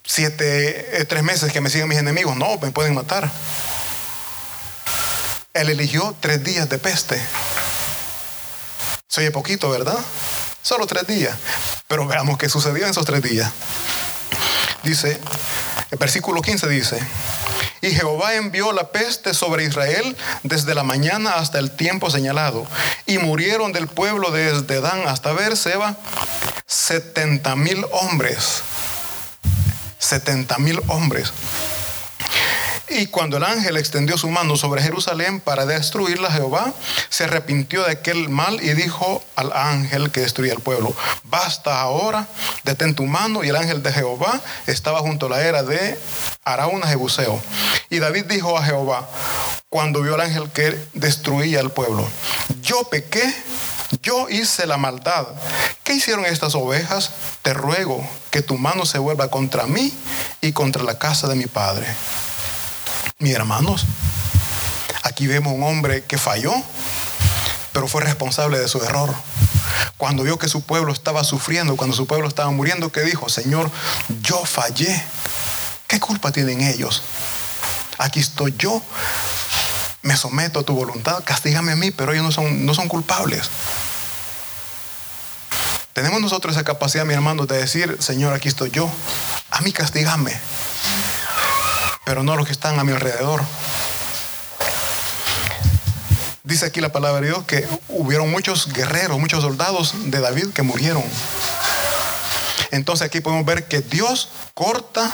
siete, 0.06 1.02
eh, 1.02 1.06
tres 1.06 1.22
meses 1.22 1.52
que 1.52 1.60
me 1.60 1.70
siguen 1.70 1.90
mis 1.90 1.98
enemigos. 1.98 2.38
No, 2.38 2.58
me 2.60 2.72
pueden 2.72 2.96
matar. 2.96 3.30
Él 5.54 5.70
eligió 5.70 6.16
tres 6.22 6.42
días 6.44 6.70
de 6.70 6.78
peste. 6.78 7.22
Soy 9.08 9.30
poquito, 9.32 9.70
¿verdad? 9.70 9.98
Solo 10.62 10.88
tres 10.88 11.08
días. 11.08 11.38
Pero 11.90 12.08
veamos 12.08 12.38
qué 12.38 12.48
sucedió 12.48 12.86
en 12.86 12.92
esos 12.92 13.06
tres 13.06 13.22
días. 13.22 13.52
Dice, 14.84 15.20
el 15.92 15.98
versículo 15.98 16.42
15 16.42 16.70
dice, 16.70 17.00
y 17.82 17.92
Jehová 17.92 18.36
envió 18.36 18.72
la 18.72 18.92
peste 18.92 19.34
sobre 19.34 19.64
Israel 19.64 20.16
desde 20.44 20.76
la 20.76 20.84
mañana 20.84 21.36
hasta 21.36 21.60
el 21.60 21.72
tiempo 21.72 22.10
señalado. 22.10 22.66
Y 23.06 23.18
murieron 23.18 23.72
del 23.72 23.88
pueblo 23.88 24.32
desde 24.32 24.82
Dan 24.82 25.08
hasta 25.08 25.34
Berseba 25.34 25.96
setenta 26.66 27.56
mil 27.56 27.86
hombres. 27.92 28.64
70 30.00 30.58
mil 30.60 30.82
hombres. 30.88 31.32
Y 32.92 33.08
cuando 33.08 33.38
el 33.38 33.44
ángel 33.44 33.78
extendió 33.78 34.18
su 34.18 34.30
mano 34.30 34.58
sobre 34.58 34.82
Jerusalén 34.82 35.40
para 35.40 35.66
destruirla, 35.66 36.32
Jehová 36.32 36.74
se 37.10 37.26
arrepintió 37.26 37.84
de 37.84 37.92
aquel 37.92 38.30
mal 38.30 38.62
y 38.64 38.74
dijo 38.74 39.24
al 39.36 39.52
ángel 39.54 40.12
que 40.12 40.22
destruía 40.22 40.54
el 40.54 40.60
pueblo, 40.60 40.96
basta 41.24 41.80
ahora, 41.82 42.28
detén 42.64 42.96
tu 42.96 43.06
mano. 43.06 43.44
Y 43.44 43.50
el 43.50 43.56
ángel 43.56 43.84
de 43.84 43.94
Jehová 43.94 44.42
estaba 44.68 45.00
junto 45.00 45.28
a 45.28 45.30
la 45.30 45.42
era 45.42 45.64
de 45.64 45.98
Araúna 46.44 46.88
Jebuseo. 46.88 47.42
Y 47.90 48.00
David 48.00 48.26
dijo 48.26 48.58
a 48.58 48.64
Jehová, 48.64 49.08
cuando 49.70 50.02
vio 50.02 50.16
al 50.16 50.22
ángel 50.22 50.50
que 50.52 50.78
destruía 50.94 51.60
el 51.60 51.70
pueblo, 51.70 52.08
yo 52.62 52.84
pequé 52.86 53.34
yo 54.02 54.30
hice 54.30 54.68
la 54.68 54.78
maldad. 54.78 55.28
¿Qué 55.84 55.94
hicieron 55.94 56.26
estas 56.26 56.54
ovejas? 56.56 57.12
Te 57.42 57.54
ruego 57.54 58.08
que 58.30 58.42
tu 58.42 58.58
mano 58.58 58.86
se 58.86 59.00
vuelva 59.00 59.30
contra 59.30 59.66
mí 59.66 59.92
y 60.42 60.52
contra 60.52 60.84
la 60.84 61.00
casa 61.00 61.28
de 61.28 61.36
mi 61.36 61.48
padre. 61.48 61.88
Mis 63.22 63.36
hermanos, 63.36 63.86
aquí 65.04 65.28
vemos 65.28 65.52
un 65.52 65.62
hombre 65.64 66.06
que 66.06 66.18
falló, 66.18 66.54
pero 67.74 67.86
fue 67.90 68.02
responsable 68.02 68.58
de 68.58 68.70
su 68.70 68.82
error. 68.82 69.14
Cuando 69.98 70.24
vio 70.24 70.40
que 70.40 70.48
su 70.48 70.62
pueblo 70.62 70.94
estaba 70.94 71.26
sufriendo, 71.26 71.76
cuando 71.76 71.98
su 71.98 72.08
pueblo 72.08 72.30
estaba 72.30 72.50
muriendo, 72.52 72.94
¿qué 72.94 73.02
dijo? 73.02 73.28
Señor, 73.28 73.70
yo 74.22 74.46
fallé. 74.46 75.04
¿Qué 75.88 76.00
culpa 76.00 76.32
tienen 76.32 76.62
ellos? 76.62 77.04
Aquí 77.98 78.22
estoy 78.22 78.56
yo 78.58 78.82
me 80.02 80.16
someto 80.16 80.62
a 80.62 80.64
tu 80.64 80.74
voluntad, 80.74 81.22
castígame 81.26 81.74
a 81.74 81.76
mí, 81.76 81.92
pero 81.92 82.14
ellos 82.14 82.24
no 82.24 82.32
son, 82.32 82.66
no 82.66 82.74
son 82.74 82.88
culpables. 82.88 83.50
Tenemos 85.92 86.22
nosotros 86.22 86.56
esa 86.56 86.64
capacidad, 86.64 87.04
mi 87.04 87.16
hermano, 87.16 87.46
de 87.46 87.58
decir, 87.58 87.98
Señor, 88.00 88.34
aquí 88.34 88.48
estoy 88.48 88.72
yo, 88.72 88.90
a 89.52 89.60
mí 89.60 89.74
castígame, 89.74 90.40
pero 92.10 92.24
no 92.24 92.36
los 92.36 92.48
que 92.48 92.52
están 92.52 92.80
a 92.80 92.84
mi 92.84 92.92
alrededor. 92.92 93.44
Dice 96.44 96.66
aquí 96.66 96.82
la 96.82 96.92
palabra 96.92 97.22
de 97.22 97.28
Dios 97.28 97.44
que 97.44 97.68
hubieron 97.88 98.32
muchos 98.32 98.74
guerreros, 98.74 99.20
muchos 99.20 99.44
soldados 99.44 99.94
de 100.06 100.20
David 100.20 100.48
que 100.48 100.64
murieron. 100.64 101.04
Entonces 102.72 103.06
aquí 103.06 103.22
podemos 103.22 103.46
ver 103.46 103.68
que 103.68 103.82
Dios 103.82 104.30
corta, 104.56 105.12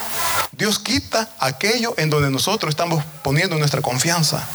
Dios 0.54 0.80
quita 0.80 1.30
aquello 1.40 1.94
en 1.98 2.10
donde 2.10 2.30
nosotros 2.30 2.70
estamos 2.70 3.04
poniendo 3.26 3.58
nuestra 3.58 3.82
confianza. 3.82 4.48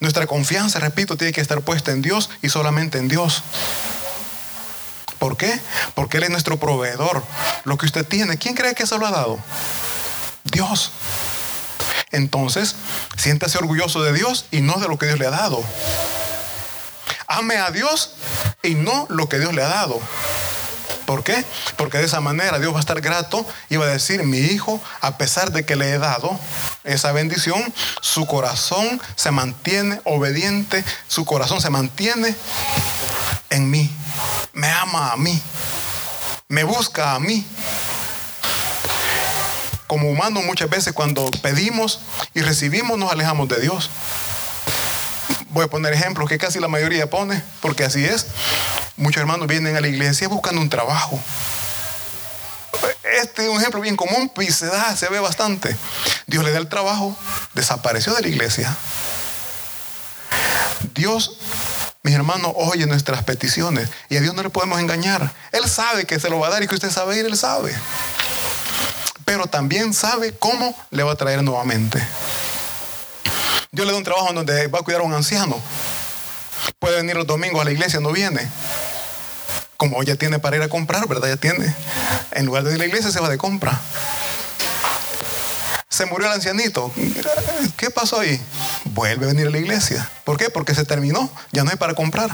Nuestra 0.00 0.26
confianza, 0.26 0.80
repito, 0.80 1.16
tiene 1.16 1.32
que 1.32 1.40
estar 1.40 1.60
puesta 1.60 1.92
en 1.92 2.02
Dios 2.02 2.28
y 2.42 2.48
solamente 2.48 2.98
en 2.98 3.06
Dios. 3.06 3.44
¿Por 5.20 5.36
qué? 5.36 5.60
Porque 5.94 6.16
Él 6.16 6.24
es 6.24 6.30
nuestro 6.30 6.58
proveedor. 6.58 7.22
Lo 7.64 7.76
que 7.76 7.84
usted 7.84 8.06
tiene, 8.06 8.38
¿quién 8.38 8.54
cree 8.54 8.74
que 8.74 8.86
se 8.86 8.98
lo 8.98 9.06
ha 9.06 9.10
dado? 9.10 9.38
Dios. 10.44 10.92
Entonces, 12.10 12.74
siéntase 13.16 13.58
orgulloso 13.58 14.02
de 14.02 14.14
Dios 14.14 14.46
y 14.50 14.62
no 14.62 14.80
de 14.80 14.88
lo 14.88 14.98
que 14.98 15.06
Dios 15.06 15.18
le 15.18 15.26
ha 15.26 15.30
dado. 15.30 15.62
Ame 17.28 17.58
a 17.58 17.70
Dios 17.70 18.14
y 18.62 18.74
no 18.74 19.06
lo 19.10 19.28
que 19.28 19.38
Dios 19.38 19.54
le 19.54 19.62
ha 19.62 19.68
dado. 19.68 20.00
¿Por 21.04 21.22
qué? 21.22 21.44
Porque 21.76 21.98
de 21.98 22.04
esa 22.04 22.20
manera 22.20 22.58
Dios 22.58 22.72
va 22.72 22.78
a 22.78 22.80
estar 22.80 23.00
grato 23.02 23.44
y 23.68 23.76
va 23.76 23.84
a 23.84 23.88
decir, 23.88 24.22
mi 24.22 24.38
hijo, 24.38 24.80
a 25.02 25.18
pesar 25.18 25.52
de 25.52 25.66
que 25.66 25.76
le 25.76 25.90
he 25.90 25.98
dado 25.98 26.40
esa 26.84 27.12
bendición, 27.12 27.74
su 28.00 28.26
corazón 28.26 29.02
se 29.16 29.30
mantiene 29.30 30.00
obediente, 30.04 30.82
su 31.08 31.26
corazón 31.26 31.60
se 31.60 31.68
mantiene 31.68 32.34
en 33.50 33.70
mí, 33.70 33.92
me 34.52 34.70
ama 34.70 35.12
a 35.12 35.16
mí, 35.16 35.40
me 36.48 36.64
busca 36.64 37.14
a 37.14 37.20
mí. 37.20 37.46
Como 39.86 40.08
humanos 40.08 40.44
muchas 40.44 40.70
veces 40.70 40.92
cuando 40.92 41.30
pedimos 41.42 42.00
y 42.32 42.42
recibimos 42.42 42.96
nos 42.96 43.10
alejamos 43.10 43.48
de 43.48 43.60
Dios. 43.60 43.90
Voy 45.48 45.64
a 45.64 45.68
poner 45.68 45.92
ejemplos 45.92 46.28
que 46.28 46.38
casi 46.38 46.60
la 46.60 46.68
mayoría 46.68 47.10
pone, 47.10 47.42
porque 47.60 47.84
así 47.84 48.04
es. 48.04 48.26
Muchos 48.96 49.20
hermanos 49.20 49.48
vienen 49.48 49.76
a 49.76 49.80
la 49.80 49.88
iglesia 49.88 50.28
buscando 50.28 50.60
un 50.60 50.70
trabajo. 50.70 51.18
Este 53.20 53.44
es 53.44 53.48
un 53.50 53.58
ejemplo 53.58 53.80
bien 53.80 53.96
común 53.96 54.30
y 54.40 54.50
se 54.52 54.66
da, 54.66 54.96
se 54.96 55.08
ve 55.08 55.18
bastante. 55.18 55.76
Dios 56.26 56.44
le 56.44 56.52
da 56.52 56.58
el 56.58 56.68
trabajo, 56.68 57.16
desapareció 57.54 58.14
de 58.14 58.22
la 58.22 58.28
iglesia. 58.28 58.76
Dios, 60.94 61.36
mis 62.02 62.14
hermanos, 62.14 62.52
oye 62.56 62.86
nuestras 62.86 63.24
peticiones 63.24 63.88
y 64.08 64.16
a 64.16 64.20
Dios 64.20 64.34
no 64.34 64.42
le 64.42 64.50
podemos 64.50 64.80
engañar. 64.80 65.32
Él 65.52 65.68
sabe 65.68 66.06
que 66.06 66.18
se 66.18 66.30
lo 66.30 66.38
va 66.38 66.48
a 66.48 66.50
dar 66.50 66.62
y 66.62 66.66
que 66.66 66.74
usted 66.74 66.90
sabe 66.90 67.18
ir, 67.18 67.26
Él 67.26 67.36
sabe. 67.36 67.74
Pero 69.24 69.46
también 69.46 69.92
sabe 69.92 70.32
cómo 70.32 70.74
le 70.90 71.02
va 71.02 71.12
a 71.12 71.16
traer 71.16 71.42
nuevamente. 71.42 72.02
Dios 73.70 73.86
le 73.86 73.92
da 73.92 73.98
un 73.98 74.04
trabajo 74.04 74.32
donde 74.32 74.66
va 74.66 74.80
a 74.80 74.82
cuidar 74.82 75.02
a 75.02 75.04
un 75.04 75.14
anciano. 75.14 75.60
Puede 76.78 76.96
venir 76.96 77.16
los 77.16 77.26
domingos 77.26 77.60
a 77.60 77.64
la 77.64 77.72
iglesia, 77.72 78.00
no 78.00 78.10
viene. 78.10 78.50
Como 79.76 80.02
ya 80.02 80.16
tiene 80.16 80.38
para 80.38 80.56
ir 80.56 80.62
a 80.62 80.68
comprar, 80.68 81.06
¿verdad? 81.06 81.28
Ya 81.28 81.36
tiene. 81.36 81.74
En 82.32 82.46
lugar 82.46 82.64
de 82.64 82.70
ir 82.70 82.76
a 82.76 82.78
la 82.78 82.86
iglesia, 82.86 83.10
se 83.10 83.20
va 83.20 83.28
de 83.28 83.38
compra. 83.38 83.78
Se 86.00 86.06
murió 86.06 86.28
el 86.28 86.32
ancianito. 86.32 86.90
¿Qué 87.76 87.90
pasó 87.90 88.20
ahí? 88.20 88.40
Vuelve 88.86 89.26
a 89.26 89.28
venir 89.28 89.48
a 89.48 89.50
la 89.50 89.58
iglesia. 89.58 90.08
¿Por 90.24 90.38
qué? 90.38 90.48
Porque 90.48 90.74
se 90.74 90.86
terminó. 90.86 91.30
Ya 91.52 91.62
no 91.62 91.68
hay 91.68 91.76
para 91.76 91.92
comprar. 91.92 92.30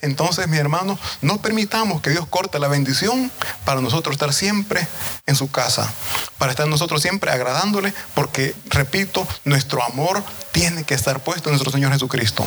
Entonces, 0.00 0.46
mi 0.46 0.56
hermano, 0.56 0.96
no 1.22 1.42
permitamos 1.42 2.00
que 2.02 2.10
Dios 2.10 2.24
corte 2.28 2.60
la 2.60 2.68
bendición 2.68 3.32
para 3.64 3.80
nosotros 3.80 4.14
estar 4.14 4.32
siempre 4.32 4.86
en 5.26 5.34
su 5.34 5.50
casa, 5.50 5.92
para 6.38 6.52
estar 6.52 6.68
nosotros 6.68 7.02
siempre 7.02 7.32
agradándole, 7.32 7.92
porque, 8.14 8.54
repito, 8.66 9.26
nuestro 9.44 9.82
amor 9.82 10.22
tiene 10.52 10.84
que 10.84 10.94
estar 10.94 11.18
puesto 11.18 11.48
en 11.48 11.54
nuestro 11.54 11.72
Señor 11.72 11.90
Jesucristo. 11.94 12.44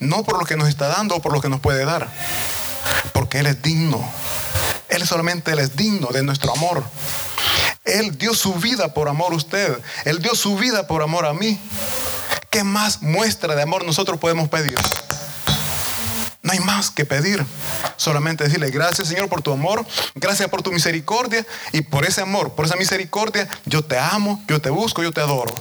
No 0.00 0.24
por 0.24 0.40
lo 0.40 0.44
que 0.44 0.56
nos 0.56 0.68
está 0.68 0.88
dando 0.88 1.14
o 1.14 1.22
por 1.22 1.32
lo 1.32 1.40
que 1.40 1.48
nos 1.48 1.60
puede 1.60 1.84
dar, 1.84 2.10
porque 3.12 3.38
Él 3.38 3.46
es 3.46 3.62
digno. 3.62 4.04
Él 4.88 5.06
solamente 5.06 5.52
Él 5.52 5.60
es 5.60 5.76
digno 5.76 6.08
de 6.08 6.24
nuestro 6.24 6.52
amor. 6.52 6.82
Él 7.84 8.16
dio 8.16 8.34
su 8.34 8.54
vida 8.54 8.94
por 8.94 9.08
amor 9.08 9.32
a 9.32 9.36
usted. 9.36 9.78
Él 10.04 10.20
dio 10.20 10.34
su 10.34 10.56
vida 10.56 10.86
por 10.86 11.02
amor 11.02 11.26
a 11.26 11.34
mí. 11.34 11.58
¿Qué 12.50 12.64
más 12.64 13.02
muestra 13.02 13.54
de 13.54 13.62
amor 13.62 13.84
nosotros 13.84 14.18
podemos 14.18 14.48
pedir? 14.48 14.78
No 16.42 16.52
hay 16.52 16.60
más 16.60 16.90
que 16.90 17.04
pedir. 17.04 17.44
Solamente 17.96 18.44
decirle 18.44 18.70
gracias 18.70 19.08
Señor 19.08 19.28
por 19.28 19.42
tu 19.42 19.52
amor, 19.52 19.84
gracias 20.14 20.48
por 20.48 20.62
tu 20.62 20.72
misericordia 20.72 21.46
y 21.72 21.82
por 21.82 22.04
ese 22.04 22.20
amor, 22.20 22.54
por 22.54 22.66
esa 22.66 22.76
misericordia, 22.76 23.48
yo 23.66 23.82
te 23.82 23.98
amo, 23.98 24.42
yo 24.48 24.60
te 24.60 24.70
busco, 24.70 25.02
yo 25.02 25.12
te 25.12 25.20
adoro. 25.20 25.54